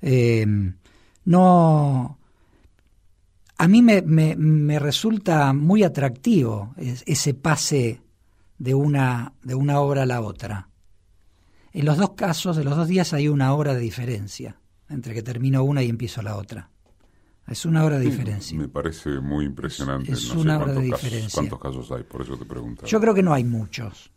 Eh, 0.00 0.46
no. 1.24 2.18
A 3.56 3.68
mí 3.68 3.82
me, 3.82 4.02
me, 4.02 4.36
me 4.36 4.78
resulta 4.78 5.52
muy 5.52 5.82
atractivo 5.82 6.74
ese 6.76 7.34
pase 7.34 8.00
de 8.58 8.74
una, 8.74 9.32
de 9.42 9.54
una 9.54 9.80
obra 9.80 10.02
a 10.02 10.06
la 10.06 10.20
otra. 10.20 10.68
En 11.72 11.84
los 11.84 11.96
dos 11.96 12.10
casos, 12.12 12.56
de 12.56 12.64
los 12.64 12.76
dos 12.76 12.88
días, 12.88 13.12
hay 13.12 13.28
una 13.28 13.52
hora 13.54 13.74
de 13.74 13.80
diferencia 13.80 14.60
entre 14.88 15.14
que 15.14 15.22
termino 15.22 15.62
una 15.64 15.82
y 15.82 15.88
empiezo 15.88 16.22
la 16.22 16.36
otra. 16.36 16.70
Es 17.46 17.64
una 17.64 17.84
hora 17.84 17.98
de 17.98 18.04
diferencia. 18.04 18.58
Me 18.58 18.68
parece 18.68 19.20
muy 19.20 19.46
impresionante. 19.46 20.12
Es 20.12 20.30
una 20.30 20.58
hora 20.58 20.74
de 20.74 20.82
diferencia. 20.82 21.30
¿Cuántos 21.32 21.58
casos 21.58 21.90
hay? 21.92 22.04
Por 22.04 22.22
eso 22.22 22.36
te 22.36 22.44
pregunto. 22.44 22.86
Yo 22.86 23.00
creo 23.00 23.14
que 23.14 23.22
no 23.22 23.32
hay 23.32 23.44
muchos. 23.44 24.10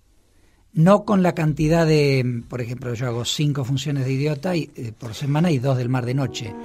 No 0.74 1.04
con 1.04 1.22
la 1.22 1.34
cantidad 1.34 1.86
de, 1.86 2.44
por 2.48 2.62
ejemplo, 2.62 2.94
yo 2.94 3.08
hago 3.08 3.26
cinco 3.26 3.66
funciones 3.66 4.06
de 4.06 4.14
idiota 4.14 4.56
y, 4.56 4.72
eh, 4.76 4.94
por 4.98 5.14
semana 5.14 5.52
y 5.52 5.60
dos 5.60 5.78
del 5.78 5.90
mar 5.90 6.06
de 6.06 6.14
noche. 6.14 6.56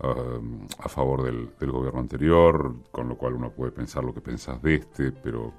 a, 0.00 0.88
favor 0.88 1.22
del, 1.22 1.70
gobierno 1.70 2.00
anterior, 2.00 2.74
con 2.90 3.08
lo 3.08 3.16
cual 3.16 3.34
uno 3.34 3.50
puede 3.50 3.70
pensar 3.70 4.02
lo 4.02 4.14
que 4.14 4.20
pensás 4.20 4.60
de 4.62 4.76
este, 4.76 5.12
pero 5.12 5.52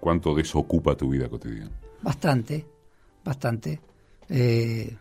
¿cuánto 0.00 0.34
de 0.34 0.42
eso 0.42 0.58
ocupa 0.58 0.96
tu 0.96 1.10
vida 1.10 1.28
cotidiana? 1.28 1.70
Bastante, 2.02 2.66
bastante. 3.24 3.80
Eh, 4.28 4.96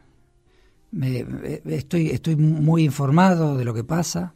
estoy, 0.94 2.10
estoy 2.10 2.36
muy 2.36 2.84
informado 2.84 3.58
de 3.58 3.66
lo 3.66 3.74
que 3.74 3.84
pasa, 3.84 4.34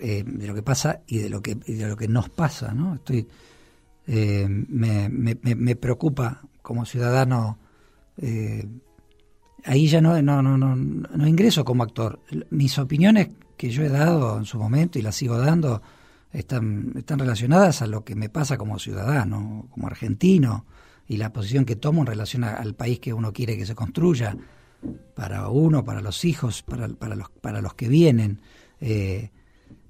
eh, 0.00 0.24
de 0.26 0.46
lo 0.46 0.54
que 0.54 0.62
pasa 0.62 1.02
y 1.06 1.18
de 1.18 1.30
lo 1.30 1.40
que, 1.40 1.54
de 1.54 1.86
lo 1.86 1.96
que 1.96 2.08
nos 2.08 2.28
pasa, 2.28 2.72
¿no? 2.72 2.94
Estoy, 2.94 3.26
eh, 4.06 4.46
me, 4.48 5.08
me, 5.08 5.76
preocupa 5.76 6.42
como 6.62 6.84
ciudadano 6.84 7.58
ahí 9.64 9.86
ya 9.86 10.00
no, 10.00 10.20
no, 10.22 10.42
no, 10.42 10.56
no, 10.56 10.76
no 10.76 11.26
ingreso 11.26 11.64
como 11.64 11.82
actor. 11.82 12.20
Mis 12.50 12.78
opiniones 12.78 13.28
que 13.56 13.70
yo 13.70 13.82
he 13.82 13.88
dado 13.88 14.38
en 14.38 14.44
su 14.44 14.58
momento 14.58 14.98
y 14.98 15.02
las 15.02 15.16
sigo 15.16 15.36
dando 15.38 15.82
están, 16.32 16.92
están 16.96 17.18
relacionadas 17.18 17.82
a 17.82 17.86
lo 17.86 18.04
que 18.04 18.14
me 18.14 18.28
pasa 18.28 18.56
como 18.56 18.78
ciudadano, 18.78 19.66
como 19.70 19.86
argentino, 19.86 20.64
y 21.06 21.16
la 21.16 21.32
posición 21.32 21.64
que 21.64 21.76
tomo 21.76 22.02
en 22.02 22.06
relación 22.06 22.44
al 22.44 22.74
país 22.74 23.00
que 23.00 23.12
uno 23.12 23.32
quiere 23.32 23.56
que 23.56 23.66
se 23.66 23.74
construya, 23.74 24.36
para 25.14 25.48
uno, 25.48 25.84
para 25.84 26.00
los 26.00 26.24
hijos, 26.24 26.62
para, 26.62 26.86
los, 26.88 27.30
para 27.30 27.60
los 27.60 27.74
que 27.74 27.88
vienen. 27.88 28.40
Eh, 28.80 29.30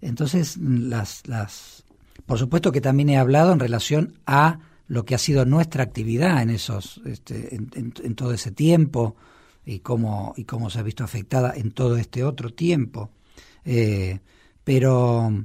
entonces, 0.01 0.57
las, 0.57 1.27
las, 1.27 1.85
por 2.27 2.39
supuesto 2.39 2.73
que 2.73 2.81
también 2.81 3.11
he 3.11 3.19
hablado 3.19 3.53
en 3.53 3.61
relación 3.61 4.19
a 4.27 4.61
lo 4.87 5.05
que 5.05 5.15
ha 5.15 5.19
sido 5.19 5.45
nuestra 5.45 5.83
actividad 5.83 6.41
en 6.43 6.51
esos, 6.51 7.01
este, 7.05 7.55
en 7.55 8.15
todo 8.15 8.33
ese 8.33 8.53
tiempo, 8.53 9.17
y 9.69 9.81
cómo, 9.81 10.33
y 10.37 10.45
cómo 10.45 10.71
se 10.71 10.79
ha 10.79 10.83
visto 10.83 11.05
afectada 11.05 11.53
en 11.55 11.73
todo 11.73 11.99
este 11.99 12.25
otro 12.25 12.51
tiempo. 12.55 13.11
Eh, 13.67 14.19
pero, 14.65 15.45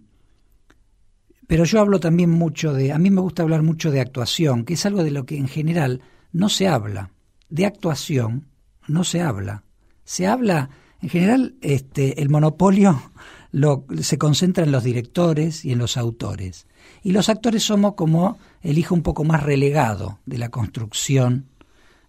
pero 1.45 1.65
yo 1.65 1.81
hablo 1.81 1.99
también 1.99 2.29
mucho 2.29 2.73
de, 2.73 2.93
a 2.93 2.99
mí 2.99 3.09
me 3.09 3.19
gusta 3.19 3.43
hablar 3.43 3.63
mucho 3.63 3.91
de 3.91 3.99
actuación, 3.99 4.63
que 4.63 4.75
es 4.75 4.85
algo 4.85 5.03
de 5.03 5.11
lo 5.11 5.25
que 5.25 5.37
en 5.37 5.49
general 5.49 6.01
no 6.31 6.47
se 6.47 6.69
habla. 6.69 7.11
De 7.49 7.65
actuación 7.65 8.47
no 8.87 9.03
se 9.03 9.21
habla. 9.21 9.63
Se 10.03 10.27
habla, 10.27 10.69
en 11.01 11.09
general, 11.09 11.55
este, 11.61 12.21
el 12.21 12.29
monopolio 12.29 13.11
lo, 13.51 13.85
se 14.01 14.17
concentra 14.17 14.63
en 14.63 14.71
los 14.71 14.83
directores 14.83 15.65
y 15.65 15.71
en 15.71 15.79
los 15.79 15.97
autores. 15.97 16.67
Y 17.01 17.11
los 17.11 17.29
actores 17.29 17.63
somos 17.63 17.95
como 17.95 18.37
el 18.61 18.77
hijo 18.77 18.95
un 18.95 19.03
poco 19.03 19.23
más 19.23 19.43
relegado 19.43 20.19
de 20.25 20.37
la 20.37 20.49
construcción 20.49 21.47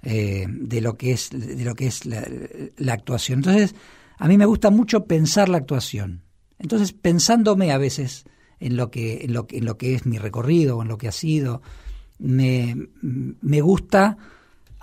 eh, 0.02 0.46
de 0.48 0.80
lo 0.80 0.96
que 0.96 1.12
es, 1.12 1.30
de 1.30 1.64
lo 1.64 1.74
que 1.74 1.86
es 1.86 2.04
la, 2.04 2.92
actuación. 2.92 3.38
Entonces, 3.38 3.74
a 4.18 4.28
mí 4.28 4.36
me 4.36 4.46
gusta 4.46 4.70
mucho 4.70 5.04
pensar 5.04 5.48
la 5.48 5.58
actuación. 5.58 6.22
Entonces, 6.58 6.92
pensándome 6.92 7.72
a 7.72 7.78
veces 7.78 8.24
en 8.60 8.76
lo 8.76 8.90
que, 8.90 9.24
en 9.24 9.32
lo, 9.32 9.46
en 9.50 9.64
lo 9.64 9.78
que 9.78 9.94
es 9.94 10.06
mi 10.06 10.18
recorrido 10.18 10.80
en 10.82 10.88
lo 10.88 10.98
que 10.98 11.08
ha 11.08 11.12
sido, 11.12 11.62
me, 12.18 12.76
me 13.02 13.60
gusta 13.60 14.18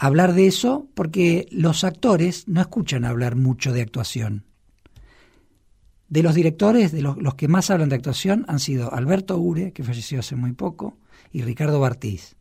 hablar 0.01 0.33
de 0.33 0.47
eso 0.47 0.87
porque 0.95 1.47
los 1.51 1.83
actores 1.83 2.47
no 2.47 2.59
escuchan 2.59 3.05
hablar 3.05 3.35
mucho 3.35 3.71
de 3.71 3.83
actuación. 3.83 4.45
De 6.09 6.23
los 6.23 6.33
directores, 6.33 6.91
de 6.91 7.03
los, 7.03 7.35
que 7.35 7.47
más 7.47 7.69
hablan 7.69 7.89
de 7.89 7.97
actuación 7.97 8.43
han 8.47 8.59
sido 8.59 8.91
Alberto 8.91 9.37
Ure, 9.37 9.73
que 9.73 9.83
falleció 9.83 10.19
hace 10.19 10.35
muy 10.35 10.53
poco, 10.53 10.97
y 11.31 11.43
Ricardo 11.43 11.79
Bartiz. 11.79 12.35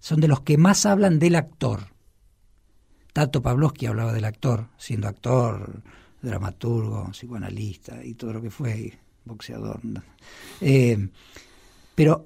Son 0.00 0.20
de 0.20 0.26
los 0.26 0.40
que 0.40 0.58
más 0.58 0.86
hablan 0.86 1.20
del 1.20 1.36
actor. 1.36 1.86
Tato 3.12 3.40
Pavlovsky 3.42 3.86
hablaba 3.86 4.12
del 4.12 4.24
actor, 4.24 4.66
siendo 4.76 5.06
actor, 5.06 5.84
dramaturgo, 6.20 7.12
psicoanalista 7.12 8.04
y 8.04 8.14
todo 8.14 8.32
lo 8.32 8.42
que 8.42 8.50
fue, 8.50 8.92
boxeador. 9.24 9.80
Eh, 10.60 11.08
pero 11.94 12.24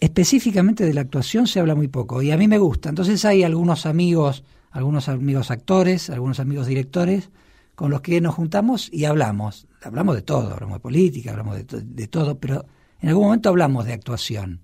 específicamente 0.00 0.84
de 0.84 0.94
la 0.94 1.00
actuación 1.00 1.46
se 1.46 1.60
habla 1.60 1.74
muy 1.74 1.88
poco 1.88 2.22
y 2.22 2.30
a 2.30 2.36
mí 2.36 2.48
me 2.48 2.58
gusta. 2.58 2.88
Entonces 2.88 3.24
hay 3.24 3.42
algunos 3.42 3.86
amigos, 3.86 4.44
algunos 4.70 5.08
amigos 5.08 5.50
actores, 5.50 6.10
algunos 6.10 6.40
amigos 6.40 6.66
directores 6.66 7.30
con 7.74 7.90
los 7.90 8.00
que 8.00 8.20
nos 8.20 8.34
juntamos 8.34 8.88
y 8.92 9.04
hablamos. 9.04 9.66
Hablamos 9.82 10.16
de 10.16 10.22
todo, 10.22 10.52
hablamos 10.52 10.76
de 10.76 10.80
política, 10.80 11.30
hablamos 11.30 11.64
de, 11.64 12.08
todo, 12.08 12.38
pero 12.38 12.66
en 13.00 13.08
algún 13.08 13.26
momento 13.26 13.48
hablamos 13.48 13.84
de 13.84 13.92
actuación. 13.92 14.60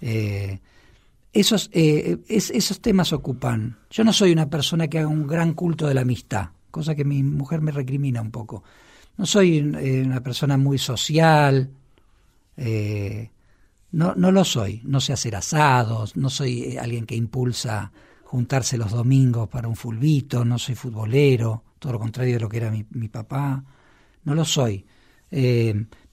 Eh, 0.00 0.60
esos, 1.32 1.70
eh, 1.72 2.18
esos 2.28 2.80
temas 2.80 3.12
ocupan. 3.12 3.78
Yo 3.90 4.04
no 4.04 4.12
soy 4.12 4.32
una 4.32 4.48
persona 4.50 4.88
que 4.88 4.98
haga 4.98 5.08
un 5.08 5.26
gran 5.26 5.54
culto 5.54 5.86
de 5.86 5.94
la 5.94 6.02
amistad, 6.02 6.50
cosa 6.70 6.94
que 6.94 7.04
mi 7.04 7.22
mujer 7.22 7.60
me 7.60 7.72
recrimina 7.72 8.20
un 8.20 8.30
poco. 8.30 8.62
No 9.16 9.26
soy 9.26 9.58
eh, 9.80 10.02
una 10.04 10.22
persona 10.22 10.56
muy 10.56 10.78
social, 10.78 11.70
no, 13.92 14.14
no 14.14 14.32
lo 14.32 14.44
soy. 14.44 14.82
No 14.84 15.00
sé 15.00 15.12
hacer 15.12 15.36
asados, 15.36 16.16
no 16.16 16.28
soy 16.30 16.76
alguien 16.76 17.06
que 17.06 17.14
impulsa 17.14 17.92
juntarse 18.24 18.78
los 18.78 18.90
domingos 18.90 19.48
para 19.48 19.68
un 19.68 19.76
fulbito, 19.76 20.44
no 20.44 20.58
soy 20.58 20.74
futbolero, 20.74 21.64
todo 21.78 21.92
lo 21.92 21.98
contrario 21.98 22.34
de 22.34 22.40
lo 22.40 22.48
que 22.48 22.56
era 22.56 22.70
mi, 22.70 22.84
mi 22.90 23.08
papá. 23.08 23.64
No 24.24 24.34
lo 24.34 24.44
soy 24.44 24.84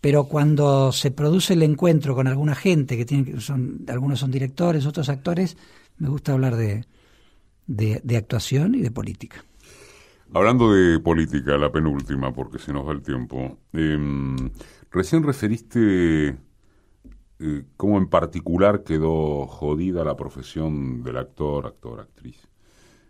pero 0.02 0.26
cuando 0.26 0.92
se 0.92 1.12
produce 1.12 1.54
el 1.54 1.64
encuentro 1.64 2.16
con 2.16 2.28
alguna 2.28 2.56
gente 2.56 2.96
que 2.96 3.06
tiene 3.06 3.40
son 3.42 3.86
algunos 3.88 4.20
son 4.20 4.32
directores 4.32 4.86
otros 4.86 5.10
actores 5.10 5.58
me 5.98 6.08
gusta 6.08 6.32
hablar 6.32 6.56
de, 6.56 6.86
de, 7.68 8.18
actuación 8.18 8.76
y 8.76 8.80
de 8.80 8.92
política 8.92 9.44
hablando 10.34 10.72
de 10.72 11.00
política 11.00 11.58
la 11.58 11.72
penúltima 11.72 12.34
porque 12.34 12.60
se 12.60 12.72
nos 12.72 12.88
va 12.88 12.94
el 12.94 13.02
tiempo 13.02 13.60
em, 13.74 14.38
recién 14.90 15.24
referiste 15.24 16.38
eh, 17.40 17.64
cómo 17.78 17.98
en 17.98 18.08
particular 18.08 18.84
quedó 18.84 19.48
jodida 19.48 20.04
la 20.04 20.16
profesión 20.16 21.04
del 21.04 21.18
actor 21.18 21.66
actor 21.68 22.02
actriz 22.02 22.48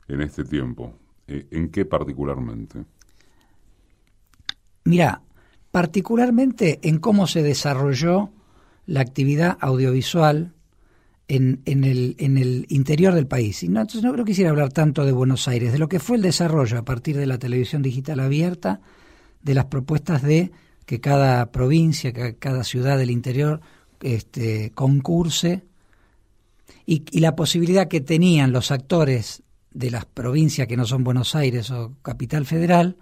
en 0.08 0.22
este 0.22 0.44
tiempo 0.44 0.94
eh, 1.28 1.48
en 1.52 1.70
qué 1.70 1.86
particularmente 1.86 2.86
mira 4.84 5.22
particularmente 5.72 6.80
en 6.82 7.00
cómo 7.00 7.28
se 7.28 7.44
desarrolló 7.44 8.32
la 8.86 9.02
actividad 9.02 9.58
audiovisual 9.62 10.54
en, 11.30 11.62
el, 11.66 12.66
interior 12.70 13.14
del 13.14 13.28
país. 13.28 13.62
Y 13.64 13.70
no, 13.70 13.82
entonces 13.82 14.04
no, 14.04 14.26
quisiera 14.26 14.50
hablar 14.50 14.74
tanto 14.74 15.06
de 15.06 15.12
Buenos 15.12 15.48
Aires, 15.48 15.72
de 15.72 15.78
lo 15.78 15.88
que 15.88 16.00
fue 16.00 16.18
el 16.18 16.24
desarrollo 16.24 16.80
a 16.80 16.86
partir 16.86 17.18
de 17.18 17.28
la 17.28 17.38
televisión 17.38 17.84
digital 17.84 18.20
abierta, 18.20 18.82
de 19.44 19.54
las 19.54 19.66
propuestas 19.66 20.24
de 20.24 20.52
que 20.86 21.00
cada 21.00 21.52
provincia, 21.52 22.12
que 22.12 22.36
cada 22.38 22.64
ciudad 22.64 22.98
del 22.98 23.12
interior 23.12 23.62
este, 24.02 24.72
concurse 24.72 25.64
y, 26.86 27.04
y 27.12 27.20
la 27.20 27.36
posibilidad 27.36 27.88
que 27.88 28.02
tenían 28.02 28.52
los 28.52 28.72
actores 28.72 29.44
de 29.72 29.92
las 29.92 30.06
provincias 30.06 30.68
que 30.68 30.78
no 30.78 30.86
son 30.86 31.04
Buenos 31.04 31.36
Aires 31.36 31.70
o 31.72 31.96
Capital 32.02 32.46
Federal 32.46 32.98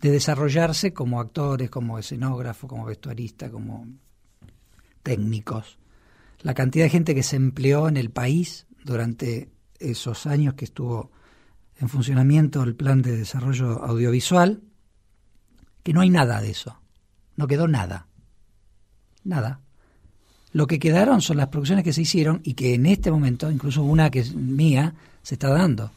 de 0.00 0.10
desarrollarse 0.10 0.92
como 0.92 1.20
actores, 1.20 1.70
como 1.70 1.98
escenógrafos, 1.98 2.68
como 2.68 2.84
vestuaristas, 2.84 3.50
como 3.50 3.86
técnicos. 5.02 5.78
La 6.40 6.54
cantidad 6.54 6.84
de 6.84 6.90
gente 6.90 7.14
que 7.14 7.22
se 7.22 7.36
empleó 7.36 7.88
en 7.88 7.96
el 7.96 8.10
país 8.10 8.66
durante 8.84 9.50
esos 9.78 10.26
años 10.26 10.54
que 10.54 10.64
estuvo 10.64 11.10
en 11.76 11.88
funcionamiento 11.88 12.62
el 12.62 12.74
plan 12.74 13.02
de 13.02 13.16
desarrollo 13.16 13.82
audiovisual, 13.82 14.62
que 15.82 15.92
no 15.92 16.00
hay 16.00 16.10
nada 16.10 16.40
de 16.40 16.50
eso. 16.50 16.80
No 17.36 17.46
quedó 17.46 17.68
nada. 17.68 18.08
Nada. 19.24 19.60
Lo 20.52 20.66
que 20.66 20.78
quedaron 20.78 21.20
son 21.20 21.36
las 21.36 21.48
producciones 21.48 21.84
que 21.84 21.92
se 21.92 22.02
hicieron 22.02 22.40
y 22.42 22.54
que 22.54 22.74
en 22.74 22.86
este 22.86 23.10
momento, 23.10 23.50
incluso 23.50 23.82
una 23.82 24.10
que 24.10 24.20
es 24.20 24.34
mía, 24.34 24.94
se 25.22 25.34
está 25.34 25.48
dando 25.48 25.90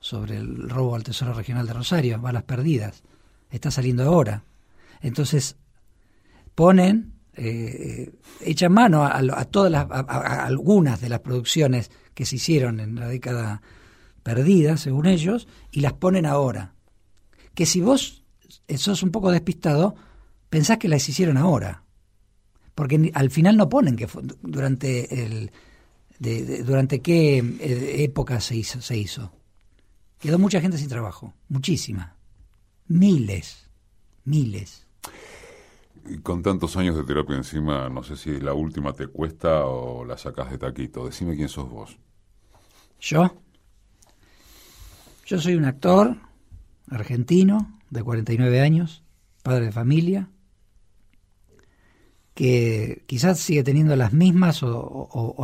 sobre 0.00 0.38
el 0.38 0.70
robo 0.70 0.94
al 0.94 1.04
Tesoro 1.04 1.34
Regional 1.34 1.66
de 1.66 1.74
Rosario, 1.74 2.20
balas 2.20 2.44
perdidas 2.44 3.02
está 3.50 3.70
saliendo 3.70 4.04
ahora. 4.04 4.44
Entonces, 5.00 5.56
ponen, 6.54 7.14
eh, 7.34 8.12
echan 8.40 8.72
mano 8.72 9.04
a, 9.04 9.44
todas 9.44 9.70
las, 9.70 9.86
a, 9.90 10.44
algunas 10.44 11.00
de 11.00 11.08
las 11.08 11.20
producciones 11.20 11.90
que 12.14 12.24
se 12.24 12.36
hicieron 12.36 12.80
en 12.80 12.94
la 12.96 13.08
década 13.08 13.62
perdida, 14.22 14.76
según 14.76 15.06
ellos, 15.06 15.48
y 15.70 15.80
las 15.80 15.94
ponen 15.94 16.26
ahora. 16.26 16.74
Que 17.54 17.66
si 17.66 17.80
vos 17.80 18.22
sos 18.76 19.02
un 19.02 19.10
poco 19.10 19.30
despistado, 19.30 19.94
pensás 20.48 20.78
que 20.78 20.88
las 20.88 21.08
hicieron 21.08 21.36
ahora. 21.36 21.82
Porque 22.74 23.10
al 23.14 23.30
final 23.30 23.56
no 23.56 23.68
ponen 23.68 23.96
que 23.96 24.08
durante 24.42 25.24
el 25.24 25.50
durante 26.20 27.00
qué 27.00 27.38
eh, 27.38 28.04
época 28.04 28.40
se 28.40 28.56
hizo, 28.56 28.80
se 28.82 28.96
hizo. 28.96 29.32
Quedó 30.18 30.38
mucha 30.38 30.60
gente 30.60 30.76
sin 30.76 30.88
trabajo, 30.88 31.32
muchísima. 31.48 32.14
Miles, 32.88 33.68
miles. 34.24 34.86
Y 36.06 36.18
con 36.18 36.42
tantos 36.42 36.76
años 36.76 36.96
de 36.96 37.04
terapia 37.04 37.36
encima, 37.36 37.88
no 37.88 38.02
sé 38.02 38.16
si 38.16 38.38
la 38.38 38.52
última 38.52 38.92
te 38.92 39.06
cuesta 39.06 39.64
o 39.64 40.04
la 40.04 40.18
sacas 40.18 40.50
de 40.50 40.58
taquito. 40.58 41.06
Decime 41.06 41.36
quién 41.36 41.48
sos 41.48 41.70
vos. 41.70 41.96
¿Yo? 43.00 43.34
Yo 45.24 45.40
soy 45.40 45.54
un 45.54 45.64
actor 45.64 46.16
argentino 46.90 47.78
de 47.88 48.02
49 48.02 48.60
años, 48.60 49.02
padre 49.42 49.66
de 49.66 49.72
familia, 49.72 50.28
que 52.40 53.02
quizás 53.04 53.38
sigue 53.38 53.62
teniendo 53.62 53.94
las 53.96 54.14
mismas 54.14 54.62
o, 54.62 55.36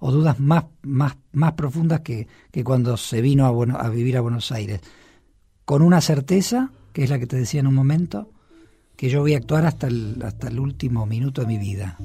dudas 0.00 0.40
más, 0.40 0.64
más, 0.82 1.16
más 1.30 1.52
profundas 1.52 2.00
que, 2.00 2.26
que 2.50 2.64
cuando 2.64 2.96
se 2.96 3.20
vino 3.20 3.46
a, 3.46 3.80
a 3.80 3.88
vivir 3.88 4.16
a 4.16 4.20
Buenos 4.20 4.50
Aires 4.50 4.80
con 5.64 5.82
una 5.82 6.00
certeza, 6.00 6.72
que 6.92 7.04
es 7.04 7.10
la 7.10 7.20
que 7.20 7.28
te 7.28 7.36
decía 7.36 7.60
en 7.60 7.68
un 7.68 7.74
momento, 7.76 8.32
que 8.96 9.08
yo 9.08 9.20
voy 9.20 9.34
a 9.34 9.36
actuar 9.36 9.64
hasta 9.64 9.86
el, 9.86 10.20
hasta 10.24 10.48
el 10.48 10.58
último 10.58 11.06
minuto 11.06 11.42
de 11.42 11.46
mi 11.46 11.58
vida. 11.58 11.98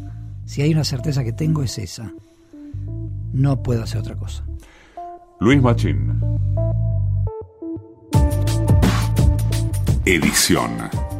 Si 0.45 0.61
hay 0.61 0.71
una 0.71 0.83
certeza 0.83 1.23
que 1.23 1.33
tengo 1.33 1.63
es 1.63 1.79
esa. 1.79 2.13
No 3.33 3.63
puedo 3.63 3.81
hacer 3.81 4.01
otra 4.01 4.15
cosa. 4.15 4.43
Luis 5.39 5.59
Machín. 5.59 6.21
Edición 10.05 10.69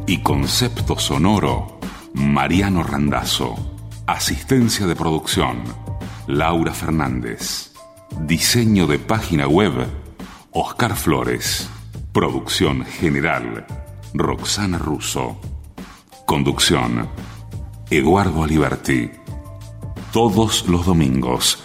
y 0.06 0.22
concepto 0.22 0.96
sonoro, 0.96 1.79
Mariano 2.14 2.82
Randazzo. 2.82 3.54
Asistencia 4.06 4.86
de 4.86 4.96
producción, 4.96 5.62
Laura 6.26 6.72
Fernández. 6.72 7.72
Diseño 8.22 8.86
de 8.86 8.98
página 8.98 9.46
web, 9.46 9.86
Oscar 10.50 10.96
Flores. 10.96 11.68
Producción 12.12 12.84
general, 12.84 13.66
Roxana 14.14 14.78
Russo. 14.78 15.40
Conducción, 16.26 17.08
Eduardo 17.90 18.44
Aliberti. 18.44 19.10
Todos 20.12 20.68
los 20.68 20.86
domingos, 20.86 21.62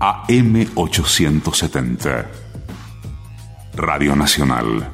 AM870. 0.00 2.26
Radio 3.74 4.16
Nacional. 4.16 4.93